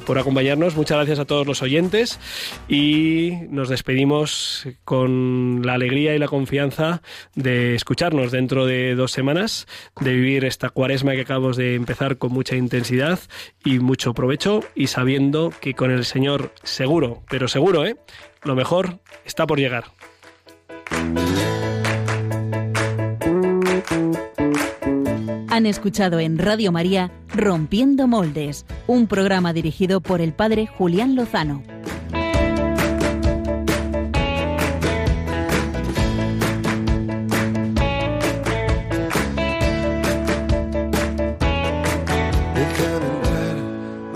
por 0.05 0.19
acompañarnos. 0.19 0.76
Muchas 0.76 0.97
gracias 0.97 1.17
a 1.17 1.26
todos 1.26 1.47
los 1.47 1.63
oyentes 1.63 2.19
y 2.69 3.32
nos 3.49 3.67
despedimos 3.67 4.67
con 4.84 5.63
la 5.65 5.74
alegría 5.74 6.15
y 6.15 6.19
la 6.19 6.28
confianza 6.28 7.01
de 7.34 7.74
escucharnos 8.12 8.32
dentro 8.32 8.66
de 8.66 8.95
dos 8.95 9.12
semanas, 9.12 9.68
de 10.01 10.12
vivir 10.12 10.43
esta 10.43 10.70
cuaresma 10.70 11.14
que 11.14 11.22
acabamos 11.22 11.55
de 11.55 11.76
empezar 11.76 12.18
con 12.18 12.34
mucha 12.34 12.55
intensidad 12.55 13.20
y 13.64 13.80
mucho 13.80 14.14
provecho 14.14 14.62
y 14.76 14.88
sabiendo 14.88 15.53
que 15.62 15.74
con 15.74 15.91
el 15.91 16.03
Señor 16.03 16.51
seguro, 16.64 17.24
pero 17.30 17.47
seguro, 17.47 17.86
¿eh? 17.86 17.95
Lo 18.43 18.55
mejor 18.55 18.99
está 19.24 19.47
por 19.47 19.59
llegar. 19.59 19.86
Han 25.49 25.66
escuchado 25.66 26.20
en 26.20 26.38
Radio 26.38 26.72
María 26.72 27.12
Rompiendo 27.34 28.07
Moldes, 28.07 28.66
un 28.88 29.07
programa 29.07 29.53
dirigido 29.53 30.01
por 30.01 30.20
el 30.20 30.34
padre 30.34 30.68
Julián 30.68 31.16
Lozano. 31.16 31.64